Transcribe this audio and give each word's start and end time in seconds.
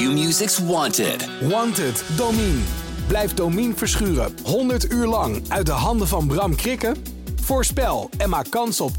Q-Music's 0.00 0.58
Wanted. 0.58 1.28
Wanted, 1.40 2.04
Domine. 2.16 2.58
Blijf 3.06 3.34
Domine 3.34 3.74
verschuren 3.74 4.34
100 4.44 4.92
uur 4.92 5.06
lang 5.06 5.42
uit 5.48 5.66
de 5.66 5.72
handen 5.72 6.08
van 6.08 6.26
Bram 6.26 6.54
Krikken? 6.54 6.96
Voorspel 7.40 8.10
en 8.18 8.28
maak 8.28 8.50
kans 8.50 8.80
op 8.80 8.90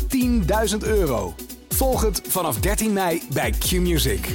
10.000 0.71 0.77
euro. 0.79 1.33
Volg 1.69 2.01
het 2.01 2.21
vanaf 2.27 2.59
13 2.59 2.93
mei 2.93 3.21
bij 3.33 3.51
Q-Music. 3.51 4.27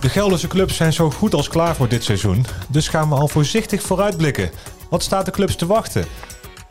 De 0.00 0.08
Gelderse 0.08 0.48
clubs 0.48 0.76
zijn 0.76 0.92
zo 0.92 1.10
goed 1.10 1.34
als 1.34 1.48
klaar 1.48 1.74
voor 1.74 1.88
dit 1.88 2.04
seizoen. 2.04 2.46
Dus 2.68 2.88
gaan 2.88 3.08
we 3.08 3.14
al 3.14 3.28
voorzichtig 3.28 3.82
vooruitblikken. 3.82 4.50
Wat 4.90 5.02
staat 5.02 5.24
de 5.24 5.30
clubs 5.30 5.56
te 5.56 5.66
wachten? 5.66 6.04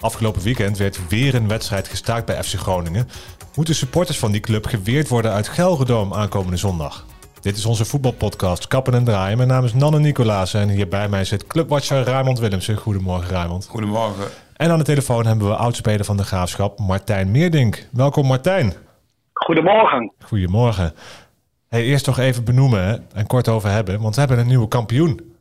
Afgelopen 0.04 0.42
weekend 0.42 0.78
werd 0.78 1.08
weer 1.08 1.36
een 1.36 1.48
wedstrijd 1.48 1.88
gestaakt 1.88 2.26
bij 2.26 2.44
FC 2.44 2.54
Groningen. 2.54 3.08
Moeten 3.56 3.76
supporters 3.76 4.20
van 4.20 4.32
die 4.32 4.42
club 4.42 4.66
geweerd 4.66 5.08
worden 5.08 5.32
uit 5.32 5.48
Gelredoom 5.48 6.14
aankomende 6.14 6.58
zondag? 6.58 7.06
Dit 7.42 7.58
is 7.58 7.66
onze 7.66 7.86
voetbalpodcast 7.86 8.68
Kappen 8.68 8.94
en 8.94 9.04
Draaien. 9.04 9.38
Mijn 9.38 9.50
naam 9.50 9.64
is 9.64 9.74
Nanne 9.74 10.00
Nicolaas 10.00 10.54
en 10.54 10.70
hier 10.70 10.88
bij 10.88 11.10
mij 11.10 11.26
zit 11.26 11.48
clubwatcher 11.48 12.04
Raymond 12.04 12.40
Willemsen. 12.40 12.78
Goedemorgen 12.78 13.30
Raymond. 13.30 13.66
Goedemorgen. 13.68 14.26
En 14.56 14.72
aan 14.72 14.78
de 14.78 14.84
telefoon 14.84 15.26
hebben 15.26 15.48
we 15.48 15.56
oudspeler 15.56 16.06
van 16.06 16.18
de 16.18 16.24
Graafschap 16.24 16.80
Martijn 16.80 17.32
Meerdink. 17.32 17.88
Welkom 17.92 18.28
Martijn. 18.28 18.74
Goedemorgen. 19.34 20.14
Goedemorgen. 20.26 20.94
Hey, 21.68 21.84
eerst 21.84 22.06
toch 22.06 22.18
even 22.20 22.44
benoemen 22.44 22.84
hè, 22.84 22.96
en 23.14 23.28
kort 23.28 23.48
over 23.48 23.70
hebben, 23.70 24.02
want 24.02 24.14
we 24.14 24.20
hebben 24.20 24.40
een 24.40 24.48
nieuwe 24.48 24.68
kampioen. 24.68 25.36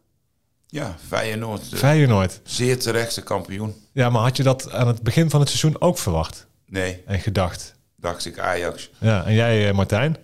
Ja, 0.67 0.97
Feyenoord. 1.09 1.73
eh, 1.73 1.79
Feyenoord. 1.79 2.41
Zeer 2.45 2.79
terechte 2.79 3.23
kampioen. 3.23 3.75
Ja, 3.93 4.11
maar 4.11 4.23
had 4.23 4.37
je 4.37 4.43
dat 4.43 4.73
aan 4.73 4.87
het 4.87 5.03
begin 5.03 5.31
van 5.31 5.41
het 5.41 5.49
seizoen 5.49 5.81
ook 5.81 5.99
verwacht 5.99 6.51
Nee, 6.67 7.03
en 7.07 7.19
gedacht? 7.19 7.81
dacht 7.97 8.27
ik 8.27 8.39
Ajax. 8.39 8.91
Ja, 9.01 9.25
en 9.25 9.35
jij 9.35 9.69
eh, 9.69 9.75
Martijn? 9.75 10.17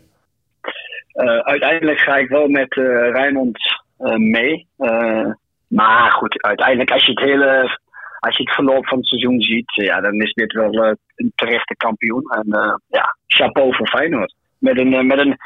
Eh, 1.13 1.39
uiteindelijk 1.39 1.99
ga 1.99 2.17
ik 2.17 2.29
wel 2.29 2.49
met 2.49 2.77
eh 2.77 2.85
Rijnmond 3.13 3.59
eh, 3.97 4.15
mee. 4.17 4.67
Eh, 4.77 5.27
maar 5.67 6.11
goed, 6.11 6.43
uiteindelijk 6.43 6.91
als 6.91 7.05
je 7.07 7.11
het 7.13 7.21
hele 7.25 7.79
als 8.21 8.37
je 8.37 8.43
het 8.43 8.55
verloop 8.55 8.87
van 8.87 8.99
het 8.99 9.07
seizoen 9.07 9.41
ziet, 9.41 9.75
ja, 9.75 10.01
dan 10.01 10.13
is 10.15 10.33
dit 10.33 10.53
wel 10.53 10.75
een 11.15 11.33
terechte 11.35 11.77
kampioen. 11.77 12.23
En 12.31 12.53
eh, 12.53 12.75
ja, 12.89 13.17
chapeau 13.27 13.75
voor 13.77 13.89
Feyenoord. 13.89 14.35
Met 14.59 14.79
een, 14.79 15.07
met 15.07 15.19
een 15.19 15.37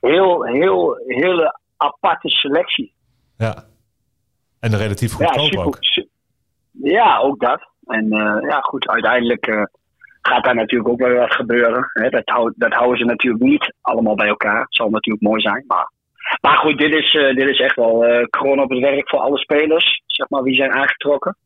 heel, 0.00 0.44
heel, 0.44 0.94
hele 1.06 1.58
aparte 1.76 2.28
selectie. 2.28 2.92
Ja. 3.38 3.64
En 4.60 4.76
relatief 4.76 5.18
Ja, 5.18 5.26
goedkoop 5.26 5.44
super- 5.46 5.64
ook. 5.64 5.76
Ja, 6.82 7.18
ook 7.18 7.40
dat. 7.40 7.70
En 7.86 8.12
eh, 8.12 8.48
ja, 8.48 8.60
goed, 8.60 8.88
uiteindelijk 8.88 9.46
eh, 9.46 9.62
gaat 10.22 10.44
daar 10.44 10.54
natuurlijk 10.54 10.90
ook 10.90 11.00
wel 11.00 11.14
wat 11.14 11.34
gebeuren. 11.34 11.90
Hè? 11.92 12.08
Dat, 12.08 12.22
hou- 12.24 12.52
dat 12.56 12.72
houden 12.72 12.98
ze 12.98 13.04
natuurlijk 13.04 13.42
niet 13.44 13.74
allemaal 13.80 14.14
bij 14.14 14.28
elkaar. 14.28 14.60
Het 14.60 14.74
zal 14.74 14.90
natuurlijk 14.90 15.24
mooi 15.24 15.40
zijn. 15.40 15.64
Maar, 15.66 15.90
maar 16.40 16.56
goed, 16.56 16.78
dit 16.78 16.94
is, 16.94 17.14
eh, 17.14 17.34
dit 17.34 17.48
is 17.48 17.60
echt 17.60 17.76
wel 17.76 18.04
eh 18.04 18.26
kroon 18.30 18.60
op 18.60 18.70
het 18.70 18.80
werk 18.80 19.08
voor 19.08 19.18
alle 19.18 19.38
spelers. 19.38 20.02
Zeg 20.06 20.28
maar, 20.28 20.42
wie 20.42 20.54
zijn 20.54 20.72
aangetrokken. 20.72 21.36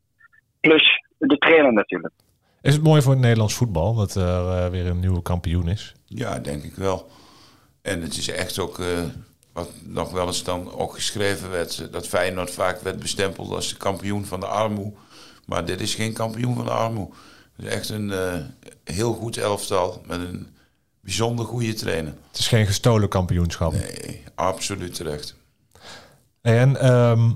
Plus 0.59 1.03
de 1.17 1.37
trainer 1.37 1.73
natuurlijk. 1.73 2.13
Is 2.61 2.73
het 2.73 2.83
mooi 2.83 3.01
voor 3.01 3.11
het 3.11 3.21
Nederlands 3.21 3.53
voetbal 3.55 3.95
dat 3.95 4.15
er 4.15 4.49
eh, 4.49 4.67
weer 4.67 4.87
een 4.87 4.99
nieuwe 4.99 5.21
kampioen 5.21 5.67
is? 5.67 5.95
Ja, 6.05 6.39
denk 6.39 6.63
ik 6.63 6.75
wel. 6.75 7.07
En 7.81 8.01
het 8.01 8.17
is 8.17 8.31
echt 8.31 8.59
ook, 8.59 8.79
eh, 8.79 8.85
wat 9.53 9.71
nog 9.85 10.11
wel 10.11 10.25
eens 10.27 10.43
dan 10.43 10.71
ook 10.77 10.93
geschreven 10.93 11.51
werd, 11.51 11.93
dat 11.93 12.07
Feyenoord 12.07 12.51
vaak 12.51 12.79
werd 12.79 12.99
bestempeld 12.99 13.51
als 13.51 13.69
de 13.69 13.77
kampioen 13.77 14.25
van 14.25 14.39
de 14.39 14.45
armoe. 14.45 14.93
Maar 15.47 15.65
dit 15.65 15.81
is 15.81 15.95
geen 15.95 16.13
kampioen 16.13 16.55
van 16.55 16.65
de 16.65 16.71
armoe. 16.71 17.09
Het 17.55 17.65
is 17.65 17.71
echt 17.71 17.89
een 17.89 18.11
eh, 18.11 18.33
heel 18.83 19.13
goed 19.13 19.37
elftal 19.37 20.01
met 20.05 20.19
een 20.19 20.47
bijzonder 21.01 21.45
goede 21.45 21.73
trainer. 21.73 22.13
Het 22.27 22.39
is 22.39 22.47
geen 22.47 22.65
gestolen 22.65 23.09
kampioenschap. 23.09 23.71
Nee, 23.71 24.23
absoluut 24.35 24.93
terecht. 24.93 25.35
En 26.41 26.79
ehm, 26.81 27.31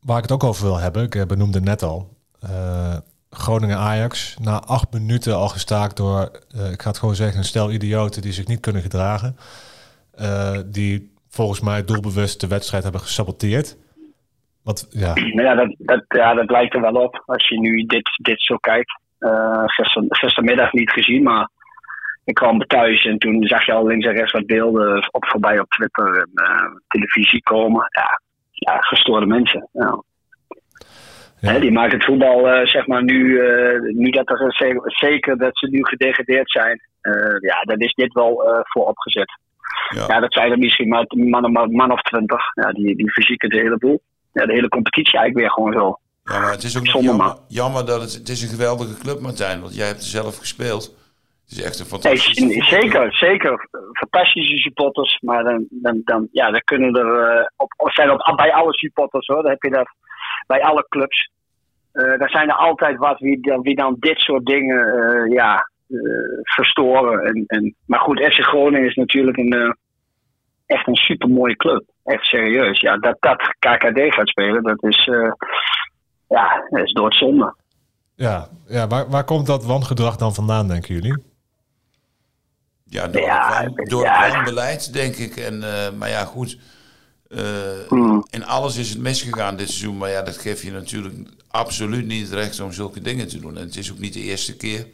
waar 0.00 0.16
ik 0.16 0.22
het 0.22 0.32
ook 0.32 0.44
over 0.44 0.64
wil 0.64 0.76
hebben, 0.76 1.02
ik 1.02 1.14
eh, 1.14 1.26
benoemde 1.26 1.60
net 1.60 1.82
al, 1.82 2.16
eh, 2.40 2.96
Groningen-Ajax, 3.30 4.36
na 4.40 4.60
acht 4.60 4.92
minuten 4.92 5.36
al 5.36 5.48
gestaakt 5.48 5.96
door, 5.96 6.30
ik 6.70 6.82
ga 6.82 6.88
het 6.88 6.98
gewoon 6.98 7.14
zeggen, 7.14 7.38
een 7.38 7.44
stel 7.44 7.70
idioten 7.70 8.22
die 8.22 8.32
zich 8.32 8.46
niet 8.46 8.60
kunnen 8.60 8.82
gedragen. 8.82 9.36
Die 10.66 11.12
volgens 11.28 11.60
mij 11.60 11.84
doelbewust 11.84 12.40
de 12.40 12.46
wedstrijd 12.46 12.82
hebben 12.82 13.00
gesaboteerd. 13.00 13.76
Wat, 14.64 14.86
ja, 14.90 15.12
ja, 15.42 15.54
dat, 15.54 15.74
dat, 15.78 16.04
ja, 16.08 16.34
dat 16.34 16.50
lijkt 16.50 16.74
er 16.74 16.80
wel 16.80 16.94
op 16.94 17.22
als 17.26 17.48
je 17.48 17.58
nu 17.60 17.82
dit, 17.82 18.10
dit 18.22 18.40
zo 18.42 18.56
kijkt. 18.56 19.00
Eh 19.18 19.62
gister, 19.66 20.04
gistermiddag 20.08 20.72
niet 20.72 20.90
gezien, 20.90 21.22
maar 21.22 21.48
ik 22.24 22.34
kwam 22.34 22.58
thuis 22.66 23.04
en 23.04 23.18
toen 23.18 23.42
zag 23.46 23.66
je 23.66 23.72
al 23.72 23.86
links 23.86 24.06
en 24.06 24.12
rechts 24.14 24.32
wat 24.32 24.46
beelden 24.46 25.08
op 25.10 25.26
voorbij 25.26 25.58
op 25.60 25.68
Twitter 25.70 26.16
en 26.16 26.30
eh, 26.34 26.66
televisie 26.88 27.42
komen. 27.42 27.86
Ja, 27.90 28.20
ja 28.50 28.76
gestoorde 28.80 29.26
mensen. 29.26 29.68
Ja. 29.72 30.02
Ja. 31.40 31.52
Hè, 31.52 31.60
die 31.60 31.72
maken 31.72 31.96
het 31.96 32.04
voetbal, 32.04 32.48
eh, 32.48 32.66
zeg 32.66 32.86
maar, 32.86 33.02
nu, 33.04 33.40
nu 33.92 34.10
dat 34.10 34.30
er 34.30 34.52
ze- 34.52 34.82
zeker 34.84 35.38
dat 35.38 35.58
ze 35.58 35.66
nu 35.70 35.84
gedegradeerd 35.84 36.50
zijn. 36.50 36.80
ja, 37.40 37.60
dan 37.62 37.78
is 37.78 37.92
dit 37.94 38.12
wel 38.12 38.62
voor 38.62 38.86
opgezet. 38.86 39.38
Ja. 39.94 40.04
Ja, 40.08 40.20
dat 40.20 40.32
zijn 40.32 40.50
er 40.50 40.58
misschien 40.58 40.88
maar 40.88 41.06
man, 41.50 41.72
man 41.72 41.92
of 41.92 42.02
twintig. 42.02 42.40
Ja, 42.54 42.72
die, 42.72 42.96
die 42.96 43.10
fysieke 43.12 43.48
de 43.48 43.58
hele 43.58 43.76
boel. 43.76 44.00
Ja, 44.32 44.46
de 44.46 44.52
hele 44.52 44.68
competitie 44.68 45.18
eigenlijk 45.18 45.46
weer 45.46 45.50
gewoon 45.54 45.72
zo. 45.72 45.98
Ja, 46.24 46.40
maar 46.40 46.50
het 46.50 46.62
is 46.62 46.78
ook 46.78 46.86
Zonde, 46.86 47.06
jammer, 47.06 47.36
jammer 47.48 47.86
dat 47.86 48.00
het, 48.00 48.12
het 48.12 48.28
is 48.28 48.42
een 48.42 48.48
geweldige 48.48 48.98
club, 48.98 49.20
Martijn. 49.20 49.60
Want 49.60 49.74
jij 49.74 49.86
hebt 49.86 50.00
er 50.00 50.06
zelf 50.06 50.36
gespeeld. 50.38 50.84
Het 51.44 51.58
is 51.58 51.62
echt 51.62 51.78
een 51.78 51.86
Nee, 51.90 52.00
fantastische... 52.00 52.62
zeker, 52.80 53.12
zeker. 53.14 53.68
Fantastische 53.92 54.56
supporters. 54.56 55.20
Maar 55.20 55.44
dan, 55.44 55.66
dan, 55.70 56.00
dan, 56.04 56.28
ja, 56.32 56.50
dan 56.50 56.60
kunnen 56.64 56.94
er. 56.94 57.38
eh, 57.38 57.46
op, 57.56 57.90
zijn 57.92 58.10
op, 58.10 58.32
bij 58.36 58.52
alle 58.52 58.72
supporters 58.72 59.26
hoor. 59.26 59.42
Dan 59.42 59.50
heb 59.50 59.62
je 59.62 59.70
dat 59.70 59.88
bij 60.46 60.62
alle 60.62 60.86
clubs. 60.88 61.30
Eh 61.92 62.18
daar 62.18 62.30
zijn 62.30 62.48
er 62.48 62.56
altijd 62.56 62.96
wat 62.98 63.18
wie, 63.18 63.40
dan- 63.40 63.62
wie 63.62 63.74
dan 63.76 63.96
dit 63.98 64.18
soort 64.18 64.46
dingen 64.46 64.78
eh, 64.86 65.32
ja, 65.32 65.70
verstoren. 66.42 67.24
En, 67.24 67.44
en, 67.46 67.74
maar 67.86 68.00
goed, 68.00 68.18
FC 68.20 68.40
Groningen 68.40 68.88
is 68.88 68.94
natuurlijk 68.94 69.36
een, 69.36 69.76
echt 70.66 70.86
een 70.86 70.96
supermooie 70.96 71.56
club. 71.56 71.84
Echt 72.04 72.24
serieus. 72.24 72.80
Ja, 72.80 72.96
dat, 72.96 73.16
dat 73.20 73.36
KKD 73.58 74.14
gaat 74.14 74.28
spelen, 74.28 74.62
dat 74.62 74.82
is, 74.82 75.06
eh, 75.06 75.32
ja, 76.28 76.66
dat 76.70 76.84
is 76.84 76.92
doodzonde. 76.92 77.54
ja, 78.14 78.48
ja 78.66 78.86
waar, 78.86 79.08
waar 79.10 79.24
komt 79.24 79.46
dat 79.46 79.64
wangedrag 79.64 80.16
dan 80.16 80.34
vandaan, 80.34 80.68
denken 80.68 80.94
jullie? 80.94 81.22
Ja, 82.84 83.06
door, 83.08 83.22
Ja, 83.22 83.62
het, 83.62 83.74
wan- 83.74 83.84
door 83.84 84.02
ja. 84.02 84.22
het 84.24 84.32
wanbeleid, 84.34 84.92
denk 84.92 85.16
ik. 85.16 85.36
En, 85.36 85.62
eh, 85.62 85.90
maar 85.92 86.08
ja, 86.08 86.24
goed. 86.24 86.58
eh, 87.28 87.40
Hmm. 87.88 88.26
In 88.30 88.44
alles 88.44 88.76
is 88.76 88.88
het 88.90 88.98
misgegaan 88.98 89.56
dit 89.56 89.68
seizoen. 89.68 89.98
Maar 89.98 90.10
ja, 90.10 90.22
dat 90.22 90.36
geeft 90.38 90.62
je 90.62 90.70
natuurlijk 90.70 91.14
absoluut 91.48 92.06
niet 92.06 92.24
het 92.24 92.32
recht 92.34 92.60
om 92.60 92.72
zulke 92.72 93.00
dingen 93.00 93.28
te 93.28 93.40
doen. 93.40 93.56
En 93.56 93.62
het 93.64 93.76
is 93.76 93.92
ook 93.92 93.98
niet 93.98 94.12
de 94.12 94.20
eerste 94.20 94.56
keer. 94.56 94.86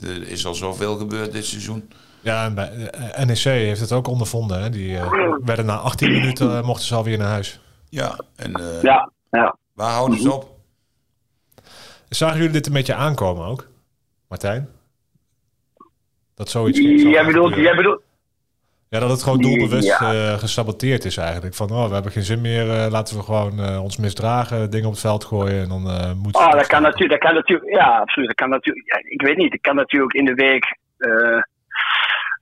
Er 0.00 0.28
is 0.28 0.46
al 0.46 0.54
zoveel 0.54 0.96
gebeurd 0.96 1.32
dit 1.32 1.44
seizoen. 1.44 1.90
Ja, 2.24 2.44
en 2.44 2.54
bij 2.54 2.70
eh, 2.90 3.24
NEC 3.24 3.38
heeft 3.38 3.80
het 3.80 3.92
ook 3.92 4.06
ondervonden. 4.08 4.62
Hè? 4.62 4.70
Die 4.70 4.98
eh, 4.98 5.12
werden 5.44 5.66
na 5.66 5.76
18 5.76 6.12
minuten 6.12 6.56
eh, 6.56 6.62
mochten 6.62 6.86
ze 6.86 6.94
alweer 6.94 7.18
naar 7.18 7.28
huis. 7.28 7.60
Ja, 7.88 8.18
en 8.36 8.52
eh, 8.54 8.82
Ja, 8.82 9.10
ja. 9.30 9.56
waar 9.72 9.92
houden 9.92 10.18
ze 10.20 10.32
op? 10.32 10.52
Zagen 12.08 12.36
jullie 12.36 12.52
dit 12.52 12.66
een 12.66 12.72
beetje 12.72 12.94
aankomen 12.94 13.46
ook, 13.46 13.68
Martijn? 14.28 14.68
Dat 16.34 16.48
zoiets 16.50 16.78
Jij 16.78 16.94
bedoelt, 16.94 17.24
gebeuren. 17.26 17.62
jij 17.62 17.74
bedoelt, 17.76 18.02
Ja, 18.88 19.00
dat 19.00 19.10
het 19.10 19.22
gewoon 19.22 19.40
doelbewust 19.40 19.88
Ja. 19.88 20.12
eh, 20.32 20.38
gesaboteerd 20.38 21.04
is 21.04 21.16
eigenlijk. 21.16 21.54
Van, 21.54 21.70
oh, 21.70 21.86
we 21.88 21.94
hebben 21.94 22.12
geen 22.12 22.22
zin 22.22 22.40
meer, 22.40 22.64
laten 22.90 23.16
we 23.16 23.22
gewoon 23.22 23.60
eh, 23.60 23.82
ons 23.82 23.96
misdragen, 23.96 24.70
dingen 24.70 24.86
op 24.86 24.92
het 24.92 25.00
veld 25.00 25.24
gooien 25.24 25.62
en 25.62 25.68
dan 25.68 25.90
eh 25.90 26.12
moet 26.12 26.36
Oh, 26.36 26.50
dat 26.52 26.66
kan 26.66 26.82
natuurlijk, 26.82 27.10
dat 27.10 27.30
kan 27.30 27.34
natuurlijk, 27.34 27.70
ja, 27.74 27.98
absoluut. 27.98 28.28
Dat 28.28 28.36
kan 28.36 28.48
natuurlijk, 28.50 28.86
ja, 28.86 29.10
ik 29.10 29.22
weet 29.22 29.36
niet, 29.36 29.50
dat 29.50 29.60
kan 29.60 29.74
natuurlijk 29.76 30.12
in 30.14 30.24
de 30.24 30.34
week. 30.34 30.78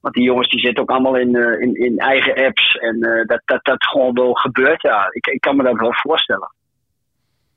Want 0.02 0.14
die 0.14 0.24
jongens 0.24 0.48
die 0.48 0.60
zitten 0.60 0.82
ook 0.82 0.90
allemaal 0.90 1.16
in, 1.16 1.36
eh, 1.36 1.60
in, 1.60 1.74
in 1.74 1.98
eigen 1.98 2.44
apps 2.46 2.76
en 2.76 3.00
eh, 3.02 3.26
dat, 3.26 3.42
dat 3.44 3.64
dat 3.64 3.84
gewoon 3.86 4.14
wel 4.14 4.32
gebeurt. 4.34 4.82
Ja, 4.82 5.06
ik, 5.10 5.26
ik 5.26 5.40
kan 5.40 5.56
me 5.56 5.62
dat 5.62 5.80
wel 5.80 5.94
voorstellen. 5.94 6.52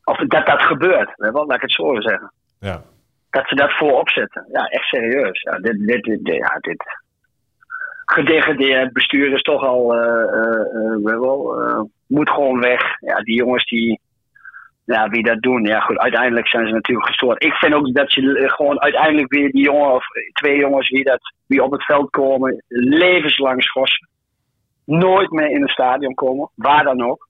Of 0.04 0.18
dat 0.18 0.46
dat 0.46 0.62
gebeurt, 0.62 1.14
hè, 1.16 1.32
wel, 1.32 1.46
laat 1.46 1.56
ik 1.56 1.62
het 1.62 1.72
zo 1.72 2.02
zeggen. 2.02 2.32
Ja. 2.60 2.82
Dat 3.30 3.48
ze 3.48 3.56
dat 3.56 3.72
voorop 3.78 4.10
zetten. 4.10 4.46
Ja, 4.52 4.66
echt 4.66 4.86
serieus. 4.86 5.42
Ja, 5.42 5.60
dit, 5.60 5.88
dit, 5.88 6.04
dit, 6.04 6.26
dit- 6.26 6.36
ja, 6.36 6.58
dit 6.60 6.84
gedegradeerd 8.06 8.94
bestuur 8.94 9.34
is 9.34 9.42
toch 9.42 9.64
al, 9.64 9.96
eh, 9.96 10.96
wel, 11.04 11.56
moet 12.08 12.30
gewoon 12.30 12.60
weg. 12.60 12.82
Ja, 13.00 13.22
die 13.22 13.36
jongens 13.36 13.66
die, 13.66 14.00
ja, 14.86 15.10
wie 15.10 15.24
dat 15.24 15.42
doen. 15.42 15.64
Ja, 15.64 15.80
goed, 15.80 15.98
uiteindelijk 15.98 16.48
zijn 16.48 16.68
ze 16.68 16.74
natuurlijk 16.74 17.08
gestoord. 17.08 17.44
Ik 17.44 17.54
vind 17.54 17.74
ook 17.74 17.94
dat 17.94 18.12
ze 18.12 18.38
eh, 18.40 18.50
gewoon 18.52 18.82
uiteindelijk 18.82 19.34
weer 19.34 19.52
die 19.52 19.64
jongen 19.64 19.94
of 19.94 20.06
twee 20.34 20.58
jongens 20.58 20.90
die, 20.90 21.04
dat, 21.04 21.20
die 21.48 21.64
op 21.64 21.72
het 21.72 21.84
veld 21.86 22.10
komen, 22.10 22.64
levenslang 22.68 23.64
schorsen. 23.64 24.08
Nooit 24.86 25.30
meer 25.32 25.50
in 25.50 25.62
het 25.62 25.70
stadion 25.72 26.14
komen, 26.14 26.50
waar 26.56 26.84
dan 26.84 27.02
ook. 27.04 27.28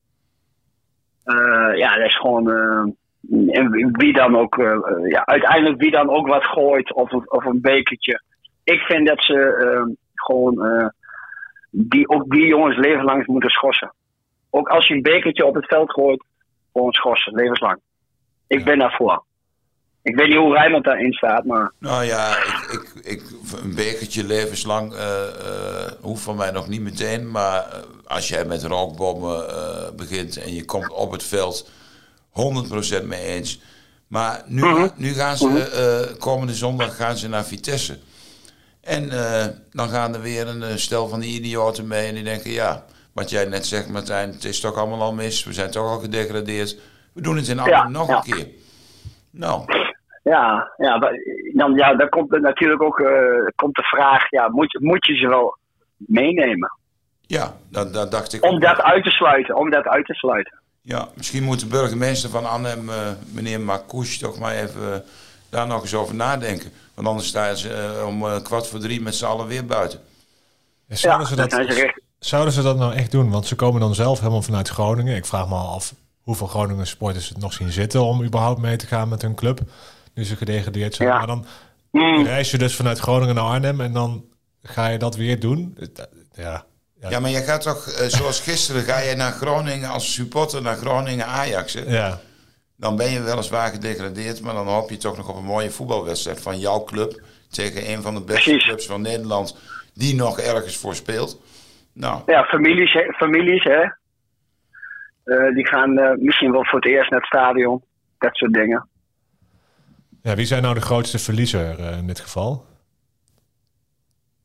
Eh, 1.23 1.77
ja, 1.77 1.95
dat 1.95 2.05
is 2.05 2.17
gewoon. 2.17 2.51
eh, 2.51 2.83
en 3.59 3.91
wie- 3.91 4.13
dan 4.13 4.37
ook, 4.37 4.57
eh, 4.57 4.71
eh, 4.71 5.09
ja, 5.09 5.25
uiteindelijk 5.25 5.81
wie 5.81 5.91
dan 5.91 6.09
ook 6.09 6.27
wat 6.27 6.43
gooit, 6.45 6.93
of, 6.93 7.11
een- 7.11 7.31
of 7.31 7.45
een 7.45 7.61
bekertje, 7.61 8.21
ik 8.63 8.79
vind 8.79 9.07
dat 9.07 9.23
ze 9.23 9.95
gewoon 10.13 10.65
eh, 10.65 10.87
die, 11.71 12.09
ook 12.09 12.29
die 12.31 12.47
jongens 12.47 12.77
levenslang 12.77 13.27
moeten 13.27 13.49
schorsen. 13.49 13.93
Ook 14.49 14.67
als 14.67 14.87
je 14.87 14.93
een 14.93 15.01
bekertje 15.01 15.45
op 15.45 15.55
het 15.55 15.65
veld 15.65 15.91
gooit, 15.91 16.23
gewoon 16.75 16.91
schorsen, 16.93 17.33
levenslang. 17.35 17.79
Ik 18.47 18.65
ben 18.65 18.79
daarvoor. 18.79 19.23
Ik 20.01 20.15
weet 20.15 20.27
niet 20.27 20.37
hoe 20.37 20.53
Rijmond 20.53 20.83
daarin 20.83 21.13
staat, 21.13 21.45
maar... 21.45 21.71
Nou 21.79 22.03
ja, 22.03 22.37
ik, 22.37 22.69
ik, 22.71 22.91
ik, 23.03 23.23
een 23.61 23.75
bekertje 23.75 24.23
levenslang 24.23 24.93
uh, 24.93 24.99
uh, 24.99 25.91
hoeft 26.01 26.23
van 26.23 26.35
mij 26.35 26.51
nog 26.51 26.67
niet 26.67 26.81
meteen. 26.81 27.31
Maar 27.31 27.67
uh, 27.73 27.79
als 28.05 28.27
jij 28.27 28.45
met 28.45 28.63
rookbommen 28.63 29.45
begint 29.95 30.37
en 30.37 30.53
je 30.53 30.65
komt 30.65 30.89
op 30.89 31.11
het 31.11 31.23
veld 31.23 31.69
100% 33.01 33.03
mee 33.03 33.21
eens. 33.23 33.61
Maar 34.07 34.43
nu, 34.47 34.61
Mhm. 34.61 34.87
nu 34.95 35.13
gaan 35.13 35.37
ze, 35.37 36.15
komende 36.19 36.53
zondag 36.53 36.95
gaan 36.95 37.17
ze 37.17 37.29
naar 37.29 37.45
Vitesse. 37.45 37.97
En 38.81 39.09
dan 39.71 39.89
gaan 39.89 40.13
er 40.13 40.21
weer 40.21 40.47
een 40.47 40.79
stel 40.79 41.07
van 41.07 41.19
die 41.19 41.33
idioten 41.39 41.87
mee 41.87 42.07
en 42.07 42.13
die 42.15 42.23
denken, 42.23 42.51
ja, 42.51 42.85
wat 43.15 43.29
jij 43.29 43.45
net 43.45 43.65
zegt 43.65 43.89
Martijn, 43.89 44.31
het 44.31 44.43
is 44.43 44.59
toch 44.59 44.75
allemaal 44.75 45.01
al 45.01 45.13
mis. 45.13 45.43
We 45.43 45.53
zijn 45.53 45.71
toch 45.71 45.87
al 45.87 45.99
gedegradeerd. 45.99 46.79
We 47.13 47.21
doen 47.21 47.35
het 47.35 47.47
in 47.47 47.59
Arnhem 47.59 47.77
ja, 47.77 47.87
nog 47.87 48.07
ja. 48.07 48.15
een 48.15 48.21
keer. 48.21 48.47
Nou... 49.29 49.83
Ja, 50.23 50.71
ja, 50.77 50.99
dan, 51.53 51.73
ja, 51.75 51.95
dan 51.95 52.09
komt 52.09 52.33
er 52.33 52.41
natuurlijk 52.41 52.81
ook 52.81 52.99
uh, 52.99 53.07
komt 53.55 53.75
de 53.75 53.83
vraag: 53.83 54.29
ja, 54.29 54.47
moet, 54.49 54.79
moet 54.81 55.05
je 55.05 55.15
ze 55.15 55.27
wel 55.27 55.57
meenemen? 55.97 56.77
Ja, 57.21 57.53
dat, 57.69 57.93
dat 57.93 58.11
dacht 58.11 58.33
ik. 58.33 58.45
Om 58.45 58.59
dat 58.59 58.81
uit 58.81 59.03
te 59.03 59.09
sluiten, 59.09 59.55
om 59.55 59.69
dat 59.69 59.85
uit 59.85 60.05
te 60.05 60.13
sluiten. 60.13 60.61
Ja, 60.81 61.07
misschien 61.15 61.43
moet 61.43 61.59
de 61.59 61.67
burgemeester 61.67 62.29
van 62.29 62.45
Arnhem, 62.45 62.89
uh, 62.89 62.95
meneer 63.33 63.61
Marcouch, 63.61 64.17
toch 64.17 64.39
maar 64.39 64.53
even 64.53 64.81
uh, 64.81 64.95
daar 65.49 65.67
nog 65.67 65.81
eens 65.81 65.95
over 65.95 66.15
nadenken. 66.15 66.71
Want 66.95 67.07
anders 67.07 67.27
staan 67.27 67.55
ze 67.55 68.03
om 68.07 68.41
kwart 68.43 68.67
voor 68.67 68.79
drie 68.79 69.01
met 69.01 69.15
z'n 69.15 69.25
allen 69.25 69.47
weer 69.47 69.65
buiten. 69.65 69.99
Ja, 70.87 70.95
zouden, 70.95 71.27
ja, 71.27 71.49
ze 71.49 71.65
dat, 71.65 71.93
zouden 72.27 72.53
ze 72.53 72.61
dat 72.61 72.77
nou 72.77 72.93
echt 72.93 73.11
doen? 73.11 73.29
Want 73.29 73.47
ze 73.47 73.55
komen 73.55 73.81
dan 73.81 73.95
zelf 73.95 74.19
helemaal 74.19 74.41
vanuit 74.41 74.69
Groningen. 74.69 75.15
Ik 75.15 75.25
vraag 75.25 75.47
me 75.47 75.55
af 75.55 75.93
hoeveel 76.21 76.47
Groningen 76.47 76.87
sporters 76.87 77.29
het 77.29 77.37
nog 77.37 77.53
zien 77.53 77.71
zitten 77.71 78.03
om 78.03 78.23
überhaupt 78.23 78.61
mee 78.61 78.75
te 78.75 78.87
gaan 78.87 79.09
met 79.09 79.21
hun 79.21 79.35
club 79.35 79.59
nu 80.13 80.23
ze 80.25 80.35
gedegradeerd 80.35 80.95
zijn. 80.95 81.09
Ja. 81.09 81.17
Maar 81.17 81.27
dan 81.27 81.45
mm. 81.91 82.25
reis 82.25 82.51
je 82.51 82.57
dus 82.57 82.75
vanuit 82.75 82.99
Groningen 82.99 83.35
naar 83.35 83.43
Arnhem 83.43 83.81
en 83.81 83.93
dan 83.93 84.25
ga 84.63 84.87
je 84.87 84.97
dat 84.97 85.15
weer 85.15 85.39
doen. 85.39 85.77
Ja, 86.33 86.65
ja. 87.01 87.09
ja 87.09 87.19
maar 87.19 87.29
je 87.29 87.41
gaat 87.41 87.61
toch, 87.61 87.87
uh, 87.87 88.07
zoals 88.07 88.39
gisteren, 88.39 88.83
ga 88.83 88.99
je 88.99 89.15
naar 89.15 89.31
Groningen 89.31 89.89
als 89.89 90.13
supporter 90.13 90.61
naar 90.61 90.75
Groningen 90.75 91.25
Ajax. 91.25 91.73
Hè? 91.73 91.81
Ja. 91.81 92.21
Dan 92.77 92.95
ben 92.95 93.11
je 93.11 93.21
weliswaar 93.21 93.71
gedegradeerd, 93.71 94.41
maar 94.41 94.53
dan 94.53 94.67
hoop 94.67 94.89
je 94.89 94.97
toch 94.97 95.17
nog 95.17 95.29
op 95.29 95.35
een 95.35 95.43
mooie 95.43 95.71
voetbalwedstrijd 95.71 96.41
van 96.41 96.59
jouw 96.59 96.83
club 96.83 97.21
tegen 97.49 97.91
een 97.91 98.01
van 98.01 98.13
de 98.13 98.21
beste 98.21 98.57
clubs 98.57 98.85
van 98.85 99.01
Nederland 99.01 99.55
die 99.93 100.15
nog 100.15 100.39
ergens 100.39 100.77
voor 100.77 100.95
speelt. 100.95 101.37
Nou. 101.95 102.21
Ja, 102.25 102.43
families, 102.43 102.93
hè, 102.93 103.13
families 103.13 103.63
hè. 103.63 103.83
Uh, 105.25 105.55
die 105.55 105.67
gaan 105.67 105.99
uh, 105.99 106.11
misschien 106.17 106.51
wel 106.51 106.65
voor 106.65 106.79
het 106.79 106.89
eerst 106.89 107.09
naar 107.09 107.19
het 107.19 107.27
stadion. 107.27 107.83
Dat 108.17 108.35
soort 108.35 108.53
dingen. 108.53 108.87
Ja, 110.21 110.35
wie 110.35 110.45
zijn 110.45 110.61
nou 110.61 110.73
de 110.73 110.81
grootste 110.81 111.19
verliezer 111.19 111.79
uh, 111.79 111.97
in 111.97 112.07
dit 112.07 112.19
geval? 112.19 112.65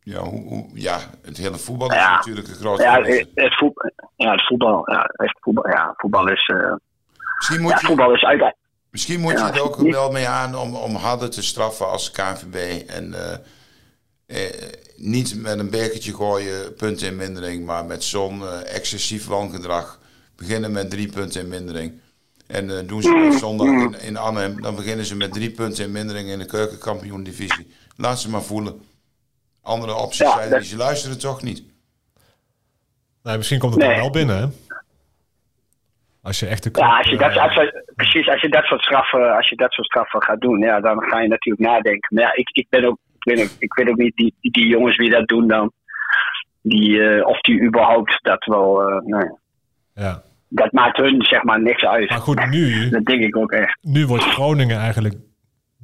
Ja, 0.02 0.20
hoe, 0.20 0.48
hoe, 0.48 0.70
ja, 0.74 0.98
het 1.22 1.36
hele 1.36 1.58
voetbal 1.58 1.90
is 1.90 1.96
ja. 1.96 2.16
natuurlijk 2.16 2.48
een 2.48 2.54
grote 2.54 2.82
ja, 2.82 3.02
het, 3.02 3.28
het, 3.34 3.54
voetbal, 3.54 3.90
ja, 4.16 4.30
het 4.30 4.46
voetbal. 4.46 4.90
Ja, 4.90 5.10
voetbal, 5.40 5.68
ja, 5.68 5.94
voetbal 5.96 6.30
is. 6.30 6.48
Uh, 6.48 6.74
misschien 7.36 7.60
moet 7.60 7.70
ja, 7.70 7.78
je, 7.80 7.86
voetbal 7.86 8.14
is 8.14 8.24
uit. 8.24 8.54
Misschien 8.90 9.20
moet 9.20 9.32
je 9.32 9.38
er 9.38 9.62
ook 9.62 9.78
niet. 9.78 9.94
wel 9.94 10.10
mee 10.10 10.28
aan 10.28 10.54
om, 10.54 10.74
om 10.74 10.94
harder 10.94 11.30
te 11.30 11.42
straffen 11.42 11.88
als 11.88 12.10
KNVB. 12.10 12.88
En 12.88 13.12
uh, 13.12 13.32
eh, 14.26 14.72
niet 15.00 15.42
met 15.42 15.58
een 15.58 15.70
bekertje 15.70 16.14
gooien, 16.14 16.74
punten 16.74 17.06
in 17.06 17.16
mindering, 17.16 17.64
maar 17.64 17.84
met 17.84 18.04
zo'n 18.04 18.42
excessief 18.64 19.26
wangedrag. 19.26 19.98
Beginnen 20.36 20.72
met 20.72 20.90
drie 20.90 21.12
punten 21.12 21.40
in 21.40 21.48
mindering. 21.48 22.00
En 22.46 22.68
uh, 22.68 22.78
doen 22.86 23.02
ze 23.02 23.08
mm. 23.08 23.32
zondag 23.32 23.66
in, 23.66 24.00
in 24.00 24.16
Arnhem, 24.16 24.60
dan 24.60 24.74
beginnen 24.74 25.04
ze 25.04 25.16
met 25.16 25.32
drie 25.32 25.50
punten 25.50 25.84
in 25.84 25.92
mindering 25.92 26.28
in 26.28 26.38
de 26.38 26.46
keukenkampioen-divisie. 26.46 27.74
Laat 27.96 28.20
ze 28.20 28.30
maar 28.30 28.42
voelen. 28.42 28.82
Andere 29.62 29.94
opties 29.94 30.18
ja, 30.18 30.36
zijn 30.36 30.50
die 30.50 30.68
ze 30.68 30.76
luisteren 30.76 31.18
toch 31.18 31.42
niet. 31.42 31.62
Nee, 33.22 33.36
misschien 33.36 33.58
komt 33.58 33.74
het 33.74 33.82
nee. 33.82 33.90
dan 33.90 34.00
wel 34.00 34.10
binnen, 34.10 34.36
hè? 34.38 34.46
Als 36.22 36.40
je 36.40 36.46
echt 36.46 36.62
de 36.62 36.70
ja, 36.72 36.98
als 36.98 37.08
je 37.08 37.16
dat, 37.16 37.36
als 37.36 37.54
je, 37.54 37.92
precies, 37.96 38.28
als 38.28 38.40
je 38.40 38.48
dat 38.48 38.64
soort 38.64 38.82
straffen, 38.82 39.36
als 39.36 39.48
je 39.48 39.56
dat 39.56 39.72
soort 39.72 39.86
straffen 39.86 40.22
gaat 40.22 40.40
doen, 40.40 40.58
ja, 40.58 40.80
dan 40.80 41.02
ga 41.02 41.20
je 41.20 41.28
natuurlijk 41.28 41.68
nadenken. 41.68 42.14
Maar 42.14 42.24
ja, 42.24 42.34
ik, 42.34 42.48
ik 42.52 42.66
ben 42.68 42.84
ook, 42.84 42.98
ik 43.20 43.34
weet 43.34 43.42
ook, 43.44 43.50
ik 43.58 43.74
weet 43.74 43.88
ook 43.88 43.96
niet 43.96 44.16
die, 44.16 44.34
die, 44.40 44.52
die 44.52 44.66
jongens 44.66 44.96
die 44.96 45.10
dat 45.10 45.28
doen 45.28 45.48
dan, 45.48 45.72
die, 46.62 46.90
uh, 46.90 47.26
of 47.26 47.40
die 47.40 47.62
überhaupt 47.62 48.18
dat 48.22 48.44
wel, 48.44 48.90
uh, 48.90 49.00
nee. 49.04 49.30
Ja 49.94 50.22
dat 50.50 50.72
maakt 50.72 50.96
hun 50.96 51.22
zeg 51.22 51.42
maar 51.42 51.62
niks 51.62 51.84
uit. 51.84 52.10
Maar 52.10 52.20
goed, 52.20 52.50
nu... 52.50 52.88
Dat 52.88 53.04
denk 53.04 53.22
ik 53.22 53.36
ook 53.36 53.52
echt. 53.52 53.78
Nu 53.82 54.06
wordt 54.06 54.24
Groningen 54.24 54.78
eigenlijk 54.78 55.14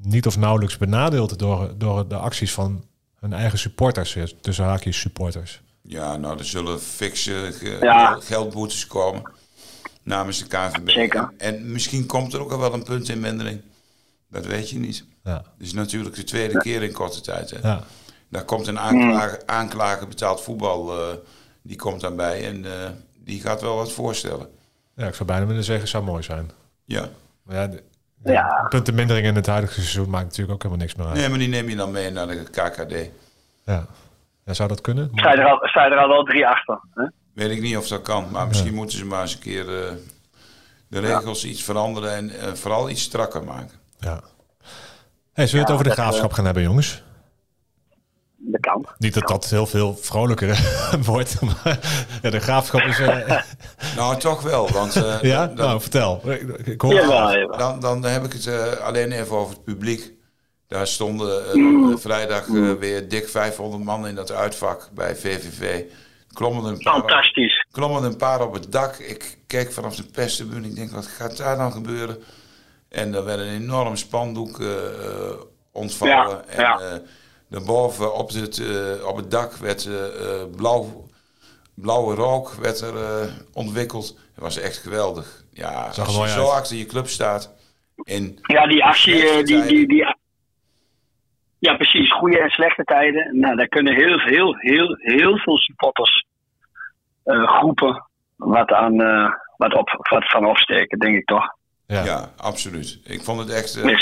niet 0.03 0.27
of 0.27 0.39
nauwelijks 0.39 0.77
benadeeld 0.77 1.39
door, 1.39 1.75
door 1.79 2.09
de 2.09 2.17
acties 2.17 2.53
van 2.53 2.85
hun 3.21 3.33
eigen 3.33 3.59
supporters. 3.59 4.35
Tussen 4.41 4.65
haakjes 4.65 5.01
supporters. 5.01 5.61
Ja, 5.83 6.17
nou, 6.17 6.39
er 6.39 6.45
zullen 6.45 6.81
fikse 6.81 7.51
ge 7.53 7.77
ja. 7.81 8.19
geldboetes 8.21 8.87
komen 8.87 9.31
namens 10.03 10.39
de 10.39 10.47
KNVB. 10.47 10.91
Zeker. 10.91 11.33
En 11.39 11.73
misschien 11.73 12.07
komt 12.07 12.33
er 12.33 12.41
ook 12.41 12.53
al 12.53 12.59
wel 12.59 12.75
een 12.75 12.85
punt 12.85 13.09
in 13.09 13.21
mindering. 13.21 13.61
Dat 14.31 14.47
weet 14.47 14.71
je 14.71 14.79
niet. 14.79 15.07
Ja. 15.27 15.35
Het 15.35 15.67
is 15.67 15.73
natuurlijk 15.73 16.15
de 16.15 16.25
tweede 16.25 16.53
ja. 16.53 16.59
keer 16.59 16.83
in 16.83 16.93
korte 16.93 17.21
tijd. 17.21 17.51
Hè. 17.51 17.69
Ja. 17.69 17.81
Daar 18.29 18.45
komt 18.45 18.67
een 18.67 18.79
aanklager, 18.79 19.43
aanklager 19.47 20.09
betaald 20.09 20.43
voetbal, 20.43 20.99
uh, 20.99 21.15
die 21.63 21.77
komt 21.77 22.01
daarbij 22.01 22.47
en 22.47 22.65
uh, 22.65 22.73
die 23.25 23.41
gaat 23.41 23.61
wel 23.61 23.77
wat 23.77 23.93
voorstellen. 23.93 24.49
Ja, 24.95 25.07
ik 25.07 25.15
zou 25.15 25.29
bijna 25.29 25.47
willen 25.47 25.65
zeggen, 25.65 25.89
zou 25.89 26.05
mooi 26.05 26.23
zijn. 26.23 26.51
Ja. 26.85 27.09
Maar 27.43 27.57
ja, 27.57 27.67
de, 27.67 27.83
de 28.17 28.33
ja. 28.33 28.67
puntenmindering 28.69 29.27
in 29.27 29.35
het 29.35 29.47
huidige 29.47 29.75
seizoen 29.75 30.11
maakt 30.11 30.25
natuurlijk 30.25 30.53
ook 30.53 30.63
helemaal 30.63 30.85
niks 30.85 30.95
meer 30.97 31.07
uit. 31.07 31.17
Nee, 31.17 31.29
maar 31.29 31.39
die 31.39 31.49
neem 31.49 31.69
je 31.69 31.77
dan 31.77 31.91
mee 31.91 32.11
naar 32.11 32.27
de 32.27 32.43
KKD. 32.43 33.11
Ja. 33.65 33.87
ja 34.45 34.55
zou 34.55 34.69
dat 34.69 34.81
kunnen? 34.81 35.11
Sta 35.15 35.33
je 35.33 35.39
er 35.39 35.47
al, 35.47 35.59
sta 35.63 35.85
je 35.85 35.91
er 35.91 35.99
al 35.99 36.09
wel 36.09 36.25
drie 36.25 36.47
achter? 36.47 36.81
Hè? 36.95 37.05
Weet 37.35 37.51
ik 37.51 37.61
niet 37.61 37.77
of 37.77 37.89
dat 37.89 38.03
kan, 38.03 38.31
maar 38.31 38.47
misschien 38.47 38.71
ja. 38.71 38.77
moeten 38.77 38.99
ze 38.99 39.05
maar 39.05 39.21
eens 39.21 39.35
een 39.35 39.41
keer 39.41 39.65
uh, 39.65 39.93
de 40.89 40.99
regels 40.99 41.43
ja. 41.43 41.49
iets 41.49 41.63
veranderen 41.63 42.15
en 42.15 42.31
uh, 42.31 42.53
vooral 42.53 42.91
iets 42.91 43.03
strakker 43.03 43.45
maken. 43.45 43.77
Ja. 43.99 44.21
Hey, 45.37 45.47
zullen 45.47 45.67
we 45.67 45.73
het 45.73 45.81
over 45.81 45.97
de 45.97 46.03
graafschap 46.03 46.33
gaan 46.33 46.45
hebben, 46.45 46.63
jongens? 46.63 47.03
de 48.37 48.61
kant. 48.61 48.89
Niet 48.99 49.15
dat 49.15 49.29
dat 49.29 49.51
heel 49.51 49.67
veel 49.67 49.97
vrolijker 50.01 50.61
wordt, 51.13 51.41
maar 51.41 51.79
ja, 52.23 52.31
de 52.31 52.41
graafschap 52.41 52.81
is... 52.81 53.01
Uh... 53.01 53.41
nou, 53.97 54.19
toch 54.19 54.43
wel, 54.43 54.71
want... 54.71 54.97
Uh, 54.97 55.23
ja? 55.33 55.47
Dan, 55.47 55.57
nou, 55.57 55.81
vertel. 55.81 56.23
Ik, 56.65 56.81
hoor 56.81 56.95
ja. 56.95 57.47
Dan, 57.57 57.81
dan 57.81 58.05
heb 58.05 58.25
ik 58.25 58.33
het 58.33 58.47
uh, 58.47 58.73
alleen 58.73 59.13
even 59.13 59.37
over 59.37 59.55
het 59.55 59.65
publiek. 59.65 60.13
Daar 60.69 60.87
stonden 60.87 61.59
mm. 61.59 61.99
vrijdag 61.99 62.47
mm. 62.47 62.79
weer 62.79 63.09
dik 63.09 63.29
500 63.29 63.85
man 63.85 64.07
in 64.07 64.15
dat 64.15 64.33
uitvak 64.33 64.91
bij 64.95 65.17
VVV. 65.17 65.83
Klommen 66.33 66.65
een 66.65 66.79
paar 66.79 66.99
Fantastisch. 66.99 67.65
Op, 67.67 67.73
klommen 67.73 68.03
een 68.03 68.17
paar 68.17 68.43
op 68.43 68.53
het 68.55 68.73
dak. 68.73 68.97
Ik 68.97 69.39
keek 69.47 69.73
vanaf 69.73 69.97
de 69.97 70.05
perstribune. 70.05 70.67
Ik 70.67 70.77
denk, 70.77 70.91
wat 70.91 71.07
gaat 71.07 71.37
daar 71.37 71.57
nou 71.57 71.73
gebeuren? 71.73 72.23
En 72.89 73.15
er 73.15 73.25
werd 73.25 73.39
een 73.39 73.63
enorm 73.63 73.97
spandoek 73.97 74.61
ontvallen. 75.73 76.45
Ja, 76.57 76.61
ja. 76.61 76.79
En, 76.79 77.07
Daarboven 77.49 78.15
op 78.15 78.29
het, 78.29 78.59
uh, 78.59 79.07
op 79.09 79.17
het 79.17 79.31
dak 79.31 79.53
werd 79.57 79.85
uh, 79.85 80.57
blauw, 80.57 81.07
blauwe 81.75 82.15
rook 82.15 82.51
werd 82.51 82.81
er, 82.81 82.95
uh, 82.95 83.33
ontwikkeld. 83.55 84.19
Dat 84.35 84.45
was 84.45 84.61
echt 84.61 84.77
geweldig. 84.77 85.45
Ja, 85.53 85.93
Zag 85.93 86.07
als 86.07 86.17
je 86.17 86.29
zo 86.29 86.41
uit. 86.41 86.61
achter 86.61 86.77
je 86.77 86.87
club 86.87 87.07
staat. 87.07 87.55
In 88.03 88.39
Ja, 88.43 88.67
die 88.67 88.85
actie, 88.85 89.45
die, 89.45 89.87
die, 89.87 90.17
ja 91.59 91.77
precies, 91.77 92.13
goede 92.13 92.39
en 92.39 92.51
slechte 92.51 92.85
tijden. 92.85 93.39
Nou, 93.39 93.57
daar 93.57 93.69
kunnen 93.69 93.95
heel, 93.95 94.21
heel, 94.21 94.57
heel, 94.57 94.97
heel 94.99 95.39
veel 95.39 95.57
supporters 95.57 96.27
eh, 97.25 97.49
groepen 97.49 98.07
wat, 98.37 98.73
aan, 98.73 99.01
eh, 99.01 99.33
wat, 99.57 99.75
op, 99.75 100.07
wat 100.11 100.31
van 100.31 100.47
opsteken, 100.47 100.99
denk 100.99 101.17
ik 101.17 101.27
toch. 101.27 101.56
Ja. 101.87 102.05
Ja. 102.05 102.33
absoluut. 102.37 102.99
Ik 103.05 103.23
vond 103.23 103.39
het 103.39 103.49
echt 103.51 103.77
uh, 103.77 103.99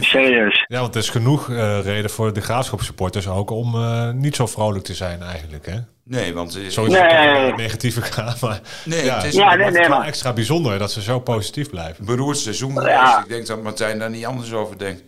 serieus. 0.00 0.64
ja, 0.68 0.80
want 0.80 0.94
er 0.94 1.00
is 1.00 1.08
genoeg 1.10 1.50
eh, 1.50 1.80
reden 1.82 2.10
voor 2.10 2.32
de 2.32 2.40
graafschapsupporters 2.40 3.28
ook 3.28 3.50
om 3.50 3.74
eh, 3.74 4.10
niet 4.10 4.36
zo 4.36 4.46
vrolijk 4.46 4.84
te 4.84 4.94
zijn 4.94 5.22
eigenlijk. 5.22 5.66
Hè? 5.66 5.78
Nee, 6.02 6.34
want 6.34 6.54
het 6.54 6.62
is, 6.62 6.74
Sowieso 6.74 7.02
Nee. 7.02 7.48
een 7.50 7.56
negatieve 7.56 8.02
gaan, 8.12 8.34
maar 8.40 8.60
Nee, 8.84 9.04
ja, 9.04 9.14
het 9.16 9.24
is- 9.24 9.34
Ja, 9.34 9.54
nee, 9.54 9.70
nee, 9.70 9.88
maar- 9.88 10.06
extra 10.06 10.32
bijzonder 10.32 10.78
dat 10.78 10.92
ze 10.92 11.02
zo 11.02 11.20
positief 11.20 11.70
blijven. 11.70 12.04
beroerd 12.04 12.38
seizoen. 12.38 12.74
Ja. 12.74 13.22
Ik 13.22 13.28
denk 13.28 13.46
dat 13.46 13.62
Martijn 13.62 13.98
daar 13.98 14.10
niet 14.10 14.24
anders 14.26 14.52
over 14.52 14.78
denkt. 14.78 15.00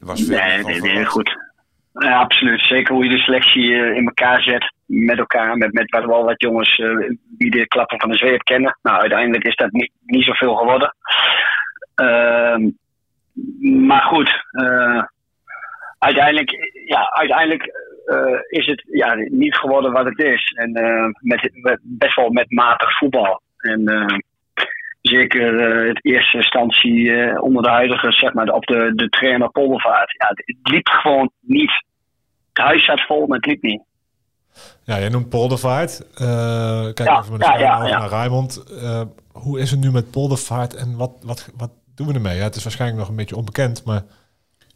Er 0.00 0.06
was 0.06 0.20
veel 0.22 0.36
Nee, 0.38 0.62
nee, 0.64 0.80
nee, 0.80 1.04
goed. 1.04 1.36
Ja, 1.92 2.18
absoluut. 2.18 2.60
Zeker 2.60 2.94
hoe 2.94 3.04
je 3.04 3.10
de 3.10 3.18
selectie 3.18 3.74
eh, 3.74 3.96
in 3.96 4.04
elkaar 4.04 4.42
zet 4.42 4.72
met 4.86 5.18
elkaar, 5.18 5.56
met, 5.56 5.72
met 5.72 6.04
wel 6.04 6.24
wat 6.24 6.40
jongens 6.40 6.78
eh, 6.78 7.10
die 7.38 7.50
de 7.50 7.66
klappen 7.66 8.00
van 8.00 8.10
de 8.10 8.16
zweep 8.16 8.42
kennen. 8.42 8.78
Nou, 8.82 9.00
uiteindelijk 9.00 9.44
is 9.44 9.56
dat 9.56 9.72
niet, 9.72 9.92
niet 10.00 10.24
zoveel 10.24 10.54
geworden. 10.54 10.94
Ehm, 11.94 12.70
maar 13.86 14.02
goed, 14.02 14.44
eh, 14.50 15.02
uiteindelijk, 15.98 16.50
ja, 16.86 17.10
uiteindelijk 17.12 17.90
is 18.48 18.66
het 18.66 18.84
ja, 18.90 19.14
niet 19.14 19.56
geworden 19.56 19.92
wat 19.92 20.04
het 20.04 20.18
is. 20.18 20.52
En 20.54 20.72
met, 21.20 21.50
best 21.82 22.14
wel 22.16 22.30
met 22.30 22.50
matig 22.50 22.98
voetbal. 22.98 23.42
En 23.56 23.84
uh, 25.12 25.18
zeker 25.18 25.86
het 25.86 26.04
eerste 26.04 26.36
instantie 26.36 27.40
onder 27.40 27.62
de 27.62 27.68
huidige, 27.68 28.12
zeg 28.12 28.32
maar, 28.32 28.48
op 28.48 28.66
de, 28.66 28.92
de 28.94 29.08
trainer 29.08 29.50
Poldervaart. 29.50 30.14
Ja, 30.18 30.28
het, 30.28 30.56
liep 30.62 30.88
gewoon 30.88 31.30
niet. 31.40 31.84
Het 32.52 32.64
huis 32.64 32.84
zat 32.84 33.00
vol, 33.00 33.26
maar 33.26 33.36
het 33.36 33.46
liep 33.46 33.62
niet. 33.62 33.82
Ja, 34.84 34.98
jij 34.98 35.08
noemt 35.08 35.28
Poldervaart. 35.28 36.06
kijk 36.94 37.08
ja, 37.08 37.18
even 37.18 37.32
met 37.32 37.40
de 37.40 37.46
ja, 37.46 37.58
ja, 37.58 37.86
ja. 37.86 37.98
naar 37.98 38.08
Rijmond. 38.08 38.64
hoe 39.32 39.60
is 39.60 39.70
het 39.70 39.80
nu 39.80 39.90
met 39.90 40.10
Poldervaart 40.10 40.74
en 40.74 40.96
wat, 40.96 41.10
wat, 41.22 41.50
wat 41.56 41.70
doen 41.94 42.06
we 42.06 42.14
ermee? 42.14 42.36
Ja, 42.36 42.42
het 42.42 42.56
is 42.56 42.62
waarschijnlijk 42.62 43.00
nog 43.00 43.08
een 43.08 43.16
beetje 43.16 43.36
onbekend, 43.36 43.84
maar... 43.84 44.02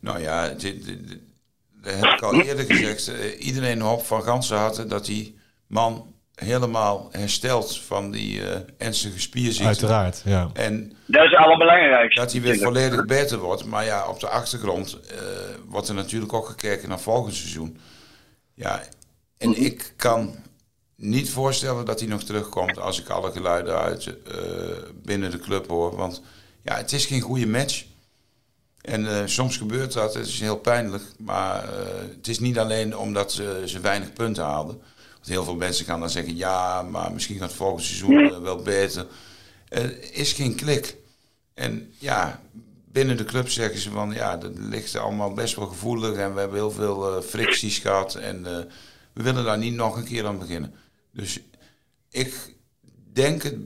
Nou 0.01 0.21
ja, 0.21 0.49
dat 0.49 0.63
heb 1.83 2.13
ik 2.13 2.23
al 2.23 2.43
eerder 2.43 2.65
gezegd. 2.65 3.09
Iedereen 3.39 3.81
hoopt 3.81 4.07
van 4.07 4.23
ganse 4.23 4.55
harte 4.55 4.87
dat 4.87 5.05
die 5.05 5.39
man 5.67 6.15
helemaal 6.37 7.09
herstelt 7.11 7.79
van 7.79 8.11
die 8.11 8.41
uh, 8.41 8.49
ernstige 8.79 9.21
spierziekte. 9.21 9.67
Uiteraard, 9.67 10.23
ja. 10.25 10.51
En 10.53 10.97
dat 11.07 11.25
is 11.25 11.31
het 11.31 11.39
allerbelangrijkste. 11.39 12.21
Dat 12.21 12.33
hij 12.33 12.41
weer 12.41 12.59
volledig 12.59 13.05
beter 13.05 13.39
wordt. 13.39 13.65
Maar 13.65 13.85
ja, 13.85 14.09
op 14.09 14.21
de 14.21 14.29
achtergrond 14.29 14.99
uh, 15.13 15.19
wordt 15.67 15.89
er 15.89 15.95
natuurlijk 15.95 16.33
ook 16.33 16.47
gekeken 16.47 16.89
naar 16.89 17.01
volgend 17.01 17.35
seizoen. 17.35 17.79
Ja, 18.55 18.83
en 19.39 19.51
mhm. 19.51 19.63
ik 19.63 19.93
kan 19.97 20.35
niet 20.97 21.31
voorstellen 21.31 21.85
dat 21.85 22.01
hij 22.01 22.09
nog 22.09 22.23
terugkomt 22.23 22.79
als 22.79 23.01
ik 23.01 23.09
alle 23.09 23.33
geluiden 23.33 23.79
uit 23.79 24.15
binnen 25.03 25.31
de 25.31 25.39
club 25.39 25.69
hoor. 25.69 25.97
Want 25.97 26.23
ja, 26.63 26.77
het 26.77 26.93
is 26.93 27.07
geen 27.07 27.21
goede 27.21 27.47
match. 27.47 27.85
En 28.87 29.07
eh, 29.07 29.23
soms 29.25 29.57
gebeurt 29.57 29.93
dat, 29.93 30.15
het 30.15 30.27
is 30.27 30.41
heel 30.41 30.57
pijnlijk. 30.57 31.03
Maar 31.19 31.65
uh, 31.65 31.71
het 32.17 32.29
is 32.29 32.39
niet 32.39 32.59
alleen 32.59 32.97
omdat 32.97 33.33
ze, 33.33 33.63
ze 33.65 33.81
weinig 33.81 34.13
punten 34.13 34.45
haalden. 34.45 34.83
Want 35.27 35.39
heel 35.39 35.45
veel 35.45 35.57
mensen 35.57 35.85
gaan 35.85 36.01
dan 36.01 36.11
zeggen, 36.11 36.37
ja, 36.37 36.83
maar 36.83 37.13
misschien 37.13 37.39
gaat 37.39 37.49
het 37.49 37.57
volgend 37.57 37.85
seizoen 37.85 38.21
uh, 38.21 38.39
wel 38.39 38.63
beter. 38.63 39.07
Er 39.69 40.13
is 40.15 40.33
geen 40.33 40.55
klik. 40.55 40.97
En 41.55 41.93
ja, 41.99 42.41
binnen 42.85 43.17
de 43.17 43.25
club 43.25 43.49
zeggen 43.49 43.81
ze 43.81 43.91
van, 43.91 44.13
ja, 44.13 44.37
dat 44.37 44.59
ligt 44.59 44.97
allemaal 44.97 45.33
best 45.33 45.57
wel 45.57 45.67
gevoelig. 45.67 46.17
En 46.17 46.35
we 46.35 46.41
hebben 46.41 46.59
heel 46.59 46.71
veel 46.71 47.23
fricties 47.23 47.79
gehad. 47.79 48.15
En 48.15 48.43
we 49.13 49.23
willen 49.23 49.45
daar 49.45 49.59
niet 49.59 49.75
nog 49.75 49.97
een 49.97 50.05
keer 50.05 50.27
aan 50.27 50.39
beginnen. 50.39 50.75
Dus 51.13 51.41
ik 52.11 52.55
denk 53.13 53.43
het 53.43 53.57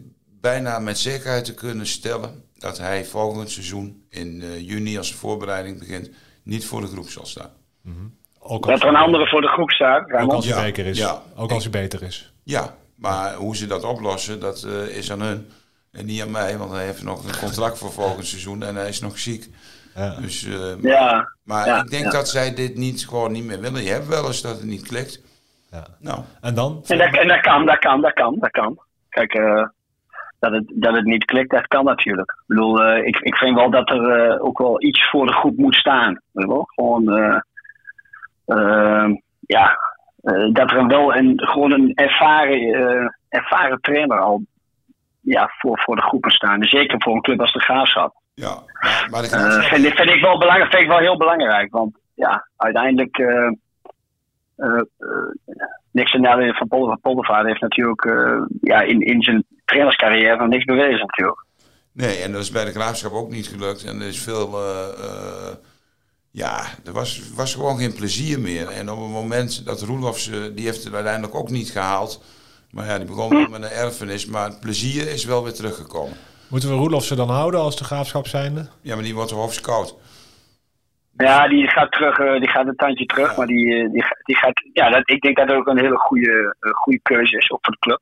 bijna 0.41 0.79
met 0.79 0.99
zekerheid 0.99 1.45
te 1.45 1.55
kunnen 1.55 1.87
stellen 1.87 2.45
dat 2.55 2.79
hij 2.79 3.05
volgend 3.05 3.51
seizoen 3.51 4.05
in 4.09 4.41
uh, 4.41 4.61
juni, 4.61 4.99
als 4.99 5.11
de 5.11 5.17
voorbereiding 5.17 5.79
begint, 5.79 6.11
niet 6.43 6.65
voor 6.65 6.81
de 6.81 6.87
groep 6.87 7.11
zal 7.11 7.27
staan. 7.27 7.53
Mm 7.83 7.95
-hmm. 7.95 8.19
Ook 8.51 8.67
dat 8.67 8.83
er 8.83 8.89
een 8.89 8.97
andere 8.97 9.27
voor 9.27 9.41
de 9.41 9.49
groep 9.49 9.71
staat. 9.71 10.13
Ook 10.13 10.33
als 10.33 10.47
hij 10.47 10.65
beter 10.65 10.87
is. 10.87 10.99
Ja. 10.99 11.23
Ook 11.37 11.51
als 11.51 11.63
hij 11.63 11.73
beter 11.83 12.03
is. 12.03 12.33
Ja, 12.45 12.75
maar 12.97 13.35
hoe 13.35 13.57
ze 13.57 13.67
dat 13.67 13.85
oplossen, 13.85 14.41
dat 14.41 14.65
uh, 14.67 14.97
is 14.97 15.13
aan 15.13 15.21
hun. 15.21 15.49
En 15.93 16.07
niet 16.07 16.23
aan 16.23 16.31
mij, 16.31 16.59
want 16.59 16.71
hij 16.71 16.85
heeft 16.85 17.03
nog 17.03 17.25
een 17.25 17.39
contract 17.39 17.79
voor 17.79 17.93
volgend 17.93 18.27
seizoen 18.27 18.63
en 18.63 18.75
hij 18.75 18.89
is 18.89 19.01
nog 19.01 19.19
ziek. 19.19 19.49
Ja. 19.95 20.15
Dus, 20.21 20.47
uh, 20.47 20.83
ja. 20.83 21.33
Maar 21.45 21.67
ja. 21.67 21.83
ik 21.83 21.91
denk 21.91 22.13
dat 22.13 22.29
zij 22.29 22.55
dit 22.55 22.77
niet, 22.77 23.07
gewoon 23.09 23.33
niet 23.33 23.45
meer 23.45 23.61
willen. 23.61 23.83
Je 23.83 23.91
hebt 23.91 24.09
wel 24.09 24.27
eens 24.27 24.43
dat 24.43 24.57
het 24.57 24.67
niet 24.67 24.87
klikt. 24.89 25.23
Ja. 25.71 25.87
Nou. 25.99 26.19
En 26.41 26.55
dan? 26.55 26.83
En 26.87 26.99
dat, 26.99 27.17
en 27.17 27.29
dat 27.29 27.41
kan, 27.41 27.67
dat 27.67 27.79
kan, 27.79 28.01
dat 28.01 28.13
kan, 28.13 28.37
dat 28.41 28.51
kan. 28.51 28.79
Kijk, 29.09 29.35
uh, 29.35 29.67
dat 30.39 30.53
het, 30.53 30.65
dat 30.75 30.95
het 30.95 31.05
niet 31.05 31.25
klikt, 31.25 31.51
dat 31.51 31.67
kan 31.67 31.85
natuurlijk. 31.85 32.31
Ik 32.31 32.45
bedoel, 32.47 32.87
uh, 32.87 33.07
ik, 33.07 33.17
ik 33.17 33.37
vind 33.37 33.55
wel 33.55 33.71
dat 33.71 33.91
er 33.91 34.31
uh, 34.31 34.45
ook 34.45 34.59
wel 34.59 34.83
iets 34.83 35.11
voor 35.11 35.27
de 35.27 35.33
groep 35.33 35.57
moet 35.57 35.75
staan. 35.75 36.21
Weet 36.33 36.47
wel? 36.47 36.65
Gewoon, 36.75 37.19
uh, 37.19 37.41
ja, 39.41 39.79
dat 40.53 40.71
er 40.71 40.87
wel 40.87 41.15
een, 41.15 41.33
gewoon 41.37 41.73
een 41.73 41.95
ervaren, 41.95 43.19
ervaren 43.29 43.81
trainer 43.81 44.19
al 44.19 44.43
ja, 45.21 45.51
voor, 45.59 45.81
voor 45.85 45.97
de 45.97 46.03
groep 46.03 46.25
moet 46.25 46.33
staan. 46.33 46.63
Zeker 46.63 47.03
voor 47.03 47.15
een 47.15 47.23
club 47.23 47.41
als 47.41 47.53
de 47.53 47.61
Graafschap. 47.61 48.15
Ja, 48.35 48.63
maar, 48.81 49.07
maar 49.11 49.23
de 49.23 49.29
graafschap... 49.29 49.63
vind, 49.63 49.87
ik, 49.87 49.95
vind, 49.95 50.11
ik 50.11 50.21
wel 50.21 50.39
belangrijk, 50.39 50.71
vind 50.71 50.83
ik 50.83 50.89
wel 50.89 50.99
heel 50.99 51.17
belangrijk. 51.17 51.73
Want 51.73 51.99
ja, 52.15 52.49
uiteindelijk 52.57 53.19
uh, 53.19 53.51
uh, 54.57 54.83
niks 55.91 56.11
te 56.11 56.53
van 56.57 56.69
Polder, 56.69 56.99
Poldervaart 56.99 57.47
heeft 57.47 57.61
natuurlijk 57.61 58.05
uh, 58.05 58.43
ja, 58.61 58.81
in, 58.81 59.01
in 59.01 59.23
zijn 59.23 59.45
trainerscarrière 59.65 60.37
nog 60.37 60.49
niks 60.49 60.65
bewezen 60.65 61.07
natuurlijk. 61.07 61.45
Nee, 61.93 62.23
en 62.23 62.33
dat 62.33 62.41
is 62.41 62.51
bij 62.51 62.65
de 62.65 62.71
graafschap 62.71 63.13
ook 63.13 63.31
niet 63.31 63.49
gelukt. 63.49 63.85
En 63.85 64.01
er 64.01 64.07
is 64.07 64.23
veel. 64.23 64.59
Ja, 66.31 66.61
er 66.85 66.93
was, 66.93 67.33
was 67.35 67.55
gewoon 67.55 67.79
geen 67.79 67.95
plezier 67.95 68.41
meer. 68.41 68.69
En 68.69 68.91
op 68.91 69.01
het 69.01 69.11
moment 69.11 69.67
dat 69.67 69.83
Roelofs, 69.83 70.31
die 70.55 70.65
heeft 70.65 70.85
het 70.85 70.95
uiteindelijk 70.95 71.35
ook 71.35 71.51
niet 71.51 71.71
gehaald. 71.71 72.25
Maar 72.71 72.87
ja, 72.87 72.99
die 72.99 73.07
begon 73.07 73.51
met 73.51 73.63
een 73.63 73.69
erfenis. 73.69 74.27
Maar 74.27 74.45
het 74.45 74.61
plezier 74.61 75.13
is 75.13 75.25
wel 75.25 75.43
weer 75.43 75.53
teruggekomen. 75.53 76.17
Moeten 76.51 76.69
we 76.69 76.75
Roelofse 76.75 77.15
dan 77.15 77.31
houden 77.31 77.61
als 77.61 77.77
de 77.77 77.85
graafschap 77.85 78.27
zijnde? 78.27 78.67
Ja, 78.81 78.95
maar 78.95 79.05
die 79.05 79.15
wordt 79.15 79.31
hoofdscout. 79.31 79.97
Ja, 81.17 81.49
die 81.49 81.69
gaat 81.69 81.93
terug, 81.93 82.19
uh, 82.19 82.41
die 82.41 82.49
gaat 82.49 82.67
een 82.67 82.77
tandje 82.77 83.07
terug, 83.07 83.37
maar 83.37 83.47
die, 83.47 83.67
uh, 83.67 83.93
die, 83.93 84.05
die 84.25 84.37
gaat, 84.37 84.63
ja, 84.73 84.91
dat, 84.91 85.11
ik 85.11 85.21
denk 85.21 85.37
dat 85.37 85.49
dat 85.49 85.57
ook 85.57 85.67
een 85.67 85.79
hele 85.79 85.99
goede, 85.99 86.57
uh, 86.61 86.73
goede 86.73 87.01
keuze 87.03 87.37
is 87.37 87.51
ook 87.51 87.59
voor 87.63 87.73
de 87.73 87.79
club. 87.79 88.01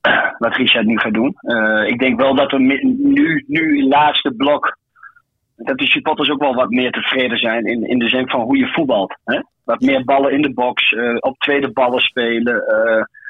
Wat 0.38 0.56
Richard 0.56 0.86
nu 0.86 0.98
gaat 0.98 1.14
doen. 1.14 1.36
ik 1.86 1.98
denk 1.98 2.20
wel 2.20 2.34
dat 2.34 2.50
we 2.50 2.58
nu, 2.58 3.44
nu 3.46 3.78
in 3.78 3.88
laatste 3.88 4.34
blok, 4.36 4.76
dat 5.56 5.78
de 5.78 5.86
supporters 5.86 6.30
ook 6.30 6.40
wel 6.40 6.54
wat 6.54 6.70
meer 6.70 6.90
tevreden 6.90 7.38
zijn 7.38 7.64
in, 7.64 7.88
in 7.88 7.98
de 7.98 8.08
zin 8.08 8.28
van 8.28 8.40
hoe 8.40 8.56
je 8.56 8.72
voetbalt. 8.72 9.18
Hè? 9.24 9.40
Wat 9.64 9.80
meer 9.80 10.04
ballen 10.04 10.32
in 10.32 10.42
de 10.42 10.52
box, 10.52 10.94
op 11.20 11.38
tweede 11.38 11.72
ballen 11.72 12.00
spelen, 12.00 12.64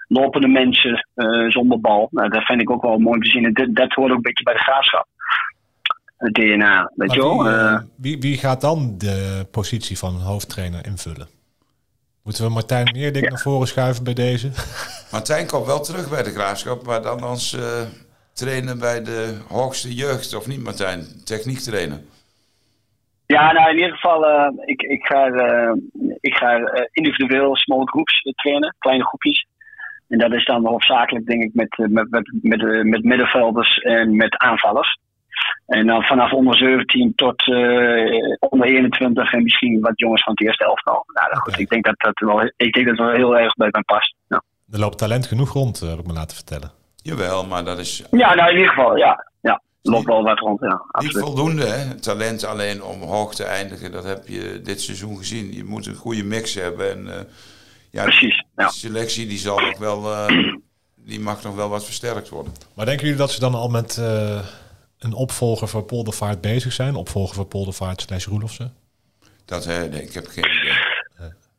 lopende 0.08 0.48
mensen 0.48 1.06
zonder 1.48 1.80
bal. 1.80 2.08
Nou, 2.10 2.28
dat 2.28 2.44
vind 2.44 2.60
ik 2.60 2.70
ook 2.70 2.82
wel 2.82 2.98
mooi 2.98 3.20
te 3.20 3.30
zien. 3.30 3.44
En 3.44 3.52
dat, 3.52 3.74
dat 3.74 3.92
hoort 3.92 4.10
ook 4.10 4.16
een 4.16 4.22
beetje 4.22 4.44
bij 4.44 4.54
de 4.54 4.60
graafschap 4.60 5.06
het 6.16 6.34
DNA. 6.34 6.92
Weet 6.94 7.12
je 7.12 7.20
wel? 7.20 7.42
Wie, 7.42 7.52
uh, 7.52 7.80
wie, 7.96 8.18
wie, 8.18 8.38
gaat 8.38 8.60
dan 8.60 8.94
de 8.98 9.46
positie 9.50 9.98
van 9.98 10.14
hoofdtrainer 10.14 10.86
invullen? 10.86 11.28
Moeten 12.22 12.44
we 12.44 12.50
Martijn 12.50 12.90
Meerdink 12.92 13.24
ja. 13.24 13.30
naar 13.30 13.40
voren 13.40 13.68
schuiven 13.68 14.04
bij 14.04 14.14
deze? 14.14 14.50
Martijn 15.12 15.46
komt 15.46 15.66
wel 15.66 15.80
terug 15.80 16.10
bij 16.10 16.22
de 16.22 16.30
graafschap, 16.30 16.86
maar 16.86 17.02
dan 17.02 17.20
als 17.20 17.52
uh, 17.52 17.62
trainer 18.32 18.76
bij 18.76 19.02
de 19.02 19.34
hoogste 19.48 19.94
jeugd, 19.94 20.34
of 20.34 20.46
niet 20.46 20.62
Martijn? 20.62 21.06
Techniek 21.24 21.58
trainer. 21.58 22.00
Ja, 23.26 23.52
nou 23.52 23.70
in 23.70 23.76
ieder 23.76 23.92
geval, 23.92 24.28
uh, 24.28 24.48
ik, 24.64 24.82
ik 24.82 25.06
ga, 25.06 25.26
ik 26.20 26.34
ga 26.34 26.60
individueel 26.92 27.56
small 27.56 27.84
groups 27.84 28.22
trainen, 28.34 28.74
kleine 28.78 29.04
groepjes. 29.04 29.46
En 30.08 30.18
dat 30.18 30.32
is 30.32 30.44
dan 30.44 30.66
hoofdzakelijk, 30.66 31.26
denk 31.26 31.42
ik, 31.42 31.50
met, 31.54 31.76
met, 31.78 32.10
met, 32.10 32.32
met, 32.42 32.84
met 32.84 33.04
middenvelders 33.04 33.78
en 33.78 34.16
met 34.16 34.36
aanvallers. 34.36 34.98
En 35.66 35.86
dan 35.86 36.02
vanaf 36.02 36.32
onder 36.32 36.56
17 36.56 37.12
tot 37.14 37.46
uh, 37.46 38.36
onder 38.38 38.66
21 38.66 39.32
en 39.32 39.42
misschien 39.42 39.80
wat 39.80 39.98
jongens 39.98 40.22
van 40.22 40.32
het 40.32 40.46
eerste 40.46 40.64
elftal. 40.64 41.04
Nou, 41.06 41.26
okay. 41.26 41.40
goed, 41.40 41.58
ik 41.58 41.68
denk 41.68 41.84
dat 41.84 41.98
dat 41.98 42.18
wel, 42.18 42.52
ik 42.56 42.72
denk 42.72 42.86
dat 42.86 42.96
wel 42.96 43.10
heel 43.10 43.38
erg 43.38 43.54
bij 43.54 43.68
mij 43.70 43.82
past. 43.82 44.14
Ja. 44.28 44.42
Er 44.72 44.78
loopt 44.78 44.98
talent 44.98 45.26
genoeg 45.26 45.52
rond, 45.52 45.80
heb 45.80 45.98
ik 45.98 46.06
me 46.06 46.12
laten 46.12 46.36
vertellen. 46.36 46.70
Jawel, 46.96 47.46
maar 47.46 47.64
dat 47.64 47.78
is... 47.78 48.04
Ja, 48.10 48.34
nou 48.34 48.50
in 48.50 48.56
ieder 48.56 48.72
geval, 48.72 48.96
ja. 48.96 49.30
ja. 49.40 49.62
Loopt 49.88 50.06
wel 50.06 50.22
wat 50.22 50.38
rond, 50.38 50.60
ja. 50.60 50.84
Absoluut. 50.90 51.14
Niet 51.14 51.24
voldoende, 51.24 51.64
hè. 51.64 51.94
Talent 51.94 52.44
alleen 52.44 52.82
om 52.82 53.02
hoog 53.02 53.34
te 53.34 53.44
eindigen, 53.44 53.92
dat 53.92 54.04
heb 54.04 54.28
je 54.28 54.60
dit 54.62 54.80
seizoen 54.80 55.16
gezien. 55.16 55.52
Je 55.54 55.64
moet 55.64 55.86
een 55.86 55.94
goede 55.94 56.24
mix 56.24 56.54
hebben. 56.54 56.90
En, 56.90 57.06
uh, 57.06 57.14
ja, 57.90 58.02
Precies, 58.02 58.44
de 58.54 58.62
ja. 58.62 58.68
selectie 58.68 59.26
die 59.26 59.38
zal 59.38 59.60
nog 59.60 59.78
wel... 59.78 60.12
Uh, 60.12 60.26
die 60.94 61.20
mag 61.20 61.42
nog 61.42 61.54
wel 61.54 61.68
wat 61.68 61.84
versterkt 61.84 62.28
worden. 62.28 62.52
Maar 62.74 62.86
denken 62.86 63.04
jullie 63.04 63.20
dat 63.20 63.30
ze 63.30 63.40
dan 63.40 63.54
al 63.54 63.68
met... 63.68 63.96
Uh 64.00 64.38
een 64.98 65.14
opvolger 65.14 65.68
voor 65.68 65.82
Poldervaart 65.82 66.40
bezig 66.40 66.72
zijn? 66.72 66.94
Opvolger 66.94 67.34
voor 67.34 67.46
Poldervaart 67.46 68.00
slash 68.00 68.26
Roelofse? 68.26 68.70
Dat, 69.44 69.66
uh, 69.66 69.78
nee, 69.78 70.02
ik 70.02 70.12
heb 70.12 70.26
geen 70.26 70.44
idee. 70.60 70.78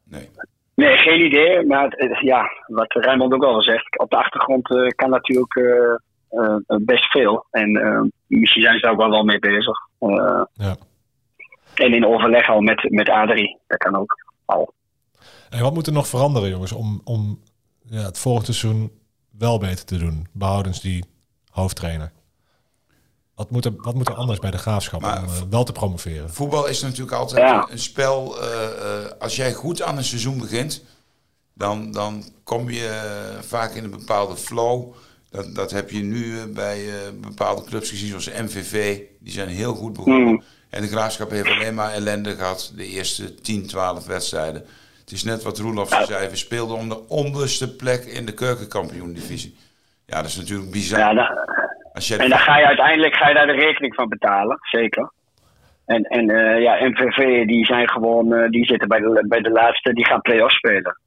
Nee. 0.03 0.29
Nee, 0.75 0.97
geen 0.97 1.25
idee. 1.25 1.65
Maar 1.65 1.83
het, 1.89 2.19
ja, 2.19 2.51
wat 2.67 2.93
Rijmond 2.93 3.33
ook 3.33 3.43
al 3.43 3.61
zegt, 3.61 3.99
op 3.99 4.09
de 4.09 4.15
achtergrond 4.15 4.69
uh, 4.69 4.87
kan 4.87 5.09
natuurlijk 5.09 5.55
uh, 5.55 5.95
best 6.67 7.11
veel. 7.11 7.45
En 7.51 7.71
misschien 8.27 8.61
zijn 8.61 8.75
ze 8.75 8.81
daar 8.81 8.91
ook 8.91 8.97
wel, 8.97 9.09
wel 9.09 9.23
mee 9.23 9.39
bezig. 9.39 9.77
ja. 10.53 10.75
En 11.73 11.93
in 11.93 12.05
overleg 12.05 12.49
al 12.49 12.61
met, 12.61 12.89
met 12.89 13.09
Adrie, 13.09 13.57
dat 13.67 13.77
kan 13.77 13.95
ook 13.95 14.25
al. 14.45 14.73
En 15.49 15.61
wat 15.61 15.73
moet 15.73 15.87
er 15.87 15.93
nog 15.93 16.07
veranderen, 16.07 16.49
jongens, 16.49 16.71
om, 16.71 17.01
om 17.03 17.39
ja, 17.89 18.01
het 18.01 18.19
volgende 18.19 18.53
seizoen 18.53 18.91
wel 19.37 19.57
beter 19.59 19.85
te 19.85 19.97
doen? 19.97 20.27
Behoudens 20.31 20.81
die 20.81 21.05
hoofdtrainer. 21.49 22.11
Wat 23.35 23.51
moet, 23.51 23.65
er, 23.65 23.73
wat 23.77 23.93
moet 23.93 24.07
er 24.07 24.15
anders 24.15 24.39
bij 24.39 24.51
de 24.51 24.57
graafschap 24.57 25.03
om 25.03 25.09
uh, 25.09 25.41
wel 25.49 25.63
te 25.63 25.71
promoveren? 25.71 26.29
Voetbal 26.29 26.67
is 26.67 26.81
natuurlijk 26.81 27.11
altijd 27.11 27.47
ja. 27.47 27.67
een 27.71 27.79
spel. 27.79 28.43
Uh, 28.43 28.43
uh, 28.43 29.11
als 29.19 29.35
jij 29.35 29.53
goed 29.53 29.81
aan 29.81 29.97
een 29.97 30.03
seizoen 30.03 30.37
begint, 30.37 30.83
dan, 31.53 31.91
dan 31.91 32.23
kom 32.43 32.69
je 32.69 33.01
vaak 33.41 33.73
in 33.73 33.83
een 33.83 33.89
bepaalde 33.89 34.35
flow. 34.35 34.93
Dat, 35.37 35.55
dat 35.55 35.71
heb 35.71 35.89
je 35.89 36.03
nu 36.03 36.53
bij 36.53 36.77
bepaalde 37.21 37.63
clubs 37.63 37.89
gezien, 37.89 38.07
zoals 38.07 38.41
MVV. 38.41 38.99
Die 39.19 39.31
zijn 39.31 39.47
heel 39.47 39.73
goed 39.73 39.93
begonnen. 39.93 40.27
Mm. 40.27 40.43
En 40.69 40.81
de 40.81 40.87
Graafschap 40.87 41.29
heeft 41.29 41.49
alleen 41.49 41.75
maar 41.75 41.93
ellende 41.93 42.35
gehad 42.35 42.73
de 42.75 42.85
eerste 42.85 43.35
10, 43.35 43.67
12 43.67 44.07
wedstrijden. 44.07 44.61
Het 44.99 45.11
is 45.11 45.23
net 45.23 45.43
wat 45.43 45.57
Roelof 45.59 45.89
zei, 45.89 46.29
we 46.29 46.35
speelden 46.35 46.77
om 46.77 46.89
de 46.89 47.07
onderste 47.07 47.75
plek 47.75 48.03
in 48.03 48.25
de 48.25 48.33
keukenkampioen-divisie. 48.33 49.55
Ja, 50.05 50.15
dat 50.15 50.25
is 50.25 50.37
natuurlijk 50.37 50.71
bizar. 50.71 50.99
Ja, 50.99 51.45
Als 51.93 52.09
en 52.09 52.29
dan 52.29 52.39
ga 52.39 52.57
je 52.57 52.65
uiteindelijk 52.65 53.15
ga 53.15 53.27
je 53.27 53.33
daar 53.33 53.45
de 53.45 53.53
rekening 53.53 53.95
van 53.95 54.09
betalen, 54.09 54.57
zeker. 54.61 55.11
En, 55.85 56.03
en 56.03 56.29
eh, 56.29 56.61
ja, 56.61 56.87
MVV 56.87 57.45
die 57.45 57.65
zijn 57.65 57.89
gewoon, 57.89 58.33
eh, 58.33 58.49
die 58.49 58.65
zitten 58.65 58.87
bij 58.87 58.99
de, 58.99 59.25
bij 59.27 59.41
de 59.41 59.49
laatste, 59.49 59.93
die 59.93 60.05
gaan 60.05 60.21
play-off 60.21 60.53
spelen. 60.53 60.97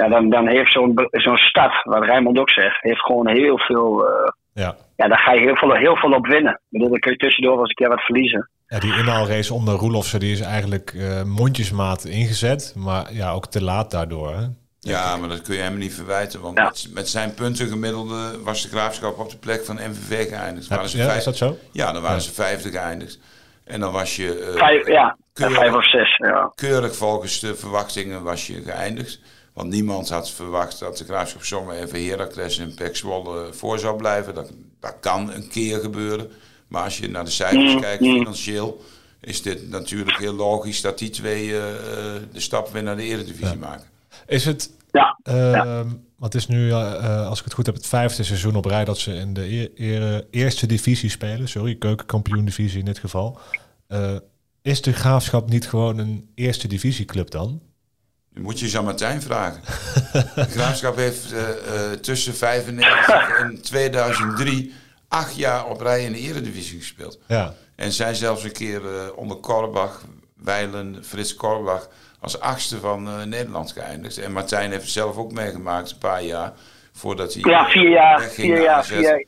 Ja, 0.00 0.08
dan, 0.08 0.30
dan 0.30 0.48
heeft 0.48 0.72
zo'n 0.72 0.92
zo'n 1.10 1.36
stad, 1.36 1.72
wat 1.84 2.04
Rijmond 2.04 2.38
ook 2.38 2.50
zegt, 2.50 2.80
heeft 2.80 3.00
gewoon 3.02 3.28
heel 3.28 3.58
veel, 3.58 4.06
eh, 4.08 4.28
Ja. 4.52 4.76
ja, 4.96 5.08
daar 5.08 5.18
ga 5.18 5.32
je 5.32 5.40
heel 5.40 5.56
veel, 5.56 5.74
heel 5.74 5.96
veel 5.96 6.12
op 6.12 6.26
winnen. 6.26 6.52
Ik 6.52 6.58
bedoel, 6.68 6.88
dan 6.88 6.98
kun 6.98 7.12
je 7.12 7.18
tussendoor 7.18 7.52
wel 7.52 7.60
eens 7.60 7.68
een 7.68 7.74
keer 7.84 7.88
wat 7.96 8.04
verliezen. 8.04 8.50
Ja, 8.66 8.78
die 8.78 8.96
inhaalrace 8.98 9.54
onder 9.54 9.74
Roelofsen 9.74 10.20
die 10.20 10.32
is 10.32 10.40
eigenlijk 10.40 10.92
eh, 10.96 11.22
mondjesmaat 11.22 12.04
ingezet, 12.04 12.74
maar 12.76 13.12
ja, 13.12 13.30
ook 13.32 13.46
te 13.46 13.62
laat 13.62 13.90
daardoor. 13.90 14.34
Hè? 14.34 14.44
Ja, 14.80 15.16
maar 15.16 15.28
dat 15.28 15.42
kun 15.42 15.54
je 15.54 15.60
hem 15.62 15.78
niet 15.78 15.94
verwijten. 15.94 16.40
Want 16.40 16.58
Ja. 16.58 16.64
met, 16.64 16.88
met 16.94 17.08
zijn 17.08 17.34
puntengemiddelde 17.34 18.42
was 18.44 18.62
de 18.62 18.68
graafschap 18.68 19.18
op 19.18 19.30
de 19.30 19.36
plek 19.38 19.64
van 19.64 19.74
MVV 19.76 20.28
geëindigd. 20.28 20.68
Waren 20.68 20.88
ze 20.88 20.96
Ja, 20.98 21.04
vijf- 21.04 21.18
is 21.18 21.24
dat 21.24 21.36
zo? 21.36 21.56
Ja, 21.72 21.92
dan 21.92 22.02
waren 22.02 22.16
Ja. 22.16 22.22
ze 22.22 22.32
vijfde 22.34 22.70
geëindigd. 22.70 23.18
En 23.64 23.80
dan 23.80 23.92
was 23.92 24.16
je 24.16 24.38
eh, 24.38 24.58
Vijf, 24.58 24.86
ja, 24.88 25.16
keurig. 25.32 25.56
vijf 25.58 25.74
of 25.74 25.88
zes. 25.90 26.16
Ja. 26.16 26.52
keurig 26.54 26.94
volgens 26.96 27.40
de 27.40 27.54
verwachtingen 27.54 28.22
was 28.22 28.46
je 28.46 28.62
geëindigd. 28.62 29.20
Want 29.60 29.72
niemand 29.72 30.08
had 30.08 30.30
verwacht 30.30 30.78
dat 30.78 30.96
de 30.98 31.04
graafschap 31.04 31.44
zomaar 31.44 31.76
even 31.76 32.06
Heracles 32.06 32.58
en 32.58 32.74
Pek 32.74 32.96
Zwolle 32.96 33.52
voor 33.52 33.78
zou 33.78 33.96
blijven. 33.96 34.34
Dat, 34.34 34.52
dat 34.80 34.96
kan 35.00 35.32
een 35.32 35.48
keer 35.48 35.78
gebeuren. 35.78 36.30
Maar 36.68 36.84
als 36.84 36.98
je 36.98 37.08
naar 37.08 37.24
de 37.24 37.30
cijfers 37.30 37.74
Mm, 37.74 37.80
kijkt, 37.80 38.02
mm. 38.02 38.18
financieel, 38.18 38.84
is 39.20 39.42
dit 39.42 39.68
natuurlijk 39.70 40.18
heel 40.18 40.32
logisch 40.34 40.80
dat 40.80 40.98
die 40.98 41.10
twee 41.10 41.50
eh, 41.50 41.74
eh, 41.74 42.22
de 42.32 42.40
stap 42.40 42.72
weer 42.72 42.82
naar 42.82 42.96
de 42.96 43.02
Eredivisie 43.02 43.56
maken. 43.58 43.86
Is 44.26 44.44
het, 44.44 44.70
Ja, 44.90 45.18
ehm 45.22 45.88
wat 46.16 46.34
is 46.34 46.46
nu, 46.46 46.70
eh, 46.70 47.26
als 47.26 47.38
ik 47.38 47.44
het 47.44 47.54
goed 47.54 47.66
heb, 47.66 47.74
het 47.74 47.86
vijfde 47.86 48.22
seizoen 48.22 48.56
op 48.56 48.64
rij 48.64 48.84
dat 48.84 48.98
ze 48.98 49.14
in 49.14 49.34
de 49.34 49.48
eer- 49.48 49.70
eer- 49.74 50.26
eerste 50.30 50.66
divisie 50.66 51.10
spelen, 51.10 51.48
sorry, 51.48 51.74
keukenkampioen 51.76 52.44
divisie 52.44 52.78
in 52.78 52.84
dit 52.84 52.98
geval. 52.98 53.38
Eh, 53.86 54.16
is 54.62 54.82
de 54.82 54.92
graafschap 54.92 55.48
niet 55.50 55.68
gewoon 55.68 55.98
een 55.98 56.30
eerste 56.34 56.68
divisieclub 56.68 57.30
dan? 57.30 57.60
Moet 58.34 58.60
je 58.60 58.66
Jean 58.66 58.84
Martijn 58.84 59.22
vragen. 59.22 59.62
de 60.34 60.50
graafschap 60.50 60.96
heeft 60.96 61.32
eh, 61.32 61.48
eh, 61.50 61.92
tussen 61.92 62.34
95 62.34 63.38
en 63.38 63.62
2003 63.62 64.74
acht 65.10 65.36
jaar 65.36 65.66
op 65.66 65.80
rij 65.80 66.04
in 66.04 66.12
de 66.12 66.18
Eredivisie 66.18 66.78
gespeeld. 66.78 67.20
Ja, 67.28 67.52
En 67.76 67.92
zijn 67.92 68.14
zelfs 68.14 68.44
een 68.44 68.52
keer 68.52 68.80
eh, 68.84 69.16
onder 69.16 69.36
Korbach, 69.36 70.04
Weilen, 70.36 71.04
Frits 71.04 71.34
Korbach, 71.34 71.88
als 72.20 72.40
achtste 72.40 72.78
van 72.78 73.06
eh, 73.06 73.22
Nederland 73.22 73.72
geëindigd. 73.72 74.18
En 74.18 74.32
Martijn 74.32 74.70
heeft 74.70 74.82
het 74.82 74.90
zelf 74.90 75.16
ook 75.16 75.32
meegemaakt, 75.32 75.90
een 75.90 75.98
paar 75.98 76.22
jaar, 76.22 76.52
voordat 76.92 77.34
hij 77.34 77.52
ja 77.52 77.66
vier 77.68 77.90
jaar, 77.90 78.20
vier 78.20 78.54
naar 78.54 78.62
jaar, 78.62 78.84
vier, 78.84 79.26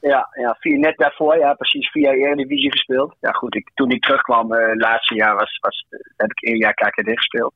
ja, 0.00 0.28
ja, 0.32 0.56
vier 0.60 0.78
net 0.78 0.96
daarvoor, 0.96 1.38
ja, 1.38 1.54
precies 1.54 1.90
vier 1.90 2.02
jaar 2.02 2.14
Eredivisie 2.14 2.70
gespeeld. 2.70 3.14
Ja, 3.20 3.30
goed, 3.30 3.54
ik, 3.54 3.70
toen 3.74 3.90
ik 3.90 4.02
terugkwam, 4.02 4.52
eh, 4.52 4.68
het 4.68 4.80
laatste 4.80 5.14
jaar 5.14 5.34
was, 5.34 5.58
was, 5.60 5.86
heb 6.16 6.30
ik 6.30 6.42
één 6.42 6.58
jaar 6.58 6.74
KKD 6.74 7.08
gespeeld. 7.08 7.54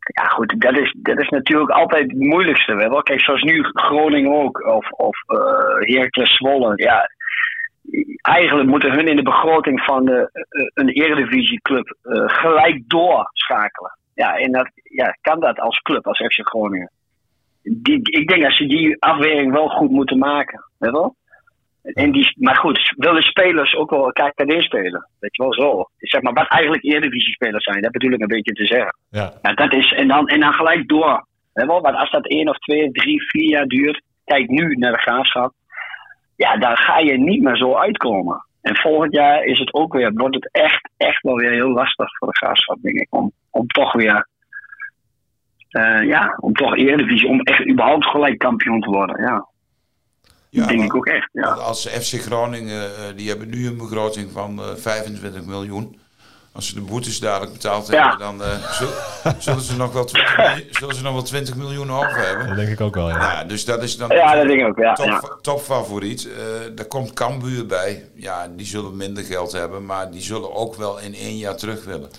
Ja, 0.00 0.24
goed, 0.24 0.60
dat 0.60 0.78
is, 0.78 0.94
dat 0.98 1.18
is 1.20 1.28
natuurlijk 1.28 1.70
altijd 1.70 2.10
het 2.10 2.18
moeilijkste. 2.18 2.74
Wel. 2.74 3.02
Kijk, 3.02 3.20
zoals 3.20 3.42
nu 3.42 3.62
Groningen 3.62 4.32
ook, 4.32 4.66
of, 4.66 4.90
of 4.90 5.22
eh 5.26 5.94
Heracles 5.94 6.36
Zwolle. 6.36 6.72
Ja, 6.76 7.10
eigenlijk 8.20 8.68
moeten 8.68 8.92
hun 8.92 9.08
in 9.08 9.16
de 9.16 9.22
begroting 9.22 9.80
van 9.80 10.04
de, 10.04 10.30
eh, 10.32 10.66
een 10.74 10.88
Eredivisieclub 10.88 11.96
eh 12.02 12.24
gelijk 12.26 12.88
doorschakelen. 12.88 13.98
Ja, 14.14 14.36
en 14.36 14.52
dat 14.52 14.70
ja, 14.82 15.16
kan 15.20 15.40
dat 15.40 15.60
als 15.60 15.78
club, 15.78 16.06
als 16.06 16.18
FC 16.18 16.48
Groningen. 16.48 16.90
Die, 17.62 18.00
ik 18.02 18.28
denk 18.28 18.42
dat 18.42 18.52
ze 18.52 18.66
die 18.66 18.96
afweging 19.02 19.52
wel 19.52 19.68
goed 19.68 19.90
moeten 19.90 20.18
maken. 20.18 20.64
Weet 20.78 20.90
wel? 20.90 21.14
En 21.82 22.12
die, 22.12 22.34
maar 22.38 22.56
goed, 22.56 22.94
willen 22.96 23.22
spelers 23.22 23.74
ook 23.74 23.90
wel 23.90 24.12
KKD 24.12 24.62
spelen? 24.62 25.08
Weet 25.18 25.36
je 25.36 25.42
wel 25.42 25.54
zo. 25.54 25.84
Zeg 25.98 26.22
maar, 26.22 26.32
wat 26.32 26.48
eigenlijk 26.48 26.84
Eredivisie-spelers 26.84 27.64
zijn, 27.64 27.82
dat 27.82 27.92
bedoel 27.92 28.12
ik 28.12 28.20
een 28.20 28.26
beetje 28.26 28.52
te 28.52 28.66
zeggen. 28.66 28.96
ja, 29.42 29.52
dat 29.54 29.74
is, 29.74 29.92
en, 29.92 30.08
dan, 30.08 30.28
en 30.28 30.40
dan 30.40 30.52
gelijk 30.52 30.88
door. 30.88 31.28
Je 31.54 31.66
wel? 31.66 31.80
Want 31.80 31.96
als 31.96 32.10
dat 32.10 32.26
één 32.26 32.48
of 32.48 32.58
twee, 32.58 32.90
drie, 32.90 33.28
vier 33.28 33.48
jaar 33.48 33.66
duurt, 33.66 34.02
kijk 34.24 34.48
nu 34.48 34.74
naar 34.74 34.92
de 34.92 34.98
graafschap. 34.98 35.52
Ja, 36.36 36.56
dan 36.56 36.76
ga 36.76 36.98
je 36.98 37.18
niet 37.18 37.42
meer 37.42 37.56
zo 37.56 37.74
uitkomen. 37.74 38.44
En 38.62 38.76
volgend 38.76 39.14
jaar 39.14 39.44
is 39.44 39.58
het 39.58 39.74
ook 39.74 39.92
weer, 39.92 40.12
wordt 40.14 40.34
het 40.34 40.48
echt, 40.52 40.90
echt 40.96 41.22
wel 41.22 41.36
weer 41.36 41.50
heel 41.50 41.70
lastig 41.70 42.18
voor 42.18 42.28
de 42.28 42.36
graafschap, 42.36 42.78
denk 42.80 42.96
ik. 42.96 43.06
Om, 43.10 43.32
om 43.50 43.66
toch 43.66 43.92
weer, 43.92 44.28
eh, 45.68 46.02
ja, 46.02 46.36
om 46.40 46.52
toch 46.52 46.76
Eredivisie, 46.76 47.28
om 47.28 47.40
echt 47.40 47.68
überhaupt 47.68 48.06
gelijk 48.06 48.38
kampioen 48.38 48.80
te 48.80 48.90
worden. 48.90 49.22
Ja, 49.22 49.46
Ja, 50.50 50.66
denk 50.66 50.78
want- 50.78 50.90
ik 50.90 50.96
ook 50.96 51.06
echt. 51.06 51.28
Ja. 51.32 51.48
Als 51.50 51.86
FC 51.86 52.20
Groningen, 52.20 52.82
eh, 52.96 53.02
die 53.16 53.28
hebben 53.28 53.48
nu 53.48 53.66
een 53.66 53.76
begroting 53.76 54.30
van 54.32 54.58
eh, 54.62 54.66
25 54.76 55.42
miljoen. 55.44 55.98
Als 56.52 56.66
ze 56.68 56.74
de 56.74 56.80
boetes 56.80 57.20
dadelijk 57.20 57.52
betaald 57.52 57.86
Ja. 57.88 58.08
hebben, 58.08 58.18
dan 58.26 58.42
eh, 58.48 58.70
zul- 58.78 59.34
zullen, 59.38 59.60
ze 59.62 59.76
nog 59.76 59.92
wel 59.92 60.04
20 60.04 60.36
miljoen, 60.38 60.66
zullen 60.70 60.94
ze 60.94 61.02
nog 61.02 61.12
wel 61.12 61.22
20 61.22 61.56
miljoen 61.56 61.92
over 61.92 62.26
hebben. 62.26 62.46
dat 62.46 62.56
denk 62.56 62.68
ik 62.68 62.80
ook 62.80 62.94
wel. 62.94 63.08
Ja. 63.08 63.16
Ja, 63.32 63.44
dus 63.44 63.64
dat 63.64 63.82
is 63.82 63.96
dan 63.96 64.08
Ja, 64.08 64.34
dat 64.34 64.46
denk 64.46 64.60
ik 64.60 64.66
ook. 64.66 64.78
Ja, 64.78 64.92
top, 64.94 65.06
ja. 65.06 65.20
topfavoriet. 65.42 66.28
Eh 66.32 66.42
daar 66.74 66.86
komt 66.86 67.12
Cambuur 67.12 67.66
bij. 67.66 68.04
Ja, 68.14 68.48
die 68.56 68.66
zullen 68.66 68.96
minder 68.96 69.24
geld 69.24 69.52
hebben, 69.52 69.86
maar 69.86 70.10
die 70.10 70.22
zullen 70.22 70.54
ook 70.54 70.74
wel 70.74 70.98
in 70.98 71.14
één 71.14 71.36
jaar 71.36 71.56
terug 71.56 71.84
willen. 71.84 72.10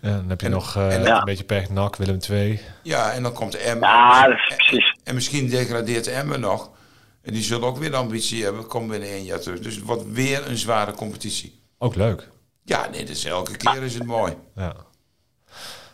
En 0.00 0.10
dan 0.12 0.28
heb 0.28 0.40
je 0.40 0.46
En- 0.46 0.52
nog 0.52 0.76
eh, 0.76 0.94
en- 0.94 1.06
een 1.16 1.24
beetje 1.24 1.44
pech, 1.44 1.70
NAC, 1.70 1.96
Willem 1.96 2.18
II. 2.30 2.60
Ja, 2.82 3.10
en 3.12 3.22
dan 3.22 3.32
komt 3.32 3.54
Emmen. 3.56 3.88
Ja, 3.88 4.26
dat 4.28 4.36
is 4.38 4.54
precies. 4.56 4.96
En 5.04 5.14
misschien 5.14 5.48
degradeert 5.48 6.06
Emmen 6.06 6.40
nog. 6.40 6.70
En 7.28 7.34
die 7.34 7.42
zullen 7.42 7.68
ook 7.68 7.76
weer 7.78 7.90
de 7.90 7.96
ambitie 7.96 8.44
hebben, 8.44 8.66
komen 8.66 8.88
binnen 8.88 9.08
één 9.08 9.24
jaar 9.24 9.40
terug. 9.40 9.60
Dus 9.60 9.74
het 9.74 9.84
wordt 9.84 10.12
weer 10.12 10.48
een 10.48 10.56
zware 10.56 10.92
competitie. 10.92 11.52
Ook 11.78 11.94
leuk. 11.94 12.28
Ja, 12.64 12.88
nee, 12.90 13.04
dus 13.04 13.24
elke 13.24 13.56
keer 13.56 13.82
is 13.82 13.94
het 13.94 14.06
mooi. 14.06 14.32
Ja. 14.54 14.74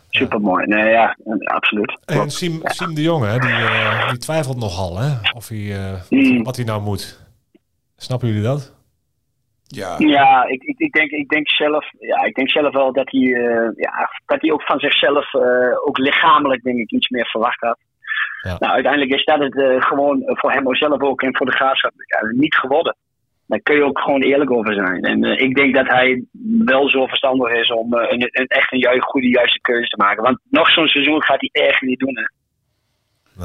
Supermooi. 0.09 0.65
Nee, 0.65 0.89
ja, 0.91 1.17
absoluut. 1.43 1.97
En. 2.05 2.29
Siem, 2.31 2.59
Siem 2.63 2.93
de 2.93 3.01
Jong, 3.01 3.25
hè, 3.25 3.39
die, 3.39 3.49
eh, 3.51 4.09
die 4.09 4.17
twijfelt 4.17 4.57
nogal 4.57 4.97
hè, 4.97 5.13
of 5.33 5.47
hij, 5.47 5.75
eh, 5.85 6.01
Mm. 6.09 6.43
wat 6.43 6.55
hij 6.55 6.65
nou 6.65 6.81
moet. 6.81 7.19
Snappen 7.97 8.27
jullie 8.27 8.43
dat? 8.43 8.73
Ja, 9.63 9.95
Ja, 9.97 10.43
ik, 10.47 10.63
ik, 10.63 10.77
ik, 10.79 10.91
denk, 10.93 11.11
ik, 11.11 11.29
denk 11.29 11.49
zelf, 11.49 11.85
ja, 11.99 12.23
ik 12.23 12.35
denk 12.35 12.49
zelf 12.49 12.73
wel 12.73 12.93
dat 12.93 13.11
hij, 13.11 13.21
eh, 13.33 13.69
ja, 13.75 14.09
dat 14.25 14.41
hij 14.41 14.51
ook 14.51 14.61
van 14.61 14.79
zichzelf, 14.79 15.33
eh, 15.33 15.41
ook 15.85 15.97
lichamelijk 15.97 16.63
denk 16.63 16.77
ik, 16.79 16.91
iets 16.91 17.09
meer 17.09 17.25
verwacht 17.25 17.59
had. 17.59 17.77
Ja. 18.45 18.55
Nou, 18.59 18.73
uiteindelijk 18.73 19.13
is 19.13 19.23
dat 19.25 19.39
het 19.39 19.57
eh, 19.57 19.81
gewoon 19.81 20.21
voor 20.25 20.51
hem 20.51 20.75
zelf 20.75 21.01
ook 21.01 21.21
en 21.21 21.35
voor 21.37 21.45
de 21.45 21.51
graafschap 21.55 21.91
ja, 21.95 22.19
niet 22.31 22.55
geworden. 22.55 22.95
Daar 23.47 23.59
kun 23.59 23.75
je 23.75 23.83
ook 23.83 23.99
gewoon 23.99 24.21
eerlijk 24.21 24.51
over 24.51 24.73
zijn. 24.73 25.03
En 25.03 25.23
eh, 25.23 25.41
ik 25.45 25.55
denk 25.55 25.75
dat 25.75 25.87
hij 25.87 26.23
wel 26.65 26.89
zo 26.89 27.05
verstandig 27.07 27.51
is 27.51 27.71
om 27.71 27.93
eh, 27.93 28.11
een, 28.11 28.21
een, 28.31 28.45
echt 28.47 28.71
een 28.71 28.79
ju 28.79 28.99
goede, 29.01 29.27
juiste 29.29 29.59
keuze 29.61 29.89
te 29.89 29.97
maken. 29.97 30.23
Want 30.23 30.39
nog 30.49 30.69
zo'n 30.71 30.87
seizoen 30.87 31.23
gaat 31.23 31.39
hij 31.49 31.67
echt 31.67 31.81
niet 31.81 31.99
doen. 31.99 32.17
Hè. 32.17 32.23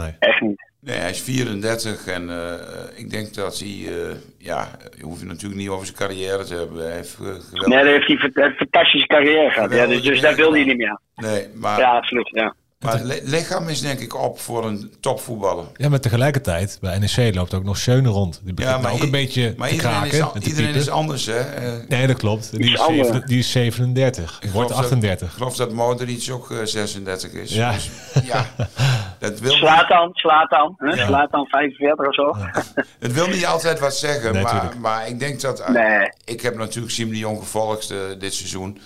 Nee. 0.01 0.13
Echt 0.19 0.41
niet. 0.41 0.71
nee, 0.81 0.97
hij 0.97 1.11
is 1.11 1.23
34 1.23 2.07
en 2.07 2.31
eh, 2.31 2.55
ik 2.99 3.11
denk 3.11 3.35
dat 3.35 3.59
hij, 3.59 3.69
eh, 3.69 4.17
ja, 4.39 4.69
je 4.99 5.03
hoeft 5.05 5.21
het 5.21 5.29
natuurlijk 5.29 5.61
niet 5.61 5.69
over 5.69 5.87
zijn 5.87 5.99
carrière 5.99 6.45
te 6.45 6.55
hebben. 6.55 6.83
Hij 6.85 6.95
heeft 6.97 7.15
geweldig- 7.15 7.67
Nee, 7.67 7.85
daar 7.85 7.93
heeft 7.93 8.07
hij 8.07 8.17
een 8.17 8.45
een 8.45 8.55
fantastische 8.55 9.07
carrière 9.07 9.51
gehad. 9.51 9.75
Ja, 9.75 9.87
dus, 9.87 10.03
dus 10.03 10.21
daar 10.21 10.35
wil 10.35 10.53
hij 10.53 10.65
niet 10.65 10.77
meer. 10.77 10.99
Nee, 11.15 11.47
maar, 11.55 11.79
Ja, 11.79 11.91
absoluut. 11.97 12.29
Ja. 12.33 12.55
Maar 12.85 12.93
het 12.93 13.03
li- 13.05 13.21
lichaam 13.25 13.69
is 13.69 13.81
denk 13.81 13.99
ik 14.01 14.15
op 14.23 14.41
voor 14.41 14.67
een 14.67 14.93
topvoetballer. 15.01 15.65
Ja, 15.77 15.89
maar 15.89 16.01
tegelijkertijd, 16.01 16.79
bij 16.81 16.99
NEC 16.99 17.35
loopt 17.35 17.55
ook 17.55 17.65
nog 17.65 17.77
Schöne 17.79 18.09
rond. 18.09 18.41
Die 18.45 18.55
begint 18.55 18.75
Ja, 18.77 18.81
maar 18.83 18.93
ook 18.93 19.03
een 19.03 19.11
beetje 19.11 19.55
Maar 19.57 19.69
te 19.69 19.75
iedereen, 19.75 20.09
kraken. 20.09 20.41
is, 20.43 20.47
iedereen 20.49 20.75
is 20.75 20.89
anders, 20.89 21.27
hè? 21.27 21.39
Eh, 21.39 21.73
Nee, 21.89 22.07
dat 22.07 22.17
klopt. 22.17 22.51
Die 22.51 22.61
is, 22.61 22.71
Iets 22.71 22.81
anders. 22.81 23.07
zeven- 23.09 23.27
die 23.27 23.39
is 23.39 23.51
37. 23.51 24.39
Ik 24.43 24.51
Wordt 24.51 24.53
geloof 24.53 24.69
dat- 24.69 24.79
38. 24.93 25.29
Ik 25.29 25.35
geloof 25.37 25.57
dat 25.57 25.73
Modric 25.73 26.29
ook 26.33 26.51
eh, 26.51 26.59
36 26.65 27.33
is. 27.33 27.55
Ja. 27.55 27.73
Dus, 27.73 27.91
ja, 28.25 28.47
dat 29.19 29.39
wil, 29.41 29.51
niet, 29.51 29.59
Slatan, 29.59 30.11
Slatan, 30.13 30.75
hè? 30.79 30.95
Ja. 30.95 31.07
Slatan 31.07 31.47
45 31.47 32.07
of 32.07 32.15
zo. 32.15 32.37
het 33.07 33.13
wil 33.13 33.27
niet 33.27 33.47
altijd 33.47 33.79
wat 33.79 33.97
zeggen, 33.97 34.33
Nee, 34.33 34.43
maar, 34.43 34.73
maar 34.79 35.09
ik 35.09 35.19
denk 35.19 35.41
dat... 35.41 35.69
Nee. 35.69 36.13
Ik 36.25 36.41
heb 36.41 36.57
natuurlijk 36.57 36.93
Siem 36.95 37.09
de 37.11 37.19
Jong 37.19 37.39
gevolgd 37.39 37.91
eh, 37.91 37.99
dit 38.19 38.35
seizoen. 38.35 38.81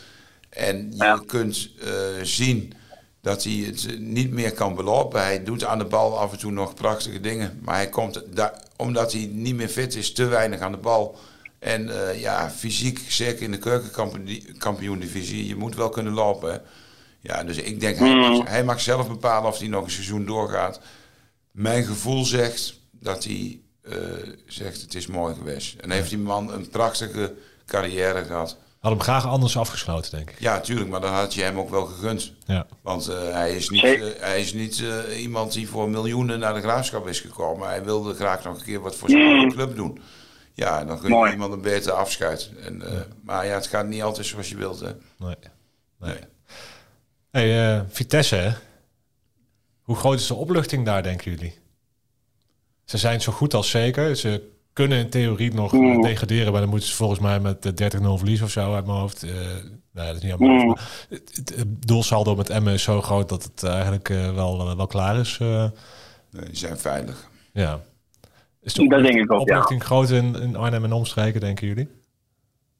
En 0.50 0.76
je 0.90 0.96
Ja. 1.04 1.20
kunt 1.26 1.70
eh, 1.84 1.88
zien 2.22 2.72
dat 3.24 3.44
hij 3.44 3.52
het 3.52 4.00
niet 4.00 4.30
meer 4.30 4.52
kan 4.52 4.74
belopen. 4.74 5.20
Hij 5.20 5.44
doet 5.44 5.64
aan 5.64 5.78
de 5.78 5.84
bal 5.84 6.18
af 6.18 6.32
en 6.32 6.38
toe 6.38 6.50
nog 6.50 6.74
prachtige 6.74 7.20
dingen. 7.20 7.60
Maar 7.62 7.74
hij 7.74 7.88
komt, 7.88 8.22
omdat 8.76 9.12
hij 9.12 9.28
niet 9.32 9.54
meer 9.54 9.68
fit 9.68 9.94
is, 9.94 10.12
te 10.12 10.24
weinig 10.24 10.60
aan 10.60 10.72
de 10.72 10.78
bal. 10.78 11.18
En 11.58 12.08
eh, 12.08 12.20
ja, 12.20 12.50
fysiek, 12.50 13.00
zeker 13.08 13.42
in 13.42 13.50
de 13.50 13.58
keukenkampioen-divisie, 13.58 15.46
je 15.46 15.56
moet 15.56 15.74
wel 15.74 15.88
kunnen 15.88 16.12
lopen. 16.12 16.52
Hè. 16.52 16.58
Ja, 17.20 17.44
dus 17.44 17.56
ik 17.56 17.80
denk, 17.80 17.98
hij, 17.98 18.14
mag, 18.14 18.48
hij 18.48 18.64
mag 18.64 18.80
zelf 18.80 19.08
bepalen 19.08 19.50
of 19.50 19.58
hij 19.58 19.68
nog 19.68 19.84
een 19.84 19.90
seizoen 19.90 20.24
doorgaat. 20.24 20.80
Mijn 21.50 21.84
gevoel 21.84 22.24
zegt 22.24 22.80
dat 22.90 23.24
hij 23.24 23.60
eh, 23.82 23.98
zegt, 24.46 24.80
het 24.80 24.94
is 24.94 25.06
mooi 25.06 25.34
geweest. 25.34 25.78
En 25.80 25.90
heeft 25.90 26.10
die 26.10 26.18
man 26.18 26.52
een 26.52 26.68
prachtige 26.68 27.34
carrière 27.66 28.24
gehad. 28.24 28.56
Had 28.84 28.92
hem 28.92 29.02
graag 29.02 29.26
anders 29.26 29.56
afgesloten, 29.56 30.10
denk 30.10 30.30
ik. 30.30 30.40
Ja, 30.40 30.60
tuurlijk, 30.60 30.90
maar 30.90 31.00
dan 31.00 31.12
had 31.12 31.34
je 31.34 31.42
hem 31.42 31.58
ook 31.58 31.70
wel 31.70 31.84
gegund. 31.86 32.32
Ja. 32.46 32.66
Want 32.82 33.08
eh, 33.08 33.32
hij 33.32 33.56
is 33.56 33.68
niet, 33.70 33.84
eh, 33.84 34.02
hij 34.18 34.40
is 34.40 34.52
niet 34.52 34.82
eh, 34.82 35.20
iemand 35.22 35.52
die 35.52 35.68
voor 35.68 35.90
miljoenen 35.90 36.38
naar 36.38 36.54
de 36.54 36.60
graafschap 36.60 37.08
is 37.08 37.20
gekomen. 37.20 37.68
Hij 37.68 37.84
wilde 37.84 38.14
graag 38.14 38.44
nog 38.44 38.58
een 38.58 38.64
keer 38.64 38.80
wat 38.80 38.96
voor 38.96 39.10
zijn 39.10 39.22
eigen 39.22 39.52
club 39.52 39.76
doen. 39.76 40.00
Ja, 40.54 40.80
en 40.80 40.86
dan 40.86 40.98
kun 40.98 41.08
je 41.08 41.14
Mooi. 41.14 41.32
iemand 41.32 41.52
een 41.52 41.60
beter 41.60 41.92
afschuit. 41.92 42.50
En, 42.60 42.82
eh, 42.82 43.00
Maar 43.22 43.46
ja, 43.46 43.54
het 43.54 43.66
gaat 43.66 43.86
niet 43.86 44.02
altijd 44.02 44.26
zoals 44.26 44.48
je 44.48 44.56
wilt. 44.56 44.80
Hè. 44.80 44.90
Nee. 45.18 45.36
Nee. 45.98 46.18
Hey, 47.30 47.76
eh, 47.76 47.82
Vitesse, 47.88 48.36
hè? 48.36 48.52
Hoe 49.82 49.96
groot 49.96 50.18
is 50.20 50.26
de 50.26 50.34
opluchting 50.34 50.84
daar, 50.84 51.02
denken 51.02 51.30
jullie? 51.30 51.58
Ze 52.84 52.98
zijn 52.98 53.20
zo 53.20 53.32
goed 53.32 53.54
als 53.54 53.70
zeker. 53.70 54.16
Ze 54.16 54.52
kunnen 54.74 54.98
in 54.98 55.10
theorie 55.10 55.54
nog 55.54 55.74
eh, 55.74 56.00
degraderen, 56.02 56.52
maar 56.52 56.60
dan 56.60 56.70
moeten 56.70 56.88
ze 56.88 56.94
volgens 56.94 57.20
mij 57.20 57.40
met 57.40 57.62
de 57.62 57.72
30-0 57.72 57.96
verliezen 58.18 58.46
of 58.46 58.50
zo 58.52 58.74
uit 58.74 58.86
mijn 58.86 58.98
hoofd. 58.98 59.22
Eh 59.22 59.30
nee, 59.92 60.06
dat 60.06 60.16
is 60.16 60.22
niet 60.22 60.32
aan 60.32 60.38
mijn 60.38 60.50
hoofd. 60.66 60.66
maar 60.80 61.06
Het, 61.08 61.30
het, 61.34 61.56
het 61.56 61.86
doelsaldo 61.86 62.36
met 62.36 62.50
Emmen 62.50 62.72
is 62.72 62.82
zo 62.82 63.02
groot 63.02 63.28
dat 63.28 63.42
het 63.42 63.62
eigenlijk 63.62 64.08
eh, 64.08 64.34
wel, 64.34 64.76
wel 64.76 64.86
klaar 64.86 65.16
is. 65.18 65.38
eh. 65.40 65.64
Nee, 66.30 66.44
die 66.44 66.56
zijn 66.56 66.78
veilig. 66.78 67.28
ja. 67.52 67.80
Is 68.62 68.72
Dat 68.74 68.88
denk 69.02 69.18
ik 69.18 69.32
ook, 69.32 69.38
ja. 69.48 69.54
opluchting 69.54 69.84
groot 69.84 70.10
in, 70.10 70.34
in 70.40 70.56
Arnhem 70.56 70.84
en 70.84 70.92
omstreken, 70.92 71.40
denken 71.40 71.66
jullie? 71.66 71.88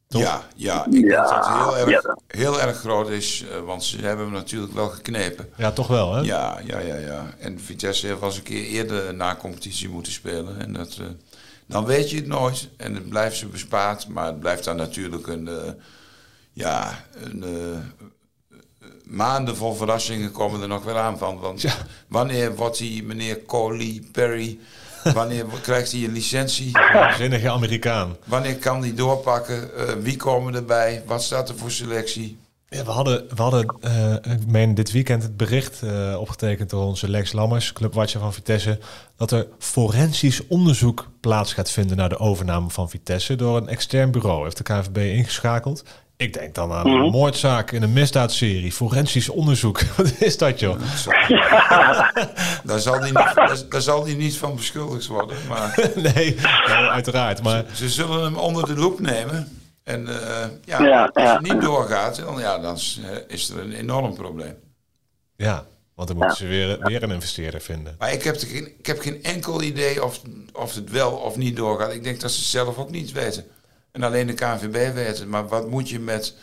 Toch? 0.08 0.22
Ja, 0.22 0.42
ja, 0.56 0.84
ik 0.86 0.92
denk 0.92 1.10
dat 1.10 1.30
het 1.34 1.46
heel 1.46 1.76
erg, 1.76 1.90
ja. 2.02 2.16
heel 2.26 2.60
erg 2.60 2.76
groot 2.76 3.08
is. 3.08 3.44
eh, 3.52 3.60
want 3.60 3.84
ze 3.84 4.00
hebben 4.00 4.24
hem 4.24 4.34
natuurlijk 4.34 4.72
wel 4.72 4.88
geknepen. 4.88 5.48
Ja, 5.56 5.72
toch 5.72 5.86
wel, 5.86 6.14
hè? 6.14 6.20
Ja, 6.20 6.60
ja, 6.64 6.78
ja, 6.78 6.94
ja. 6.96 7.34
En 7.38 7.60
Vitesse 7.60 8.06
heeft 8.06 8.18
wel 8.20 8.28
eens 8.28 8.38
een 8.38 8.44
keer 8.44 8.64
eerder 8.64 9.14
na 9.14 9.36
competitie 9.36 9.88
moeten 9.88 10.12
spelen. 10.12 10.60
En 10.60 10.72
dat, 10.72 10.96
eh, 11.00 11.06
dan 11.66 11.84
weet 11.84 12.10
je 12.10 12.16
het 12.16 12.26
nooit. 12.26 12.68
En 12.76 12.94
het 12.94 13.08
blijft 13.08 13.36
ze 13.36 13.46
bespaard. 13.46 14.08
Maar 14.08 14.26
het 14.26 14.40
blijft 14.40 14.64
dan 14.64 14.76
natuurlijk 14.76 15.26
een... 15.26 15.48
eh, 15.48 15.72
ja, 16.52 17.04
een... 17.22 17.42
eh, 17.42 18.08
maanden 19.04 19.56
vol 19.56 19.74
verrassingen 19.74 20.30
komen 20.32 20.60
er 20.62 20.68
nog 20.68 20.84
weer 20.84 20.96
aan 20.96 21.18
van. 21.18 21.38
Want 21.38 21.64
wanneer 22.08 22.54
wordt 22.56 22.78
die 22.78 23.02
meneer 23.02 23.44
Coley 23.44 24.02
Perry... 24.12 24.58
Wanneer 25.14 25.44
krijgt 25.62 25.92
hij 25.92 26.04
een 26.04 26.12
licentie? 26.12 26.70
Zinnige 27.16 27.50
Amerikaan. 27.50 28.16
Wanneer 28.24 28.56
kan 28.56 28.80
die 28.80 28.94
doorpakken? 28.94 29.76
Eh, 29.76 29.94
wie 30.00 30.16
komen 30.16 30.54
erbij? 30.54 31.02
Wat 31.06 31.22
staat 31.22 31.48
er 31.48 31.56
voor 31.56 31.70
selectie? 31.70 32.38
Ja, 32.74 32.84
we 32.84 32.90
hadden, 32.90 33.24
we 33.34 33.42
hadden 33.42 33.76
eh, 33.80 34.32
ik 34.32 34.46
meen 34.46 34.74
dit 34.74 34.92
weekend 34.92 35.22
het 35.22 35.36
bericht 35.36 35.82
eh, 35.82 36.16
opgetekend 36.20 36.70
door 36.70 36.84
onze 36.84 37.08
Lex 37.08 37.32
Lammers, 37.32 37.72
clubwatcher 37.72 38.20
van 38.20 38.32
Vitesse, 38.32 38.78
dat 39.16 39.30
er 39.30 39.46
forensisch 39.58 40.46
onderzoek 40.46 41.10
plaats 41.20 41.52
gaat 41.52 41.70
vinden 41.70 41.96
naar 41.96 42.08
de 42.08 42.18
overname 42.18 42.70
van 42.70 42.90
Vitesse 42.90 43.36
door 43.36 43.56
een 43.56 43.68
extern 43.68 44.10
bureau. 44.10 44.42
Heeft 44.42 44.56
de 44.56 44.62
KNVB 44.62 44.96
ingeschakeld. 44.96 45.84
Ik 46.16 46.32
denk 46.32 46.54
dan 46.54 46.72
aan 46.72 46.86
een 46.86 47.10
moordzaak 47.10 47.70
in 47.70 47.82
een 47.82 47.92
misdaadserie. 47.92 48.72
Forensisch 48.72 49.28
onderzoek. 49.28 49.80
Wat 49.96 50.20
is 50.20 50.38
dat, 50.38 50.60
joh? 50.60 50.80
Daar 52.64 52.80
zal 52.80 52.98
hij 52.98 53.10
niet, 53.10 53.34
daar, 53.34 53.62
daar 53.68 53.82
zal 53.82 54.04
hij 54.04 54.14
niet 54.14 54.36
van 54.36 54.56
beschuldigd 54.56 55.06
worden. 55.06 55.36
Maar 55.48 55.90
nee, 56.14 56.36
ja, 56.66 56.88
uiteraard. 56.88 57.42
Maar 57.42 57.64
ze 57.72 57.88
zullen 57.88 58.22
hem 58.22 58.36
onder 58.36 58.66
de 58.66 58.74
loep 58.74 59.00
nemen. 59.00 59.63
En 59.84 60.08
eh, 60.08 60.46
ja, 60.64 60.82
Ja, 60.82 61.04
als 61.12 61.24
ja. 61.24 61.32
het 61.32 61.52
niet 61.52 61.60
doorgaat, 61.60 62.16
dan, 62.16 62.38
ja, 62.40 62.58
dan 62.58 62.74
is, 62.74 63.00
eh, 63.04 63.16
is 63.26 63.48
er 63.48 63.58
een 63.58 63.72
enorm 63.72 64.14
probleem. 64.14 64.54
ja, 65.36 65.66
want 65.94 66.08
dan 66.08 66.16
moeten 66.16 66.36
ze 66.36 66.46
weer, 66.46 66.78
weer 66.80 67.02
een 67.02 67.10
investeerder 67.10 67.60
vinden. 67.60 67.96
Maar 67.98 68.12
ik 68.12 68.22
heb, 68.22 68.34
er 68.36 68.46
geen, 68.46 68.66
ik 68.78 68.86
heb 68.86 69.00
geen 69.00 69.22
enkel 69.22 69.62
idee 69.62 70.04
of, 70.04 70.20
of 70.52 70.74
het 70.74 70.90
wel 70.90 71.12
of 71.12 71.36
niet 71.36 71.56
doorgaat. 71.56 71.92
Ik 71.92 72.04
denk 72.04 72.20
dat 72.20 72.30
ze 72.30 72.38
het 72.38 72.48
zelf 72.48 72.78
ook 72.78 72.90
niet 72.90 73.12
weten. 73.12 73.44
En 73.92 74.02
alleen 74.02 74.26
de 74.26 74.32
KNVB 74.34 74.94
weet 74.94 75.18
het. 75.18 75.28
Maar 75.28 75.48
wat 75.48 75.68
moet 75.70 75.88
je 75.88 75.98
met 76.00 76.34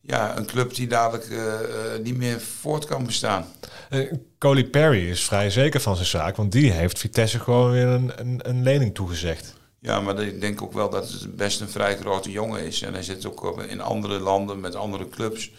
ja, 0.00 0.36
een 0.36 0.46
club 0.46 0.74
die 0.74 0.86
dadelijk 0.86 1.30
eh, 1.30 1.54
niet 2.02 2.16
meer 2.16 2.40
voort 2.40 2.84
kan 2.84 3.06
bestaan? 3.06 3.46
Eh, 3.90 4.12
Coley 4.38 4.64
Perry 4.64 5.10
is 5.10 5.24
vrij 5.24 5.50
zeker 5.50 5.80
van 5.80 5.94
zijn 5.96 6.08
zaak, 6.08 6.36
want 6.36 6.52
die 6.52 6.72
heeft 6.72 6.98
Vitesse 6.98 7.38
gewoon 7.38 7.70
weer 7.70 7.86
een, 7.86 8.12
een, 8.16 8.40
een 8.42 8.62
lening 8.62 8.94
toegezegd. 8.94 9.54
Ja, 9.84 10.00
maar 10.00 10.18
ik 10.22 10.40
denk 10.40 10.62
ook 10.62 10.72
wel 10.72 10.90
dat 10.90 11.08
het 11.10 11.36
best 11.36 11.60
een 11.60 11.68
vrij 11.68 11.96
grote 11.96 12.30
jongen 12.30 12.60
is. 12.64 12.82
En 12.82 12.92
hij 12.92 13.02
zit 13.02 13.26
ook 13.26 13.62
in 13.62 13.80
andere 13.80 14.18
landen 14.18 14.60
met 14.60 14.74
andere 14.74 15.08
clubs. 15.08 15.52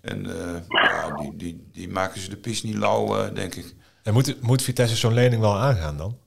En 0.00 0.26
eh, 0.26 0.60
ja, 0.68 1.16
die, 1.16 1.36
die, 1.36 1.68
die 1.72 1.88
maken 1.88 2.20
ze 2.20 2.28
de 2.30 2.36
pies 2.36 2.62
niet 2.62 2.74
lauw, 2.74 3.16
eh, 3.18 3.34
denk 3.34 3.54
ik. 3.54 3.74
En 4.02 4.12
moet, 4.12 4.40
moet 4.42 4.62
Vitesse 4.62 4.96
zo'n 4.96 5.14
lening 5.14 5.40
wel 5.40 5.56
aangaan 5.56 5.96
dan? 5.96 6.18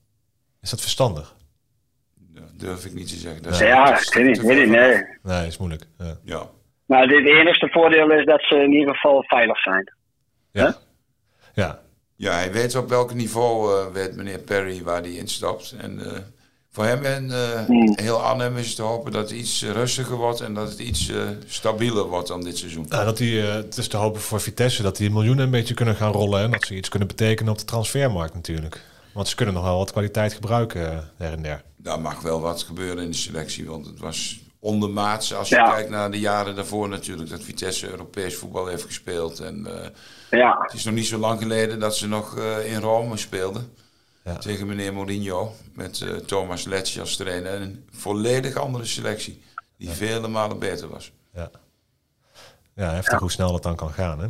Is 0.62 0.70
dat 0.70 0.82
verstandig? 0.82 1.36
Ja, 2.34 2.42
durf 2.54 2.86
ik 2.86 2.94
niet 2.94 3.08
te 3.08 3.16
zeggen. 3.16 3.42
Dat 3.44 3.52
is- 3.54 3.60
Ja, 3.60 3.86
dat 3.92 4.00
ik 4.16 4.42
weet 4.42 4.58
niet, 4.58 4.70
nee. 4.70 5.04
Nee, 5.24 5.48
is 5.48 5.58
moeilijk. 5.58 5.84
Ja. 5.98 6.18
Ja. 6.24 6.50
Maar 6.86 7.02
het 7.02 7.12
enige 7.28 7.68
voordeel 7.72 8.12
is 8.12 8.26
dat 8.26 8.42
ze 8.42 8.56
in 8.56 8.74
ieder 8.74 8.94
geval 8.94 9.24
veilig 9.24 9.62
zijn. 9.62 9.94
Ja. 10.52 10.78
ja. 11.54 11.82
ja, 12.16 12.32
hij 12.34 12.52
weet 12.52 12.76
op 12.76 12.90
welk 12.90 13.14
niveau 13.14 13.80
eh, 13.82 13.94
weet 13.94 14.16
meneer 14.16 14.40
Perry 14.40 14.84
waar 14.84 15.02
hij 15.02 15.12
instapt. 15.16 15.76
En 15.78 16.06
eh, 16.16 16.20
voor 16.78 16.86
hem 16.86 17.04
en 17.06 17.32
eh, 17.32 17.62
heel 17.96 18.22
Arnhem 18.22 18.58
is 18.58 18.68
het 18.68 18.76
te 18.76 18.82
hopen 18.82 19.12
dat 19.12 19.30
het 19.30 19.40
iets 19.40 19.64
rustiger 19.64 20.16
wordt 20.16 20.42
en 20.42 20.54
dat 20.54 20.70
het 20.70 20.80
iets 20.80 21.10
eh, 21.10 21.22
stabieler 21.46 22.04
wordt 22.04 22.28
dan 22.28 22.44
dit 22.44 22.58
seizoen. 22.58 22.86
Nou, 22.90 23.06
dat 23.06 23.18
die, 23.18 23.42
eh, 23.48 23.54
het 23.54 23.78
is 23.78 23.88
te 23.88 23.98
hopen 23.98 24.22
voor 24.22 24.42
Vitesse 24.42 24.82
dat 24.82 24.98
die 24.98 25.10
miljoenen 25.12 25.46
een 25.46 25.52
beetje 25.52 25.74
kunnen 25.74 25.96
gaan 25.96 26.12
rollen. 26.12 26.42
En 26.42 26.52
dat 26.52 26.66
ze 26.66 26.76
iets 26.76 26.90
kunnen 26.90 27.08
betekenen 27.08 27.52
op 27.52 27.58
de 27.58 27.66
transfermarkt 27.66 28.34
natuurlijk. 28.34 28.82
Want 29.14 29.28
ze 29.28 29.36
kunnen 29.36 29.54
nog 29.54 29.64
wel 29.64 29.78
wat 29.78 29.92
kwaliteit 29.92 30.34
gebruiken 30.34 30.82
her 31.18 31.32
en 31.32 31.42
der. 31.42 31.64
Daar 31.78 32.00
mag 32.00 32.22
wel 32.22 32.42
wat 32.42 32.64
gebeuren 32.64 33.04
in 33.04 33.12
de 33.12 33.18
selectie, 33.18 33.66
want 33.66 33.86
het 33.86 34.00
was 34.00 34.40
ondermaats 34.60 35.34
als 35.34 35.50
je 35.50 35.56
Ja. 35.56 35.72
kijkt 35.74 35.90
naar 35.90 36.12
de 36.12 36.20
jaren 36.20 36.56
daarvoor 36.56 36.90
natuurlijk, 36.90 37.30
dat 37.30 37.44
Vitesse 37.44 37.90
Europees 37.90 38.36
voetbal 38.36 38.68
heeft 38.68 38.84
gespeeld. 38.84 39.40
En 39.40 39.66
eh, 39.66 39.90
Ja, 40.40 40.58
het 40.62 40.74
is 40.74 40.84
nog 40.84 40.94
niet 40.94 41.08
zo 41.08 41.18
lang 41.18 41.40
geleden 41.42 41.80
dat 41.80 41.98
ze 41.98 42.08
nog 42.08 42.38
eh, 42.38 42.74
in 42.74 42.80
Rome 42.80 43.18
speelden. 43.18 43.72
Ja. 44.28 44.38
Tegen 44.38 44.68
meneer 44.68 44.94
Mourinho 44.94 45.52
met 45.76 46.02
eh, 46.02 46.10
Thomas 46.16 46.66
Letch 46.66 47.00
als 47.00 47.16
trainer. 47.16 47.54
En 47.54 47.62
een 47.62 47.86
volledig 47.92 48.56
andere 48.56 48.86
selectie, 48.86 49.42
die 49.78 49.90
vele 49.90 50.28
malen 50.28 50.60
beter 50.60 50.88
was. 50.90 51.12
Ja, 51.34 51.50
ja 52.76 52.92
heftig 52.94 53.20
hoe 53.20 53.32
snel 53.32 53.52
dat 53.52 53.64
dan 53.64 53.76
kan 53.76 53.90
gaan. 53.90 54.20
Hè? 54.20 54.28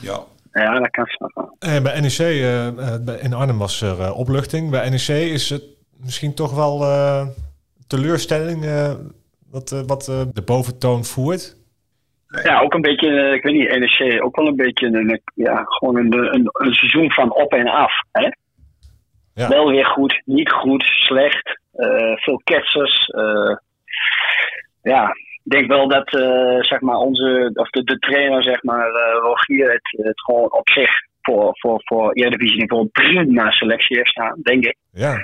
Ja, 0.00 0.20
ja 0.52 0.78
dat 0.78 0.90
kan 0.90 1.06
snappen. 1.06 1.50
Eh, 1.58 1.82
bij 1.82 2.00
NEC, 2.00 2.18
eh, 2.18 2.66
eh, 2.66 3.02
bij- 3.04 3.18
in 3.18 3.32
Arnhem 3.34 3.58
was 3.58 3.80
er 3.80 4.00
eh, 4.00 4.18
opluchting. 4.18 4.70
Bij 4.70 4.88
NEC 4.88 5.08
is 5.08 5.50
het 5.50 5.62
misschien 5.96 6.34
toch 6.34 6.54
wel 6.54 6.82
eh, 6.82 7.26
teleurstelling 7.86 8.64
eh, 8.64 8.92
wat, 9.50 9.70
wat 9.86 10.04
de 10.32 10.42
boventoon 10.44 11.04
voert. 11.04 11.56
Ja, 12.42 12.60
ook 12.60 12.74
een 12.74 12.80
beetje, 12.80 13.34
ik 13.36 13.42
weet 13.42 13.54
niet, 13.54 13.78
NEC, 13.78 14.24
ook 14.24 14.36
wel 14.36 14.46
een 14.46 14.56
beetje 14.56 14.86
een, 14.86 15.20
ja, 15.34 15.64
gewoon 15.64 15.96
een, 15.96 16.12
een, 16.34 16.48
een 16.52 16.72
seizoen 16.74 17.12
van 17.12 17.34
op 17.34 17.52
en 17.52 17.66
af. 17.66 17.92
Hè? 18.12 18.28
Ja. 19.38 19.48
Wel 19.48 19.68
weer 19.70 19.86
goed, 19.86 20.22
niet 20.24 20.50
goed, 20.50 20.82
slecht, 20.82 21.60
eh, 21.72 22.16
veel 22.16 22.40
ketsers. 22.44 23.06
eh. 23.06 23.56
ja, 24.82 25.08
ik 25.44 25.52
denk 25.52 25.66
wel 25.66 25.88
dat 25.88 26.12
eh, 26.14 26.60
zeg 26.60 26.80
maar 26.80 26.96
onze, 26.96 27.50
of 27.54 27.70
de, 27.70 27.84
de 27.84 27.98
trainer, 27.98 28.42
zeg 28.42 28.62
maar, 28.62 28.90
Rogier, 29.22 29.70
het, 29.70 30.04
het 30.06 30.20
gewoon 30.20 30.52
op 30.52 30.68
zich 30.70 30.90
voor, 31.22 31.50
voor, 31.52 31.80
voor 31.84 32.12
Eredivisie 32.12 32.60
niveau 32.60 32.86
prima 32.86 33.50
selectie 33.50 33.96
heeft 33.96 34.10
staan, 34.10 34.40
denk 34.42 34.64
ik. 34.64 34.76
Ja, 34.92 35.16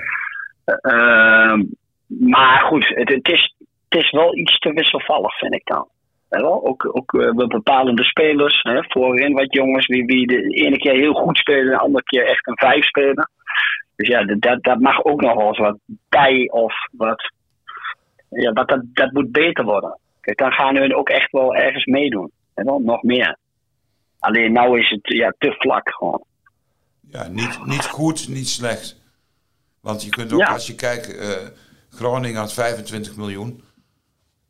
Ehm, 0.65 1.63
maar 2.07 2.59
goed, 2.61 2.87
het, 2.87 3.09
het, 3.09 3.27
is, 3.27 3.55
het 3.89 4.03
is 4.03 4.11
wel 4.11 4.37
iets 4.37 4.59
te 4.59 4.73
wisselvallig, 4.73 5.37
vind 5.37 5.53
ik 5.55 5.65
dan. 5.65 5.87
Wel? 6.29 6.65
Ook, 6.67 6.97
ook 6.97 7.11
bij 7.35 7.47
bepalende 7.47 8.03
spelers, 8.03 8.61
hè, 8.61 8.83
voorin 8.87 9.33
wat 9.33 9.53
jongens, 9.53 9.85
wie, 9.87 10.05
wie 10.05 10.27
de 10.27 10.41
ene 10.41 10.77
keer 10.77 10.93
heel 10.93 11.13
goed 11.13 11.37
spelen, 11.37 11.69
de 11.69 11.77
andere 11.77 12.03
keer 12.03 12.25
echt 12.27 12.47
een 12.47 12.57
vijf 12.57 12.85
spelen. 12.85 13.29
Dus 13.95 14.07
ja, 14.07 14.23
dat- 14.23 14.63
dat, 14.63 14.79
mag 14.79 15.03
ook 15.03 15.21
nog 15.21 15.35
wel 15.35 15.47
eens 15.47 15.57
wat 15.57 15.77
bij 16.09 16.49
of 16.49 16.73
wat. 16.91 17.31
Ja, 18.29 18.51
dat, 18.51 18.67
dat, 18.69 18.81
dat 18.93 19.11
moet 19.11 19.31
beter 19.31 19.63
worden. 19.63 19.99
Kijk, 20.21 20.37
dan 20.37 20.51
gaan 20.51 20.73
we 20.73 20.95
ook 20.95 21.09
echt 21.09 21.31
wel 21.31 21.55
ergens 21.55 21.85
meedoen. 21.85 22.31
Wel? 22.53 22.79
Nog 22.79 23.03
meer. 23.03 23.37
Alleen 24.19 24.51
nou 24.51 24.79
is 24.79 24.89
het 24.89 24.99
ja, 25.03 25.33
te 25.37 25.55
vlak 25.57 25.89
gewoon. 25.93 26.23
ja 27.09 27.27
niet, 27.27 27.59
niet 27.65 27.85
goed, 27.85 28.27
niet 28.29 28.47
slecht. 28.47 29.01
Want 29.81 30.03
je 30.03 30.09
kunt 30.09 30.33
ook, 30.33 30.39
Ja. 30.39 30.45
als 30.53 30.67
je 30.67 30.75
kijkt, 30.75 31.17
eh, 31.17 31.47
Groningen 31.89 32.39
had 32.39 32.53
25 32.53 33.17
miljoen. 33.17 33.63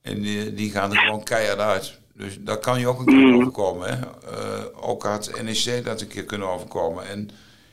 En 0.06 0.22
die, 0.22 0.54
die 0.54 0.72
gaan 0.72 0.92
er 0.92 0.98
gewoon 0.98 1.24
keihard 1.24 1.60
uit. 1.60 2.00
Dus 2.14 2.38
daar 2.40 2.58
kan 2.58 2.80
je 2.80 2.88
ook 2.88 3.00
een 3.00 3.06
keer 3.06 3.34
overkomen. 3.34 3.88
Hè? 3.90 3.96
Eh, 4.32 4.64
ook 4.90 5.04
had 5.04 5.32
NEC 5.44 5.86
dat 5.86 6.02
een 6.02 6.08
keer 6.08 6.24
kunnen 6.24 6.48
overkomen. 6.50 7.08
En 7.08 7.30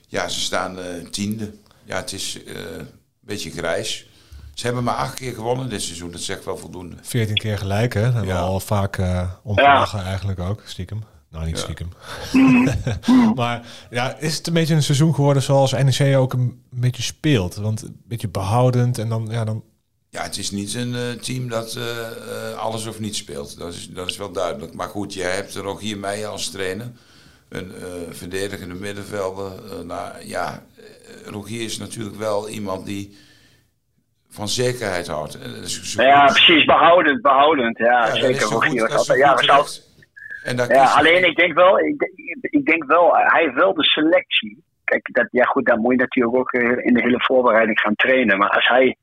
ja, 0.08 0.28
ze 0.28 0.40
staan 0.40 0.78
eh, 0.78 0.84
tiende. 1.10 1.52
Ja, 1.84 1.96
het 1.96 2.12
is 2.12 2.44
eh, 2.44 2.54
een 2.54 2.86
beetje 3.20 3.50
grijs. 3.50 4.06
Ze 4.54 4.66
hebben 4.66 4.84
maar 4.84 4.94
acht 4.94 5.14
keer 5.14 5.34
gewonnen 5.34 5.68
dit 5.68 5.82
seizoen. 5.82 6.10
Dat 6.10 6.20
zegt 6.20 6.44
wel 6.44 6.56
voldoende. 6.56 6.96
14 7.02 7.34
keer 7.36 7.58
gelijk, 7.58 7.94
hè? 7.94 8.02
Dat 8.02 8.12
hebben 8.12 8.30
Ja. 8.34 8.40
we 8.40 8.46
al 8.46 8.60
vaak 8.60 8.98
eh 8.98 9.30
omgelachen 9.42 10.02
eigenlijk 10.04 10.40
ook, 10.40 10.62
stiekem. 10.64 11.02
Nou, 11.30 11.44
niet 11.46 11.56
Ja. 11.56 11.62
stiekem. 11.62 11.88
maar 13.34 13.66
ja, 13.90 14.16
is 14.18 14.36
het 14.36 14.46
een 14.46 14.52
beetje 14.52 14.74
een 14.74 14.82
seizoen 14.82 15.14
geworden 15.14 15.42
zoals 15.42 15.72
NEC 15.72 16.16
ook 16.16 16.32
een 16.32 16.62
beetje 16.70 17.02
speelt? 17.02 17.54
Want 17.54 17.82
een 17.82 18.00
beetje 18.06 18.28
behoudend 18.28 18.98
en 18.98 19.08
dan, 19.08 19.28
ja, 19.30 19.44
dan 19.44 19.62
Ja, 20.16 20.22
het 20.22 20.36
is 20.36 20.50
niet 20.50 20.74
een 20.74 20.94
eh, 20.94 21.10
team 21.10 21.48
dat 21.48 21.74
eh, 21.74 22.00
eh, 22.52 22.58
alles 22.58 22.86
of 22.86 23.00
niets 23.00 23.18
speelt. 23.18 23.58
Dat 23.58 23.72
is, 23.72 23.88
dat 23.90 24.08
is 24.10 24.16
wel 24.16 24.32
duidelijk. 24.32 24.74
Maar 24.74 24.88
goed, 24.88 25.14
jij 25.14 25.30
hebt 25.30 25.54
er 25.54 25.64
ook 25.66 25.80
hier 25.80 25.98
mij 25.98 26.26
als 26.26 26.50
trainer. 26.50 26.86
Een 27.48 27.72
eh, 27.74 27.82
verdedigende 28.10 28.74
middenvelder. 28.74 29.50
Nou, 29.84 30.12
ja, 30.24 30.62
Rogier 31.26 31.64
is 31.64 31.78
natuurlijk 31.78 32.16
wel 32.16 32.48
iemand 32.48 32.86
die 32.86 33.16
van 34.28 34.48
zekerheid 34.48 35.06
houdt. 35.06 35.38
Zo 35.64 36.02
Ja, 36.02 36.24
precies, 36.26 36.64
behoudend, 36.64 37.22
behoudend. 37.22 37.78
Ja, 37.78 38.14
zeker. 38.14 38.40
Rogier 38.42 38.80
goed- 38.90 39.06
dat 39.06 39.16
ja, 39.16 39.34
terecht. 39.34 39.90
En 40.44 40.56
Ja, 40.56 40.84
alleen 40.92 41.24
ik 41.24 41.36
denk 41.36 41.54
wel, 41.54 41.78
ik, 41.78 41.98
denk- 41.98 42.12
ik 42.40 42.64
denk 42.64 42.84
wel, 42.84 43.10
hij 43.14 43.42
heeft 43.42 43.54
wel 43.54 43.74
de 43.74 43.84
selectie. 43.84 44.62
Kijk, 44.84 45.08
dat, 45.12 45.28
ja 45.30 45.44
goed, 45.44 45.66
dan 45.66 45.80
moet 45.80 45.92
je 45.92 45.98
natuurlijk 45.98 46.36
ook 46.36 46.52
in 46.82 46.94
de 46.94 47.00
hele 47.02 47.20
voorbereiding 47.24 47.80
gaan 47.80 47.94
trainen. 47.94 48.38
Maar 48.38 48.50
als 48.50 48.68
hij, 48.68 48.96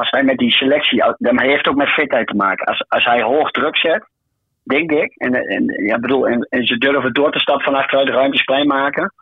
als 0.00 0.10
hij 0.10 0.22
met 0.22 0.38
die 0.38 0.50
selectie, 0.50 1.04
dan 1.18 1.38
hij 1.38 1.48
heeft 1.48 1.68
ook 1.68 1.76
met 1.76 1.88
fitheid 1.88 2.26
te 2.26 2.34
maken. 2.34 2.66
Als, 2.66 2.84
als 2.88 3.04
hij 3.04 3.22
hoog 3.22 3.50
druk 3.50 3.76
zet, 3.76 4.04
denk 4.62 4.90
ik, 4.90 5.14
en, 5.16 5.34
en, 5.34 5.84
ja, 5.84 5.98
bedoel, 5.98 6.28
en, 6.28 6.46
en 6.50 6.66
ze 6.66 6.78
durven 6.78 7.12
door 7.12 7.32
te 7.32 7.38
stappen 7.38 7.64
van 7.64 7.74
achteruit 7.74 8.06
de 8.06 8.12
ruimtes 8.12 8.42
klein 8.42 8.66
maken, 8.66 9.12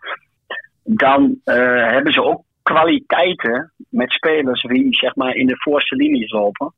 dan 0.83 1.41
eh, 1.45 1.91
hebben 1.91 2.13
ze 2.13 2.23
ook 2.23 2.43
kwaliteiten 2.63 3.73
met 3.89 4.11
spelers 4.11 4.63
die 4.63 4.95
zeg 4.95 5.15
maar 5.15 5.35
in 5.35 5.47
de 5.47 5.57
voorste 5.59 5.97
linies 5.97 6.31
lopen. 6.33 6.73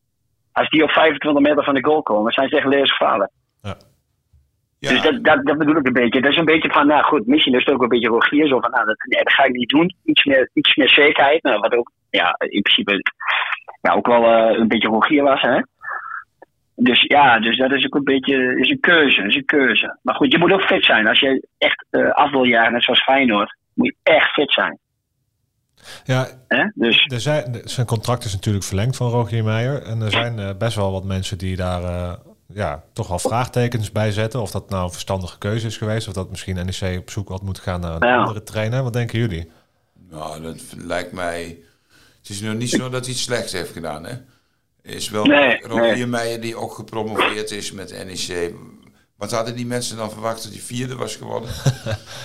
Als 0.53 0.69
die 0.69 0.83
op 0.83 0.91
25 0.91 1.43
meter 1.43 1.65
van 1.65 1.75
de 1.75 1.85
goal 1.85 2.03
komen, 2.03 2.33
zijn 2.33 2.49
ze 2.49 2.57
echt 2.57 2.67
levensgevaarlijk. 2.67 3.31
ja, 3.63 3.77
Dus 4.79 5.03
dat, 5.03 5.25
dat, 5.25 5.47
dat 5.47 5.59
bedoel 5.59 5.77
ik 5.77 5.87
een 5.87 5.93
beetje. 5.93 6.21
Dat 6.21 6.31
is 6.31 6.37
een 6.37 6.45
beetje 6.45 6.71
van, 6.71 6.87
nou 6.87 7.03
goed, 7.03 7.27
misschien 7.27 7.55
is 7.55 7.65
het 7.65 7.75
ook 7.75 7.83
een 7.83 7.89
beetje 7.89 8.09
Rogier. 8.09 8.49
Zo 8.49 8.61
van, 8.61 8.71
nou, 8.71 8.87
dat, 8.87 8.97
nee, 9.09 9.25
dat 9.25 9.33
ga 9.33 9.45
ik 9.45 9.53
niet 9.53 9.69
doen. 9.69 9.95
Iets 10.05 10.25
meer, 10.25 10.51
iets 10.53 10.77
meer 10.77 10.89
zekerheid. 10.89 11.43
Nou, 11.43 11.61
wat 11.61 11.75
ook, 11.75 11.91
ja, 12.11 12.35
in 12.38 12.62
principe 12.62 13.03
ja, 13.81 13.92
ook 13.92 14.07
wel 14.07 14.25
eh, 14.25 14.59
een 14.59 14.68
beetje 14.68 14.88
Rogier 14.88 15.23
was, 15.23 15.40
hè. 15.40 15.61
Dus 16.75 17.03
ja, 17.03 17.40
dus 17.40 17.57
dat 17.59 17.73
is 17.73 17.85
ook 17.87 17.94
een 17.94 18.05
beetje 18.05 18.59
is 18.59 18.70
een 18.70 18.81
keuze. 18.81 19.23
Is 19.23 19.35
een 19.35 19.44
keuze. 19.44 19.99
Maar 20.03 20.14
goed, 20.14 20.33
je 20.33 20.38
moet 20.38 20.53
ook 20.53 20.62
fit 20.62 20.85
zijn. 20.85 21.07
Als 21.07 21.20
je 21.20 21.46
echt 21.59 21.87
eh, 21.90 22.11
af 22.11 22.31
wil 22.31 22.44
jagen, 22.44 22.73
net 22.73 22.85
zoals 22.85 23.03
Feyenoord, 23.03 23.57
moet 23.75 23.87
je 23.87 24.12
echt 24.12 24.33
fit 24.33 24.53
zijn. 24.53 24.79
Ja, 26.05 26.27
Hè? 26.49 26.64
Dus 26.75 27.05
er 27.07 27.20
zijn, 27.20 27.61
zijn 27.64 27.87
contract 27.87 28.25
is 28.25 28.33
natuurlijk 28.33 28.64
verlengd 28.64 28.96
van 28.96 29.11
Rogier 29.11 29.44
Meijer. 29.44 29.83
En 29.83 30.01
er 30.01 30.11
zijn 30.11 30.38
eh, 30.38 30.51
best 30.59 30.77
wel 30.77 30.92
wat 30.92 31.05
mensen 31.05 31.38
die 31.38 31.57
daar 31.57 31.83
eh, 31.83 32.12
ja, 32.55 32.83
toch 32.92 33.09
wel 33.09 33.18
vraagtekens 33.18 33.92
bij 33.92 34.11
zetten. 34.11 34.40
Of 34.40 34.51
dat 34.51 34.70
nou 34.70 34.85
een 34.85 34.90
verstandige 34.90 35.38
keuze 35.38 35.66
is 35.66 35.77
geweest. 35.77 36.09
Of 36.09 36.14
dat 36.14 36.31
misschien 36.31 36.55
NEC 36.55 36.99
op 36.99 37.11
zoek 37.11 37.29
had 37.29 37.42
moeten 37.42 37.62
gaan 37.62 37.81
naar 37.81 37.94
een 37.94 38.09
Ja. 38.09 38.16
andere 38.16 38.42
trainer. 38.42 38.83
Wat 38.83 38.92
denken 38.92 39.18
jullie? 39.18 39.51
Nou, 40.11 40.42
dat 40.42 40.75
lijkt 40.77 41.12
mij. 41.12 41.59
Het 42.21 42.31
is 42.31 42.41
nog 42.41 42.55
niet 42.55 42.71
zo 42.71 42.89
dat 42.89 43.05
hij 43.05 43.15
iets 43.15 43.23
slechts 43.23 43.53
heeft 43.53 43.73
gedaan, 43.73 44.05
hè? 44.05 44.15
Is 44.83 45.09
wel 45.09 45.25
Nee, 45.25 45.61
Rogier 45.67 45.93
nee. 45.93 46.07
Meijer 46.07 46.41
die 46.41 46.57
ook 46.57 46.75
gepromoveerd 46.75 47.51
is 47.51 47.73
met 47.73 48.05
NEC. 48.05 48.55
Wat 49.17 49.31
hadden 49.31 49.57
die 49.57 49.67
mensen 49.67 49.97
dan 49.97 50.11
verwacht 50.11 50.43
dat 50.43 50.53
hij 50.53 50.61
vierde 50.61 50.97
was 50.97 51.17
geworden? 51.17 51.51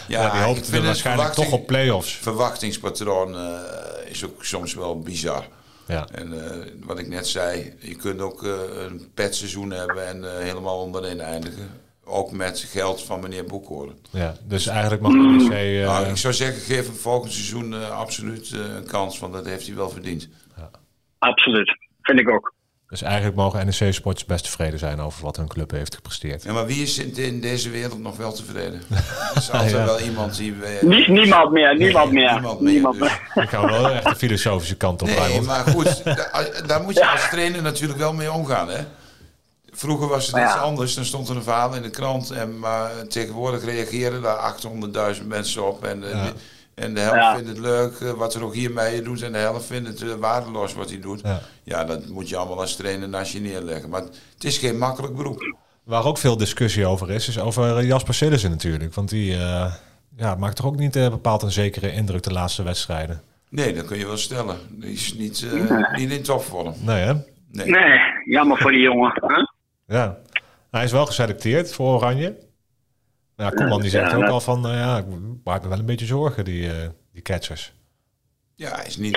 Ja, 0.07 0.31
die 0.31 0.39
ik 0.39 0.45
hoopten 0.45 0.65
vind 0.65 0.75
dan 0.75 0.75
het 0.75 0.85
waarschijnlijk 0.85 1.33
toch 1.33 1.51
op 1.51 1.67
play-offs. 1.67 2.13
Verwachtingspatroon 2.13 3.35
eh, 3.35 4.09
is 4.09 4.25
ook 4.25 4.45
soms 4.45 4.73
wel 4.73 4.99
bizar. 4.99 5.47
Ja. 5.87 6.07
En 6.11 6.43
eh, 6.43 6.71
wat 6.83 6.99
ik 6.99 7.07
net 7.07 7.27
zei, 7.27 7.73
je 7.79 7.95
kunt 7.95 8.21
ook 8.21 8.43
eh, 8.43 8.51
een 8.77 9.09
petseizoen 9.13 9.71
hebben 9.71 10.07
en 10.07 10.43
helemaal 10.43 10.79
onderin 10.79 11.21
eindigen. 11.21 11.84
Ook 12.07 12.31
met 12.31 12.59
geld 12.71 13.03
van 13.03 13.19
meneer 13.19 13.45
Boekhoorn. 13.45 13.93
ja, 14.09 14.35
dus 14.43 14.67
eigenlijk 14.67 15.01
mag 15.01 15.11
NEC... 15.13 15.51
eh, 15.51 15.85
Nou, 15.85 16.05
ik 16.05 16.17
zou 16.17 16.33
zeggen, 16.33 16.61
geef 16.61 16.85
hem 16.85 16.95
volgend 16.95 17.31
seizoen 17.33 17.73
eh, 17.73 17.89
absoluut 17.89 18.51
eh, 18.53 18.59
een 18.75 18.85
kans, 18.87 19.19
want 19.19 19.33
dat 19.33 19.45
heeft 19.45 19.67
hij 19.67 19.75
wel 19.75 19.89
verdiend. 19.89 20.27
absoluut. 21.19 21.77
Vind 22.01 22.19
ik 22.19 22.29
ook. 22.29 22.53
dus 22.89 23.01
eigenlijk 23.01 23.35
mogen 23.35 23.65
NEC 23.65 23.93
Sports 23.93 24.25
best 24.25 24.43
tevreden 24.43 24.79
zijn 24.79 24.99
over 24.99 25.23
wat 25.23 25.37
hun 25.37 25.47
club 25.47 25.71
heeft 25.71 25.95
gepresteerd. 25.95 26.43
Ja, 26.43 26.53
maar 26.53 26.65
wie 26.65 26.81
is 26.83 26.97
in, 26.97 27.15
in 27.15 27.41
deze 27.41 27.69
wereld 27.69 27.99
nog 27.99 28.17
wel 28.17 28.33
tevreden? 28.33 28.81
Er 28.89 29.35
is 29.35 29.51
altijd 29.51 29.71
Ja. 29.71 29.85
wel 29.85 29.99
iemand 29.99 30.37
die... 30.37 30.53
eh, 30.63 30.81
Nie- 30.83 31.11
niemand 31.11 31.51
meer, 31.51 31.77
niemand 31.77 32.11
meer. 32.11 32.31
Niemand 32.33 32.59
meer, 32.61 32.71
Niemand 32.71 32.99
dus- 32.99 33.09
meer. 33.33 33.43
Ik 33.43 33.49
ga 33.49 33.65
wel 33.65 33.89
echt 33.89 34.03
de 34.09 34.15
filosofische 34.15 34.75
kant 34.77 35.01
op, 35.01 35.07
Nee, 35.07 35.41
maar 35.41 35.63
goed, 35.65 36.03
da- 36.03 36.45
daar 36.67 36.81
moet 36.83 36.93
je 36.95 37.07
als 37.11 37.29
trainer 37.29 37.61
natuurlijk 37.61 37.99
wel 37.99 38.13
mee 38.13 38.31
omgaan. 38.31 38.69
Hè? 38.69 38.79
Vroeger 39.75 40.07
was 40.07 40.27
het 40.27 40.35
Ja. 40.35 40.45
iets 40.45 40.55
anders, 40.57 40.93
dan 40.95 41.05
stond 41.05 41.29
er 41.29 41.35
een 41.35 41.43
verhaal 41.43 41.75
in 41.75 41.81
de 41.81 41.89
krant. 41.89 42.31
En, 42.31 42.59
maar 42.59 42.91
tegenwoordig 43.07 43.63
reageren 43.65 44.21
daar 44.21 44.37
800.000 44.37 45.27
mensen 45.27 45.67
op. 45.67 45.83
En, 45.85 46.03
eh, 46.03 46.11
Ja. 46.11 46.31
en 46.75 46.93
de 46.93 46.99
helft 46.99 47.15
Ja. 47.19 47.33
vindt 47.35 47.49
het 47.49 47.57
leuk 47.59 47.99
eh, 47.99 48.11
wat 48.11 48.33
er 48.33 48.43
ook 48.43 48.53
hiermee 48.53 49.01
doet. 49.01 49.21
En 49.21 49.31
de 49.31 49.37
helft 49.37 49.65
vindt 49.65 49.87
het 49.87 50.01
eh, 50.01 50.13
waardeloos 50.19 50.73
wat 50.73 50.89
hij 50.89 50.99
doet. 50.99 51.21
Ja. 51.23 51.39
Ja. 51.63 51.83
dat 51.83 52.07
moet 52.07 52.29
je 52.29 52.37
allemaal 52.37 52.59
als 52.59 52.75
trainer 52.75 53.09
naast 53.09 53.31
je 53.31 53.39
neerleggen. 53.39 53.89
Maar 53.89 54.01
het 54.33 54.43
is 54.43 54.57
geen 54.57 54.77
makkelijk 54.77 55.15
beroep. 55.15 55.55
Waar 55.83 56.05
ook 56.05 56.17
veel 56.17 56.37
discussie 56.37 56.85
over 56.85 57.11
is, 57.11 57.27
is 57.27 57.39
over 57.39 57.85
Jasper 57.85 58.13
Sillissen 58.13 58.49
natuurlijk. 58.49 58.93
Want 58.93 59.09
die 59.09 59.33
eh, 59.33 59.73
ja, 60.17 60.35
maakt 60.35 60.55
toch 60.55 60.65
ook 60.65 60.77
niet 60.77 60.91
bepaald 60.93 61.41
een 61.43 61.51
zekere 61.51 61.91
indruk 61.91 62.23
de 62.23 62.31
laatste 62.31 62.63
wedstrijden. 62.63 63.21
Nee, 63.49 63.73
dat 63.73 63.85
kun 63.85 63.97
je 63.97 64.05
wel 64.07 64.17
stellen. 64.17 64.57
Die 64.69 64.93
is 64.93 65.13
niet, 65.13 65.45
niet 65.95 66.11
in 66.11 66.23
topvorm. 66.23 66.73
Nee 66.79 67.03
hè? 67.03 67.13
Nee. 67.51 67.69
Nee, 67.69 67.99
jammer 68.25 68.57
voor 68.57 68.71
die 68.71 68.81
jongen. 68.81 69.11
hè? 69.15 69.53
Ja. 69.87 70.17
Hij 70.71 70.83
is 70.83 70.91
wel 70.91 71.05
geselecteerd 71.05 71.71
voor 71.73 71.95
Oranje. 71.95 72.35
Ja, 73.37 73.49
Koeman 73.49 73.81
die 73.81 73.89
zegt 73.89 74.11
Ja, 74.11 74.17
ook 74.17 74.23
al 74.29 74.41
van, 74.41 74.61
nou 74.61 74.75
ja, 74.75 74.97
ik 74.97 75.05
maak 75.43 75.61
me 75.63 75.69
wel 75.69 75.79
een 75.79 75.85
beetje 75.85 76.05
zorgen, 76.05 76.45
die, 76.45 76.71
eh, 76.71 76.87
die 77.13 77.21
catchers. 77.21 77.73
Ja, 78.55 78.75
hij 78.75 78.85
is 78.85 78.97
niet, 78.97 79.15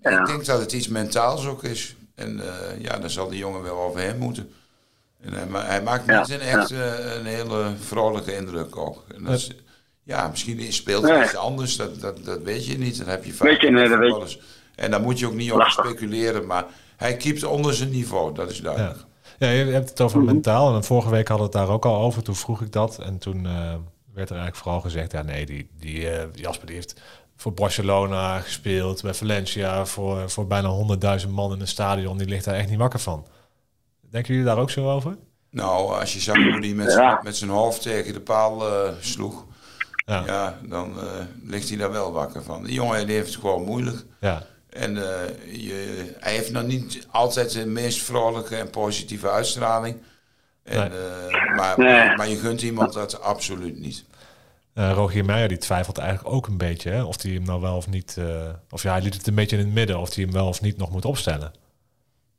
ik 0.00 0.26
denk 0.26 0.44
dat 0.44 0.60
het 0.60 0.72
iets 0.72 0.88
mentaals 0.88 1.46
ook 1.46 1.64
is. 1.64 1.94
En 2.14 2.40
eh, 2.40 2.80
ja, 2.82 2.98
dan 2.98 3.10
zal 3.10 3.28
die 3.28 3.38
jongen 3.38 3.62
wel 3.62 3.76
over 3.80 4.00
hem 4.00 4.18
moeten. 4.18 4.52
En 5.20 5.32
hij, 5.32 5.46
ma- 5.46 5.64
hij 5.66 5.82
maakt 5.82 6.06
Ja, 6.06 6.20
niet 6.20 6.30
een 6.30 6.40
echt 6.40 6.70
eh, 6.70 7.14
een 7.16 7.24
hele 7.26 7.72
vrolijke 7.80 8.36
indruk 8.36 8.76
ook. 8.76 9.04
En 9.16 9.22
dat 9.24 9.34
is, 9.38 9.50
ja, 10.02 10.28
misschien 10.28 10.72
speelt 10.72 11.02
Nee. 11.02 11.12
hij 11.12 11.24
iets 11.24 11.36
anders, 11.36 11.76
dat, 11.76 12.00
dat, 12.00 12.24
dat 12.24 12.42
weet 12.42 12.66
je 12.66 12.78
niet. 12.78 12.98
Dat 12.98 13.06
heb 13.06 13.24
je 13.24 13.32
vaak 13.32 13.48
Weet 13.48 13.60
je, 13.60 13.70
nee, 13.70 13.88
dat 13.88 13.98
weet- 13.98 14.08
voetballers. 14.08 14.38
En 14.74 14.90
daar 14.90 15.00
moet 15.00 15.18
je 15.18 15.26
ook 15.26 15.34
niet 15.34 15.52
op 15.52 15.62
speculeren. 15.62 16.46
Maar 16.46 16.64
hij 16.96 17.16
keept 17.16 17.44
onder 17.44 17.74
zijn 17.74 17.90
niveau, 17.90 18.34
dat 18.34 18.50
is 18.50 18.60
duidelijk. 18.60 18.96
ja, 18.98 19.04
je 19.48 19.64
hebt 19.72 19.88
het 19.88 20.00
over 20.00 20.20
mentaal. 20.22 20.74
En 20.74 20.84
vorige 20.84 21.10
week 21.10 21.28
hadden 21.28 21.50
we 21.50 21.58
het 21.58 21.66
daar 21.66 21.74
ook 21.76 21.84
al 21.84 22.00
over. 22.00 22.22
Toen 22.22 22.36
vroeg 22.36 22.60
ik 22.60 22.72
dat. 22.72 22.98
En 22.98 23.18
toen 23.18 23.46
eh, 23.46 23.52
werd 24.12 24.30
er 24.30 24.36
eigenlijk 24.36 24.56
vooral 24.56 24.80
gezegd, 24.80 25.12
ja 25.12 25.22
nee, 25.22 25.46
die, 25.46 25.70
die 25.78 26.10
eh, 26.10 26.24
Jasper 26.34 26.66
die 26.66 26.74
heeft 26.74 27.00
voor 27.36 27.52
Barcelona 27.52 28.40
gespeeld, 28.40 29.02
bij 29.02 29.14
Valencia, 29.14 29.86
voor, 29.86 30.30
voor 30.30 30.46
bijna 30.46 30.70
100.000 31.24 31.28
man 31.28 31.52
in 31.52 31.60
een 31.60 31.68
stadion. 31.68 32.18
Die 32.18 32.26
ligt 32.28 32.44
daar 32.44 32.54
echt 32.54 32.68
niet 32.68 32.78
wakker 32.78 33.00
van. 33.00 33.26
Denken 34.10 34.32
jullie 34.34 34.48
daar 34.48 34.58
ook 34.58 34.70
zo 34.70 34.90
over? 34.90 35.16
Nou, 35.50 35.98
als 36.00 36.12
je 36.14 36.20
zag 36.20 36.36
hoe 36.36 36.58
hij 36.58 36.74
met, 36.74 36.86
Ja. 36.86 36.92
zijn- 36.92 37.18
met 37.22 37.36
zijn 37.36 37.50
hoofd 37.50 37.82
tegen 37.82 38.12
de 38.12 38.20
paal 38.20 38.66
eh, 38.68 38.92
sloeg, 39.00 39.46
Ja. 40.06 40.22
ja, 40.26 40.58
dan 40.68 41.00
eh, 41.00 41.04
ligt 41.44 41.68
hij 41.68 41.78
daar 41.78 41.90
wel 41.92 42.12
wakker 42.12 42.42
van. 42.42 42.64
Die 42.64 42.74
jongen 42.74 43.06
die 43.06 43.16
heeft 43.16 43.32
het 43.32 43.40
gewoon 43.40 43.64
moeilijk. 43.64 44.04
Ja. 44.20 44.42
En 44.70 44.96
eh, 44.96 45.28
je, 45.52 46.04
hij 46.18 46.32
heeft 46.32 46.50
nog 46.52 46.62
niet 46.62 47.06
altijd 47.10 47.52
de 47.52 47.66
meest 47.66 48.02
vrolijke 48.02 48.56
en 48.56 48.70
positieve 48.70 49.30
uitstraling. 49.30 49.96
En, 50.62 50.78
Nee. 50.90 50.98
eh, 50.98 51.56
maar, 51.56 51.78
Nee. 51.78 52.16
maar 52.16 52.28
je 52.28 52.36
gunt 52.36 52.62
iemand 52.62 52.92
dat 52.92 53.20
absoluut 53.20 53.78
niet. 53.78 54.04
Eh, 54.74 54.92
Rogier 54.92 55.24
Meijer 55.24 55.48
die 55.48 55.58
twijfelt 55.58 55.98
eigenlijk 55.98 56.34
ook 56.34 56.46
een 56.46 56.56
beetje 56.58 56.90
hè, 56.90 57.02
of 57.02 57.22
hij 57.22 57.32
hem 57.32 57.42
nou 57.42 57.60
wel 57.60 57.76
of 57.76 57.88
niet. 57.88 58.16
eh, 58.18 58.48
of 58.70 58.82
ja, 58.82 58.92
hij 58.92 59.02
liet 59.02 59.14
het 59.14 59.26
een 59.26 59.34
beetje 59.34 59.56
in 59.56 59.64
het 59.64 59.74
midden 59.74 59.98
of 59.98 60.14
hij 60.14 60.24
hem 60.24 60.32
wel 60.32 60.46
of 60.46 60.60
niet 60.60 60.76
nog 60.76 60.90
moet 60.90 61.04
opstellen. 61.04 61.52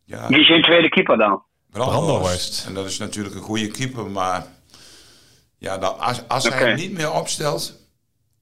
Ja, 0.03 0.27
Wie 0.27 0.39
is 0.39 0.47
je 0.47 0.61
tweede 0.61 0.89
keeper 0.89 1.17
dan? 1.17 1.43
Brandhorst. 1.69 2.05
Brandhorst. 2.07 2.65
En 2.65 2.73
dat 2.73 2.85
is 2.85 2.97
natuurlijk 2.97 3.35
een 3.35 3.41
goede 3.41 3.67
keeper, 3.67 4.05
maar 4.11 4.45
ja, 5.57 5.77
dan, 5.77 5.99
als, 6.27 6.47
hij 6.49 6.67
hem 6.67 6.75
niet 6.75 6.91
meer 6.91 7.11
opstelt 7.11 7.79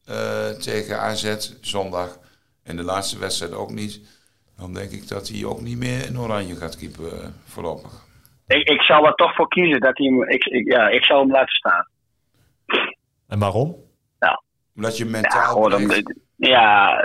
eh, 0.06 0.50
tegen 0.50 1.00
AZ 1.00 1.36
zondag 1.62 2.20
en 2.70 2.76
de 2.76 2.84
laatste 2.84 3.20
wedstrijd 3.20 3.54
ook 3.54 3.72
niet, 3.72 4.02
dan 4.58 4.74
denk 4.74 4.92
ik 4.92 5.08
dat 5.08 5.28
hij 5.28 5.46
ook 5.46 5.62
niet 5.62 5.78
meer 5.78 6.06
in 6.06 6.20
oranje 6.20 6.56
gaat 6.56 6.78
keeper 6.78 7.14
eh, 7.14 7.28
voorlopig. 7.46 7.92
Ik, 8.48 8.70
ik 8.70 8.82
zou 8.82 9.06
er 9.06 9.14
toch 9.14 9.36
voor 9.36 9.48
kiezen 9.48 9.80
dat 9.80 9.98
hij 9.98 10.08
hem. 10.08 10.24
Ik, 10.30 10.44
ik- 10.46 10.72
ja, 10.72 10.88
ik 10.88 11.04
zou 11.04 11.20
hem 11.20 11.32
laten 11.32 11.56
staan. 11.56 11.88
En 13.28 13.40
waarom? 13.40 13.76
Omdat 14.76 14.98
je 14.98 15.06
Ja, 15.06 15.10
mentaal 15.12 15.70
ja, 16.36 16.96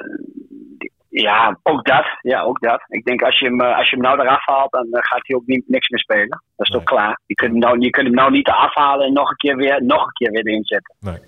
ja, 1.09 1.59
ook 1.62 1.85
dat. 1.87 2.05
Ja, 2.22 2.40
ook 2.42 2.61
dat. 2.61 2.85
Ik 2.88 3.05
denk 3.05 3.22
als 3.22 3.38
je 3.38 3.44
hem, 3.46 3.61
eh, 3.61 3.77
als 3.77 3.90
je 3.90 3.96
hem 3.96 4.05
nou 4.05 4.20
eraf 4.20 4.46
haalt, 4.46 4.70
dan 4.72 4.87
eh, 4.92 5.03
gaat 5.03 5.27
hij 5.27 5.37
ook 5.37 5.46
niet, 5.46 5.68
niks 5.68 5.88
meer 5.88 6.00
spelen. 6.00 6.29
Dat 6.29 6.66
is 6.66 6.68
Nee. 6.68 6.79
toch 6.81 6.88
klaar. 6.88 7.20
Je 7.27 7.35
kunt, 7.35 7.50
hem 7.50 7.61
nou, 7.61 7.79
je 7.81 7.90
kunt 7.90 8.07
hem 8.07 8.14
nou 8.16 8.31
niet 8.31 8.48
eraf 8.48 8.74
halen 8.74 9.07
en 9.07 9.12
nog 9.12 9.31
een 9.31 9.37
keer 9.37 9.57
weer, 9.57 9.85
nog 9.85 10.07
een 10.07 10.12
keer 10.12 10.31
weer 10.31 10.46
erin 10.46 10.64
zetten. 10.64 10.94
Nee. 11.00 11.18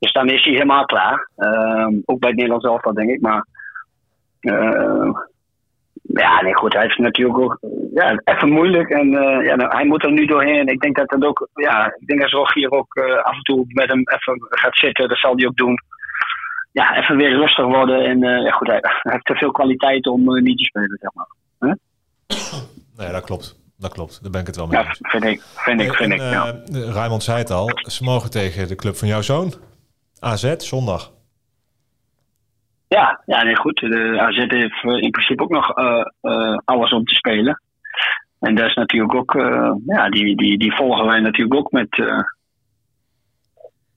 Dus 0.00 0.12
dan 0.12 0.28
is 0.28 0.44
hij 0.44 0.52
helemaal 0.52 0.84
klaar. 0.84 1.28
Ehm, 1.36 1.94
ook 2.04 2.18
bij 2.18 2.28
het 2.28 2.38
Nederlands 2.38 2.66
elftal, 2.66 2.94
denk 2.94 3.10
ik. 3.10 3.20
Maar 3.20 3.46
ehm, 4.40 5.10
ja, 6.02 6.40
nee, 6.42 6.54
goed. 6.54 6.72
Hij 6.72 6.82
heeft 6.82 6.98
natuurlijk 6.98 7.38
ook 7.38 7.58
ja, 7.94 8.20
even 8.24 8.48
moeilijk. 8.48 8.90
En 8.90 9.14
eh, 9.14 9.44
ja, 9.46 9.54
nou, 9.54 9.76
hij 9.76 9.84
moet 9.86 10.04
er 10.04 10.12
nu 10.12 10.26
doorheen. 10.26 10.66
Ik 10.66 10.80
denk 10.80 10.96
dat 10.96 11.08
dat 11.08 11.24
ook, 11.24 11.48
ja, 11.54 11.86
ik 11.86 12.06
denk 12.06 12.20
dat 12.20 12.30
Rogier 12.30 12.70
ook 12.70 12.94
eh, 12.94 13.22
af 13.22 13.34
en 13.34 13.42
toe 13.42 13.64
met 13.68 13.88
hem 13.88 13.98
even 14.04 14.46
gaat 14.48 14.76
zitten. 14.76 15.08
Dat 15.08 15.18
zal 15.18 15.36
hij 15.36 15.46
ook 15.46 15.56
doen. 15.56 15.78
Ja, 16.72 16.96
even 16.96 17.16
weer 17.16 17.30
rustig 17.36 17.64
worden. 17.64 18.04
En 18.04 18.22
eh, 18.22 18.44
ja, 18.44 18.50
goed, 18.50 18.66
hij, 18.66 18.78
hij 18.82 19.12
heeft 19.12 19.24
te 19.24 19.34
veel 19.34 19.50
kwaliteit 19.50 20.06
om 20.06 20.42
niet 20.42 20.58
te 20.58 20.64
spelen, 20.64 20.98
zeg 21.00 21.10
maar. 21.14 21.76
Nee, 22.96 23.12
dat 23.12 23.24
klopt. 23.24 23.58
Dat 23.78 23.92
klopt. 23.92 24.22
Daar 24.22 24.30
ben 24.30 24.40
ik 24.40 24.46
het 24.46 24.56
wel 24.56 24.66
mee 24.66 24.80
Ja, 24.80 24.86
eens. 24.88 24.98
vind 25.00 25.24
ik. 25.24 25.42
Vind 25.42 25.80
ik, 25.80 25.94
vind 25.94 26.12
En, 26.12 26.16
ik. 26.16 26.32
Ja. 26.32 26.54
Raymond 26.92 27.22
zei 27.22 27.38
het 27.38 27.50
al. 27.50 27.70
Ze 27.74 28.04
mogen 28.04 28.30
tegen 28.30 28.68
de 28.68 28.74
club 28.74 28.96
van 28.96 29.08
jouw 29.08 29.20
zoon. 29.20 29.52
AZ, 30.20 30.54
zondag. 30.56 31.12
Ja, 32.88 33.22
ja 33.26 33.42
nee, 33.42 33.56
goed. 33.56 33.76
De 33.80 34.16
AZ 34.20 34.36
heeft 34.36 34.84
eh, 34.84 35.02
in 35.02 35.10
principe 35.10 35.42
ook 35.42 35.50
nog 35.50 35.76
eh, 35.76 36.00
eh, 36.20 36.58
alles 36.64 36.92
om 36.92 37.04
te 37.04 37.14
spelen. 37.14 37.62
En 38.40 38.54
dat 38.54 38.66
is 38.66 38.74
natuurlijk 38.74 39.14
ook, 39.14 39.34
eh, 39.34 39.72
ja, 39.86 40.08
die, 40.10 40.36
die, 40.36 40.58
die 40.58 40.74
volgen 40.74 41.06
wij 41.06 41.20
natuurlijk 41.20 41.54
ook 41.54 41.70
met, 41.70 41.98
eh, 41.98 42.18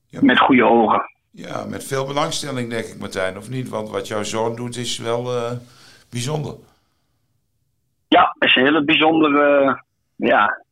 Ja. 0.07 0.19
met 0.21 0.39
goede 0.39 0.65
ogen. 0.65 1.01
Ja, 1.31 1.65
met 1.65 1.83
veel 1.83 2.05
belangstelling 2.05 2.69
denk 2.69 2.85
ik, 2.85 2.99
Martijn, 2.99 3.37
of 3.37 3.49
niet? 3.49 3.69
Want 3.69 3.89
wat 3.89 4.07
jouw 4.07 4.23
zoon 4.23 4.55
doet 4.55 4.75
is 4.77 4.97
wel 4.97 5.35
eh, 5.35 5.51
bijzonder. 6.09 6.55
Ja, 8.07 8.35
het 8.39 8.49
is 8.49 8.55
een 8.55 8.63
hele 8.63 8.83
bijzondere, 8.83 9.83
ja, 10.15 10.62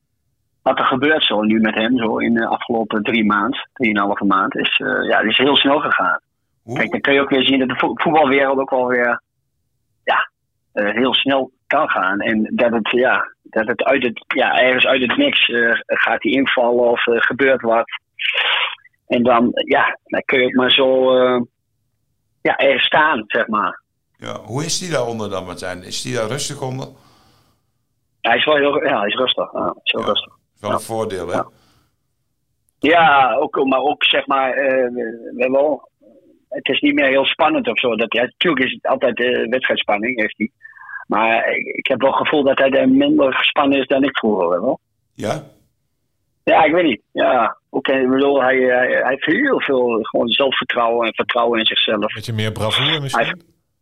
wat 0.62 0.80
er 0.80 0.86
gebeurt 0.86 1.24
zo 1.24 1.42
nu 1.42 1.60
met 1.60 1.76
hem, 1.76 1.98
zo 1.98 2.18
in 2.18 2.34
de 2.34 2.48
afgelopen 2.48 3.04
drie 3.04 3.26
maanden, 3.26 3.70
drieënhalve 3.74 4.26
maand, 4.26 4.56
is, 4.56 4.78
eh, 4.80 5.08
ja, 5.10 5.20
is 5.20 5.38
heel 5.38 5.56
snel 5.56 5.80
gegaan. 5.80 6.20
Kijk, 6.74 6.92
dan 6.92 7.02
kun 7.02 7.14
je 7.14 7.22
ook 7.22 7.30
weer 7.30 7.46
zien 7.46 7.60
dat 7.60 7.68
de 7.70 7.76
vo- 7.76 7.94
voetbalwereld 7.96 8.58
ook 8.60 8.70
wel 8.70 8.88
weer, 8.88 9.22
ja, 10.04 10.30
eh, 10.74 10.94
heel 10.94 11.14
snel 11.14 11.52
kan 11.68 11.90
gaan. 11.90 12.20
En 12.20 12.52
dat 12.56 12.72
het, 12.72 12.90
ja, 12.90 13.34
dat 13.44 13.68
het 13.68 13.84
uit 13.84 14.04
het, 14.04 14.26
ja, 14.28 14.60
ergens 14.60 14.86
uit 14.86 15.02
het 15.02 15.18
niks 15.18 15.50
eh, 15.50 15.72
gaat 15.86 16.24
hij 16.24 16.32
invallen 16.32 16.90
of 16.90 17.02
gebeurt 17.04 17.62
wat. 17.62 17.86
En 19.08 19.24
dan, 19.24 19.50
ja, 19.54 19.98
dan 20.04 20.22
kun 20.26 20.40
je 20.40 20.46
ook 20.46 20.54
maar 20.54 20.72
zo, 20.72 21.16
ja, 22.42 22.58
ergens 22.58 22.86
staan, 22.86 23.24
zeg 23.28 23.48
maar. 23.48 23.82
Ja, 24.18 24.40
hoe 24.40 24.66
is 24.66 24.80
die 24.80 24.92
daaronder 24.92 25.30
dan, 25.30 25.46
Martijn? 25.46 25.84
Is 25.84 26.02
die 26.02 26.16
daar 26.16 26.28
rustig 26.28 26.62
onder? 26.62 26.88
Hij 28.22 28.38
is 28.38 28.46
wel 28.46 28.56
heel, 28.56 28.84
ja, 28.84 29.00
hij 29.00 29.08
is 29.08 29.16
rustig. 29.16 29.52
Ja, 29.54 29.60
hij 29.64 29.74
is 29.84 29.92
heel 29.92 30.02
Ja. 30.02 30.08
rustig. 30.08 30.34
Wel 30.62 30.72
een 30.72 30.80
voordeel, 30.80 31.28
hè? 31.28 31.34
Ja. 31.34 31.48
Ja, 32.80 33.36
ook, 33.36 33.66
maar 33.66 33.80
ook 33.80 34.04
zeg 34.04 34.28
maar, 34.28 34.52
eh, 34.54 34.88
we- 34.94 35.48
wel, 35.52 35.90
het 36.50 36.68
is 36.68 36.80
niet 36.80 36.94
meer 36.94 37.08
heel 37.08 37.26
spannend 37.26 37.68
of 37.68 37.80
zo. 37.80 37.96
Dat, 37.96 38.14
ja, 38.14 38.22
natuurlijk 38.22 38.66
is 38.66 38.72
het 38.72 38.88
altijd 38.88 39.20
eh, 39.20 39.50
wedstrijdspanning, 39.50 40.20
heeft 40.20 40.38
hij. 40.38 40.52
Maar 41.08 41.52
ik, 41.56 41.66
ik 41.66 41.88
heb 41.88 42.02
wel 42.02 42.10
het 42.10 42.20
gevoel 42.20 42.44
dat 42.44 42.58
hij 42.58 42.70
er 42.72 42.90
minder 42.90 43.34
gespannen 43.34 43.80
is 43.80 43.88
dan 43.88 44.04
ik 44.04 44.18
vroeger 44.18 44.50
wel. 44.50 44.80
Ja? 45.14 45.44
Ja, 46.44 46.64
ik 46.64 46.74
weet 46.74 46.84
niet. 46.86 47.02
Ja, 47.12 47.58
oké. 47.70 47.94
ik 47.94 48.10
bedoel, 48.10 48.42
hij, 48.42 48.58
hij, 48.58 48.88
hij 48.88 49.10
heeft 49.10 49.26
heel 49.26 49.62
veel 49.62 50.00
gewoon 50.02 50.28
zelfvertrouwen 50.28 51.08
en 51.08 51.14
vertrouwen 51.16 51.60
in 51.60 51.66
zichzelf. 51.66 52.14
Beetje 52.14 52.34
meer 52.34 52.52
bravoure 52.52 53.00
misschien. 53.00 53.42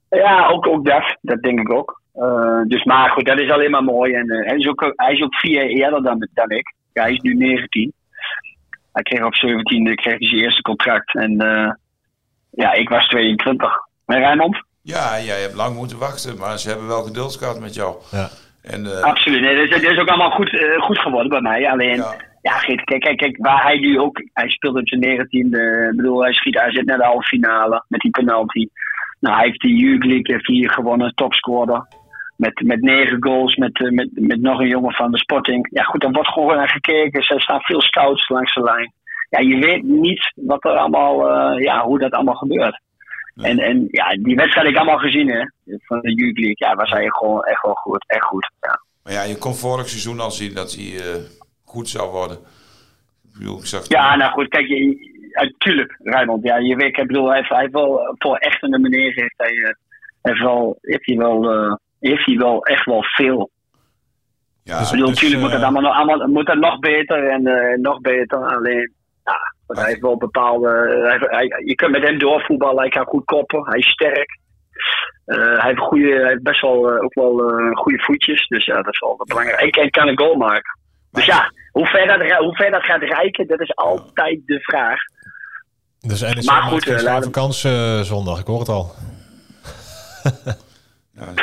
Ja, 0.09 0.47
ook, 0.47 0.67
ook 0.67 0.85
dat. 0.85 1.17
Dat 1.21 1.41
denk 1.41 1.59
ik 1.59 1.73
ook. 1.73 2.01
Eh, 2.13 2.61
dus 2.63 2.83
maar 2.83 3.09
goed, 3.09 3.25
dat 3.25 3.39
is 3.39 3.51
alleen 3.51 3.71
maar 3.71 3.83
mooi. 3.83 4.13
En 4.13 4.29
eh, 4.29 4.47
hij, 4.47 4.57
is 4.57 4.67
ook, 4.67 4.93
hij 4.95 5.13
is 5.13 5.21
ook 5.21 5.35
vier 5.35 5.53
jaar 5.53 5.65
eerder 5.65 6.03
dan, 6.03 6.27
dan 6.33 6.49
ik. 6.49 6.73
Ja, 6.93 7.01
hij 7.01 7.11
is 7.11 7.19
nu 7.19 7.33
19. 7.33 7.93
Hij 8.93 9.03
kreeg 9.03 9.25
op 9.25 9.35
17 9.35 9.95
kreeg 9.95 10.19
hij 10.19 10.27
zijn 10.27 10.41
eerste 10.41 10.61
contract. 10.61 11.15
En 11.15 11.39
eh, 11.39 11.71
ja, 12.49 12.73
ik 12.73 12.89
was 12.89 13.07
22. 13.07 13.73
En 14.05 14.19
Rijnmond? 14.19 14.63
Ja, 14.81 15.19
jij 15.19 15.41
hebt 15.41 15.55
lang 15.55 15.75
moeten 15.75 15.97
wachten, 15.99 16.37
maar 16.37 16.59
ze 16.59 16.69
hebben 16.69 16.87
wel 16.87 17.03
geduld 17.03 17.35
gehad 17.35 17.59
met 17.59 17.73
jou. 17.75 17.95
Ja. 18.11 18.29
En 18.61 18.85
eh, 18.85 19.03
Absoluut. 19.03 19.41
Nee, 19.41 19.55
dat, 19.55 19.63
is, 19.63 19.81
dat 19.81 19.91
is 19.91 19.99
ook 19.99 20.07
allemaal 20.07 20.31
goed, 20.31 20.49
goed 20.77 20.99
geworden 20.99 21.29
bij 21.29 21.41
mij. 21.41 21.71
Alleen, 21.71 21.95
ja, 21.95 22.15
ja, 22.41 22.57
kijk, 22.59 22.85
kijk, 22.85 23.01
kijk, 23.01 23.17
kijk, 23.17 23.37
waar 23.37 23.63
hij 23.63 23.77
nu 23.77 23.99
ook... 23.99 24.23
Hij 24.33 24.49
speelt 24.49 24.75
op 24.75 24.87
zijn 24.87 25.01
19e. 25.01 25.89
Ik 25.89 25.95
bedoel, 25.95 26.23
hij 26.23 26.33
schiet 26.33 26.57
AZ 26.57 26.81
naar 26.83 26.97
de 26.97 27.03
halve 27.03 27.27
finale 27.27 27.83
met 27.87 28.01
die 28.01 28.11
penalty. 28.11 28.67
Nou, 29.19 29.35
hij 29.35 29.45
heeft 29.45 29.61
die 29.61 29.77
Youth 29.77 30.03
League 30.03 30.33
heeft 30.35 30.47
hij 30.47 30.67
gewonnen, 30.67 31.15
topscorer. 31.15 31.87
Met, 32.35 32.61
met 32.63 32.81
negen 32.81 33.23
goals, 33.23 33.55
met, 33.55 33.81
eh, 33.81 33.91
met, 33.91 34.09
met 34.13 34.41
nog 34.41 34.59
een 34.59 34.67
jongen 34.67 34.93
van 34.93 35.11
de 35.11 35.17
Sporting. 35.17 35.67
Ja, 35.71 35.83
goed, 35.83 36.03
er 36.03 36.11
wordt 36.11 36.29
gewoon 36.29 36.55
naar 36.55 36.69
gekeken. 36.69 37.21
Er 37.21 37.41
staan 37.41 37.61
veel 37.61 37.81
scouts 37.81 38.29
langs 38.29 38.53
de 38.53 38.63
lijn. 38.63 38.93
Ja, 39.29 39.39
je 39.39 39.57
weet 39.57 39.83
niet 39.83 40.33
wat 40.35 40.63
er 40.63 40.77
allemaal, 40.77 41.29
eh, 41.29 41.63
ja, 41.63 41.83
hoe 41.83 41.99
dat 41.99 42.11
allemaal 42.11 42.35
gebeurt. 42.35 42.81
En, 43.35 43.59
en 43.59 43.87
ja, 43.91 44.09
die 44.09 44.35
wedstrijd 44.35 44.65
heb 44.65 44.75
ik 44.75 44.81
allemaal 44.81 44.97
gezien, 44.97 45.29
hè. 45.29 45.43
Van 45.79 45.99
de 45.99 46.13
Youth 46.13 46.37
League. 46.37 46.55
Ja, 46.55 46.75
was 46.75 46.89
hij 46.89 47.09
gewoon 47.09 47.43
echt 47.43 47.61
wel 47.61 47.73
goed. 47.73 48.03
Echt 48.07 48.23
goed, 48.23 48.51
ja. 48.61 48.81
maar 49.03 49.13
ja, 49.13 49.23
je 49.23 49.37
kon 49.37 49.55
vorig 49.55 49.89
seizoen 49.89 50.19
al 50.19 50.31
zien 50.31 50.53
dat 50.53 50.75
hij 50.75 50.85
eh, 50.85 51.21
goed 51.63 51.89
zou 51.89 52.11
worden. 52.11 52.37
Ik 53.23 53.37
bedoel, 53.37 53.59
ik 53.59 53.65
zag 53.65 53.87
Ja, 53.87 54.15
nou 54.15 54.31
goed, 54.31 54.47
kijk, 54.47 54.67
je, 54.67 54.75
natuurlijk, 55.47 55.95
Rijnmond. 56.03 56.43
Ja, 56.43 56.57
je 56.57 56.75
weet, 56.75 56.97
ik 56.97 57.07
bedoel, 57.07 57.27
hij 57.27 57.37
heeft, 57.37 57.49
hij 57.49 57.59
heeft 57.59 57.73
wel 57.73 58.15
voor 58.17 58.35
echt 58.37 58.63
een 58.63 58.81
meneer 58.81 59.13
heeft 59.13 59.33
hij, 59.37 59.51
eh, 59.63 59.73
heeft 60.21 60.39
wel, 60.39 60.77
heeft 60.81 61.05
hij 61.05 61.15
wel, 61.17 61.51
eh, 61.51 61.73
heeft 61.99 62.25
hij 62.25 62.35
wel 62.35 62.65
echt 62.65 62.85
wel 62.85 63.03
veel. 63.03 63.49
ja, 64.63 64.79
Dus- 64.79 64.91
bedoel, 64.91 65.07
natuurlijk 65.07 65.41
moet 65.41 65.49
eh, 65.49 65.55
het 65.55 65.63
allemaal, 65.63 65.81
nog- 65.81 65.95
allemaal 65.95 66.27
moet 66.27 66.47
het 66.47 66.59
nog 66.59 66.79
beter 66.79 67.27
en 67.29 67.47
eh, 67.47 67.77
nog 67.77 68.01
beter. 68.01 68.37
Alleen, 68.55 68.93
ja, 69.23 69.37
hij 69.67 69.87
heeft 69.87 70.01
wel 70.01 70.17
bepaalde. 70.17 70.69
Hij, 71.29 71.63
je 71.65 71.75
kunt 71.75 71.91
met 71.91 72.03
hem 72.03 72.17
doorvoetballen, 72.19 72.79
hij 72.79 72.89
kan 72.89 73.05
goed 73.05 73.25
koppen, 73.25 73.65
hij 73.65 73.77
is 73.79 73.89
sterk. 73.89 74.37
Eh, 75.25 75.37
hij, 75.37 75.67
heeft 75.69 75.79
goede, 75.79 76.11
hij 76.19 76.27
heeft 76.29 76.43
best 76.43 76.61
wel 76.61 76.91
eh, 76.91 77.03
ook 77.03 77.13
wel 77.13 77.49
eh, 77.49 77.71
goede 77.77 78.03
voetjes, 78.03 78.47
dus 78.47 78.65
ja, 78.65 78.75
dat 78.81 78.93
is 78.93 78.99
wel 78.99 79.23
belangrijk. 79.27 79.75
En 79.75 79.81
hij 79.81 79.89
kan 79.89 80.07
een 80.07 80.17
goal 80.19 80.35
maken. 80.35 80.77
Dus 81.11 81.25
ja, 81.25 81.51
hoe 81.71 81.85
ver, 81.87 82.07
dat, 82.07 82.37
hoe 82.37 82.55
ver 82.55 82.71
dat 82.71 82.83
gaat 82.83 83.01
reiken, 83.01 83.47
dat 83.47 83.59
is 83.59 83.75
altijd 83.75 84.41
de 84.45 84.59
vraag. 84.59 84.99
Dus 86.01 86.21
NEC 86.21 86.43
Maar 86.43 86.61
goed, 86.61 86.83
zware 86.83 87.03
laat 87.03 87.23
vakantie 87.23 87.69
eh, 87.71 88.01
zondag. 88.01 88.39
Ik 88.39 88.45
hoor 88.47 88.59
het 88.59 88.69
al. 88.69 88.95
ja, 91.17 91.33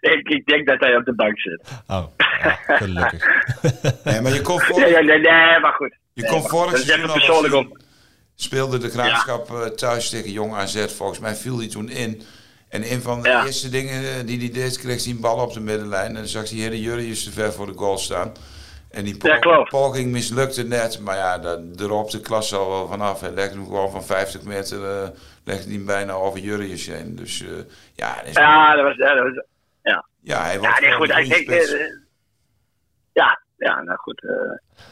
ik, 0.14 0.28
ik 0.28 0.46
denk 0.46 0.66
dat 0.66 0.80
hij 0.80 0.96
op 0.96 1.04
de 1.04 1.14
bank 1.14 1.40
zit. 1.40 1.60
Oh, 1.86 2.04
ja, 2.42 2.58
gelukkig. 2.66 3.24
nee, 4.04 4.20
maar 4.20 4.32
je 4.32 4.40
kon 4.42 4.54
Ja, 4.56 4.64
vorig, 4.64 4.88
ja, 4.88 5.00
nee, 5.00 5.18
nee, 5.20 5.60
maar 5.60 5.72
goed. 5.72 5.96
je 6.12 6.22
Nee, 6.22 6.30
kon 6.30 6.40
maar 6.40 6.50
vorig 6.50 6.78
seizoen 6.78 7.12
persoonlijk 7.12 7.54
op. 7.54 7.78
speelde 8.34 8.78
de 8.78 8.90
graafschap 8.90 9.50
eh, 9.50 9.60
thuis 9.66 10.08
tegen 10.08 10.30
Jong 10.32 10.54
AZ. 10.54 10.86
Volgens 10.96 11.18
mij 11.18 11.34
viel 11.36 11.58
hij 11.58 11.68
toen 11.68 11.88
in. 11.90 12.22
En 12.68 12.92
een 12.92 13.02
van 13.02 13.22
de 13.22 13.28
Ja. 13.28 13.44
eerste 13.46 13.68
dingen 13.68 14.26
die 14.26 14.38
hij 14.38 14.50
deed, 14.50 14.78
kreeg 14.78 15.04
hij 15.04 15.12
een 15.12 15.20
bal 15.20 15.36
op 15.36 15.52
de 15.52 15.60
middenlijn. 15.60 16.06
En 16.08 16.14
dan 16.14 16.26
zag 16.26 16.50
hij 16.50 16.58
hele 16.58 16.80
Jurrius 16.80 17.24
te 17.24 17.30
ver 17.32 17.52
voor 17.52 17.66
de 17.66 17.72
goal 17.76 17.98
staan. 17.98 18.32
En 18.90 19.04
die 19.04 19.16
Ja, 19.18 19.62
poging, 19.62 20.10
mislukte 20.12 20.62
net. 20.62 21.00
Maar 21.00 21.16
ja, 21.16 21.38
daar 21.38 21.56
de 21.56 22.20
klas 22.22 22.54
al 22.54 22.68
wel 22.68 22.86
vanaf. 22.86 23.20
Hij 23.20 23.30
legde 23.30 23.54
hem 23.54 23.64
gewoon 23.64 23.90
van 23.90 24.02
50 24.04 24.42
meter 24.42 24.84
eh 24.84 25.08
legde 25.44 25.64
hij 25.64 25.72
hem 25.74 25.86
bijna 25.86 26.12
over 26.12 26.38
Jurrius 26.40 26.86
heen. 26.86 27.16
Dus 27.16 27.42
eh, 27.42 27.48
ja, 27.94 28.22
is- 28.22 28.34
Ja, 28.34 28.74
dat 28.74 28.84
was. 28.84 28.96
Ja, 28.96 29.14
dat 29.14 29.22
was 29.24 29.44
ja. 29.82 30.04
ja, 30.22 30.42
hij 30.42 30.54
Ja, 30.60 30.60
nee, 30.80 30.90
gewoon 30.92 30.96
goed. 30.96 31.12
Hij, 31.12 31.24
ja, 33.12 33.40
ja, 33.56 33.82
nou 33.82 33.98
goed. 33.98 34.22
eh. 34.22 34.84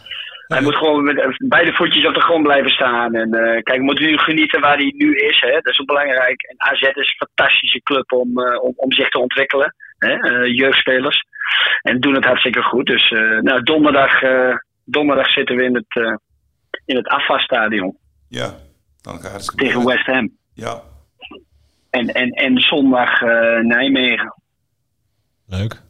hij 0.47 0.61
moet 0.63 0.77
gewoon 0.77 1.05
met 1.05 1.37
beide 1.49 1.73
voetjes 1.73 2.07
op 2.07 2.15
de 2.15 2.21
grond 2.21 2.43
blijven 2.43 2.71
staan. 2.71 3.15
En 3.15 3.31
kijk, 3.63 3.81
moet 3.81 3.99
nu 4.01 4.19
genieten 4.19 4.61
waar 4.61 4.77
hij 4.77 4.93
nu 4.97 5.17
is. 5.17 5.41
Hè? 5.41 5.51
Dat 5.53 5.73
is 5.73 5.81
ook 5.81 5.87
belangrijk. 5.87 6.43
En 6.43 6.55
AZ 6.59 6.81
is 6.81 6.95
een 7.19 7.27
fantastische 7.29 7.81
club 7.83 8.13
om, 8.13 8.39
om, 8.61 8.73
om 8.77 8.93
zich 8.93 9.09
te 9.09 9.19
ontwikkelen. 9.19 9.75
Hè? 9.99 10.15
jeugdspelers. 10.45 11.27
En 11.83 12.01
doen 12.01 12.15
het 12.15 12.25
hartstikke 12.25 12.63
goed. 12.63 12.87
Dus 12.87 13.11
eh, 13.11 13.39
nou, 13.41 13.63
donderdag, 13.63 14.23
eh, 14.23 14.55
donderdag 14.85 15.31
zitten 15.31 15.57
we 15.57 15.63
in 15.65 15.75
het, 15.75 15.87
eh 16.07 16.15
in 16.85 16.97
het 16.97 17.07
afwasstadion 17.09 17.97
Ja, 18.29 18.55
dan 19.01 19.21
gaat 19.21 19.33
het 19.47 19.57
tegen. 19.57 19.85
West 19.87 20.07
Ham. 20.07 20.31
Ja, 20.55 20.81
En, 21.91 22.09
en, 22.09 22.31
en 22.31 22.59
zondag 22.59 23.23
eh, 23.23 23.61
Nijmegen. 23.61 24.35
Leuk. 25.47 25.83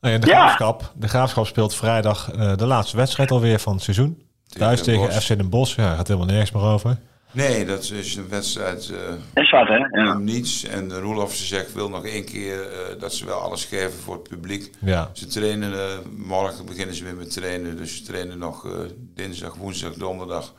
Nou 0.00 0.14
ja, 0.14 0.20
de, 0.20 0.26
Ja. 0.26 0.36
graafschap, 0.36 0.92
de 0.96 1.08
graafschap 1.08 1.46
speelt 1.46 1.74
vrijdag 1.76 2.30
eh, 2.32 2.56
de 2.56 2.66
laatste 2.66 2.96
wedstrijd 2.96 3.30
alweer 3.30 3.58
van 3.58 3.72
het 3.74 3.82
seizoen. 3.82 4.22
Thuis 4.46 4.82
tegen. 4.82 5.12
FC 5.12 5.28
Den 5.28 5.50
Bosch. 5.50 5.76
Ja, 5.76 5.94
gaat 5.94 6.06
helemaal 6.08 6.28
nergens 6.28 6.50
meer 6.52 6.62
over. 6.62 6.96
Nee, 7.32 7.64
dat 7.64 7.90
is 7.90 8.14
een 8.16 8.28
wedstrijd 8.28 8.90
eh, 8.90 8.98
Dat 9.34 9.44
is 9.44 9.50
wat, 9.50 9.68
hè? 9.68 9.76
Ja. 10.02 10.12
om 10.14 10.24
niets. 10.24 10.64
En 10.64 10.98
Roelof 11.00 11.34
zegt 11.34 11.72
wil 11.74 11.88
nog 11.88 12.04
één 12.06 12.24
keer 12.24 12.72
eh, 12.72 13.00
dat 13.00 13.14
ze 13.14 13.26
wel 13.26 13.38
alles 13.38 13.64
geven 13.64 13.92
voor 13.92 14.14
het 14.14 14.28
publiek. 14.28 14.70
Ja, 14.78 15.10
Ze 15.12 15.26
trainen, 15.26 15.72
eh, 15.72 15.98
morgen 16.16 16.66
beginnen 16.66 16.94
ze 16.94 17.04
weer 17.04 17.14
met 17.14 17.32
trainen. 17.32 17.76
Dus 17.76 17.96
ze 17.96 18.02
trainen 18.02 18.38
nog 18.38 18.64
eh, 18.66 18.72
dinsdag, 19.14 19.54
woensdag, 19.54 19.92
donderdag. 19.94 20.52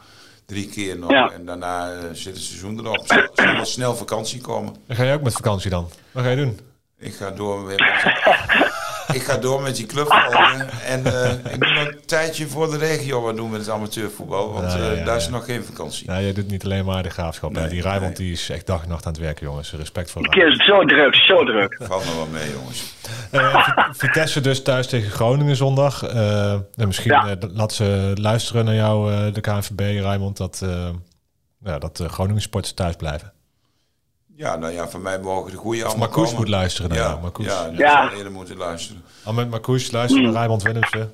Drie 0.46 0.70
keer 0.70 0.98
nog. 0.98 1.12
Ja. 1.12 1.32
En 1.32 1.46
daarna 1.46 1.92
zit 2.14 2.34
het 2.34 2.44
seizoen 2.44 2.80
erop. 2.80 3.04
Zal, 3.06 3.28
zal 3.34 3.54
wel 3.56 3.66
snel 3.66 3.96
vakantie 3.96 4.42
komen. 4.42 4.76
dan 4.88 4.96
ga 4.96 5.04
je 5.04 5.14
ook 5.14 5.22
met 5.22 5.34
vakantie 5.34 5.70
dan. 5.70 5.90
Wat 6.12 6.24
ga 6.24 6.30
je 6.30 6.36
doen? 6.36 6.60
Ik 7.00 7.14
ga 7.14 7.32
door 7.32 7.60
met, 7.60 7.80
ik 9.14 9.24
ga 9.24 9.38
door 9.38 9.62
met 9.62 9.76
die 9.76 9.86
club. 9.86 10.08
En 10.86 11.06
eh, 11.06 11.32
ik 11.54 11.60
moet 11.60 11.74
nog 11.74 11.86
een 11.86 12.00
tijdje 12.06 12.48
voor 12.48 12.70
de 12.72 12.78
regio 12.78 13.22
wat 13.22 13.36
doen 13.36 13.50
met 13.50 13.60
het 13.60 13.70
amateurvoetbal. 13.70 14.54
Want 14.54 14.72
Ja, 14.72 14.78
ja, 14.78 14.90
eh, 14.92 14.98
ja, 14.98 15.04
daar 15.06 15.16
is 15.18 15.26
ja. 15.26 15.32
nog 15.32 15.46
geen 15.46 15.64
vakantie. 15.64 16.12
Ja, 16.12 16.18
je 16.18 16.34
doet 16.34 16.48
niet 16.48 16.64
alleen 16.64 16.86
maar 16.86 17.04
de 17.04 17.10
graafschap. 17.10 17.52
Nee, 17.52 17.68
die 17.68 17.82
Rijmond 17.82 18.18
nee. 18.18 18.28
die 18.28 18.32
is 18.32 18.50
echt 18.50 18.66
dag 18.68 18.84
en 18.84 18.90
nacht 18.90 19.06
aan 19.06 19.12
het 19.12 19.22
werken, 19.22 19.46
jongens. 19.46 19.72
Respect 19.74 20.12
voor 20.12 20.30
keer 20.30 20.48
is 20.52 20.66
zo 20.66 20.86
druk, 20.86 21.16
zo 21.16 21.44
druk. 21.46 21.80
Valt 21.84 22.06
me 22.06 22.16
wel 22.16 22.28
mee, 22.32 22.52
jongens. 22.52 22.84
Eh, 23.32 23.64
Vi- 23.66 23.84
Vitesse 23.98 24.42
dus 24.42 24.64
thuis 24.64 24.88
tegen 24.88 25.12
Groningen 25.12 25.56
zondag. 25.56 26.04
Eh, 26.04 26.52
en 26.52 26.64
misschien 26.76 27.38
laat 27.54 27.74
ze 27.74 28.12
luisteren 28.16 28.66
naar 28.66 28.76
jou, 28.76 29.14
eh, 29.14 29.34
de 29.34 29.42
KNVB, 29.42 29.80
Rijmond, 29.80 30.38
dat, 30.38 30.62
eh 30.64 30.90
ja, 31.64 31.80
dat 31.80 31.98
de 31.98 32.10
Groningen 32.10 32.42
sporters 32.42 32.74
thuis 32.74 32.96
blijven. 32.96 33.34
Ja, 34.38 34.56
nou 34.56 34.74
ja, 34.74 34.88
van 34.88 35.02
mij 35.02 35.20
mogen 35.20 35.52
de 35.52 35.58
goede 35.58 35.80
allemaal 35.82 35.98
Marcouch 36.00 36.26
komen. 36.26 36.40
moet 36.42 36.50
luisteren 36.50 36.90
naar 36.90 37.00
ja, 37.00 37.08
jou, 37.08 37.22
Marcouch. 37.22 37.48
Ja, 37.48 37.70
Ja. 37.78 38.12
eerder 38.14 38.32
moeten 38.32 38.58
luisteren. 38.58 39.04
Al 39.24 39.34
met 39.34 39.50
Marcouch 39.50 39.92
luisteren 39.92 40.24
naar 40.26 40.34
Raymond 40.34 40.64
Willemsen. 40.64 41.14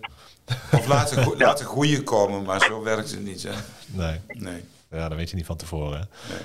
Of 0.72 0.88
laat 0.88 1.10
de, 1.14 1.24
go- 1.24 1.36
laat 1.38 1.58
de 1.58 1.64
goede 1.64 2.04
komen, 2.04 2.44
maar 2.44 2.60
zo 2.62 2.84
werkt 2.84 3.12
het 3.12 3.24
niet. 3.24 3.44
Hè? 3.44 3.52
Nee, 3.88 4.20
Nee. 4.28 4.64
ja, 4.92 5.08
dat 5.10 5.18
weet 5.18 5.30
je 5.30 5.36
niet 5.36 5.46
van 5.46 5.58
tevoren. 5.58 6.10
Hè? 6.28 6.36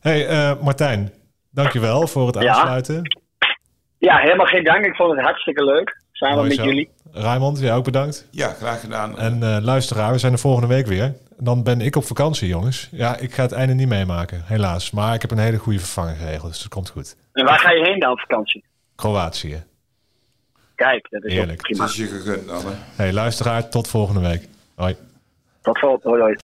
hey, 0.00 0.28
eh, 0.28 0.62
Martijn, 0.62 1.12
dankjewel 1.50 2.06
voor 2.06 2.26
het 2.26 2.42
Ja. 2.42 2.52
aansluiten. 2.54 3.16
Ja, 3.98 4.16
helemaal 4.18 4.46
geen 4.46 4.64
dank. 4.64 4.84
Ik 4.84 4.94
vond 4.94 5.16
het 5.16 5.24
hartstikke 5.24 5.64
leuk. 5.64 6.00
Samen 6.12 6.36
Mooi 6.36 6.48
met 6.48 6.56
zo. 6.58 6.64
jullie. 6.64 6.90
Raymond, 7.12 7.58
jij 7.58 7.74
ook 7.74 7.84
bedankt. 7.84 8.26
Ja, 8.30 8.48
graag 8.52 8.80
gedaan. 8.80 9.18
En 9.18 9.42
eh 9.42 9.56
luisteraar, 9.62 10.12
we 10.12 10.18
zijn 10.18 10.32
er 10.32 10.38
volgende 10.38 10.68
week 10.68 10.86
weer. 10.86 11.14
Dan 11.38 11.62
ben 11.62 11.80
ik 11.80 11.96
op 11.96 12.04
vakantie, 12.04 12.48
jongens. 12.48 12.88
Ja, 12.90 13.16
ik 13.16 13.34
ga 13.34 13.42
het 13.42 13.52
einde 13.52 13.74
niet 13.74 13.88
meemaken, 13.88 14.42
helaas. 14.44 14.90
Maar 14.90 15.14
ik 15.14 15.20
heb 15.22 15.30
een 15.30 15.38
hele 15.38 15.56
goede 15.58 15.78
vervanger 15.78 16.14
geregeld, 16.14 16.52
dus 16.52 16.60
dat 16.62 16.68
komt 16.68 16.88
goed. 16.90 17.16
En 17.32 17.44
waar 17.44 17.58
ga 17.58 17.70
je 17.70 17.84
heen 17.84 17.98
dan 17.98 18.10
op 18.10 18.20
vakantie? 18.20 18.64
Kroatië. 18.94 19.62
Kijk, 20.74 21.06
dat 21.10 21.24
is 21.24 21.32
Heerlijk. 21.32 21.52
ook 21.52 21.62
prima. 21.62 21.82
het 21.82 21.92
is 21.92 21.96
je 21.98 22.06
gegund 22.06 22.46
dan, 22.48 22.60
hè? 22.66 22.72
Hey, 22.96 23.12
luisteraar, 23.12 23.68
tot 23.68 23.88
volgende 23.88 24.20
week. 24.20 24.48
Hoi. 24.74 24.96
Tot 25.62 25.78
volgende. 25.78 26.08
Hoi, 26.08 26.20
hoi. 26.20 26.36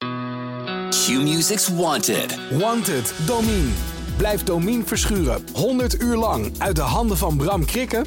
Q-Music's 0.89 1.69
Wanted. 1.69 2.39
Wanted, 2.59 3.15
Domien. 3.27 3.75
Blijf 4.17 4.45
Domien 4.45 4.87
verschuren 4.87 5.45
100 5.55 6.01
uur 6.01 6.17
lang 6.17 6.53
uit 6.59 6.77
de 6.77 6.83
handen 6.83 7.17
van 7.17 7.37
Bram 7.37 7.65
Krikken? 7.65 8.07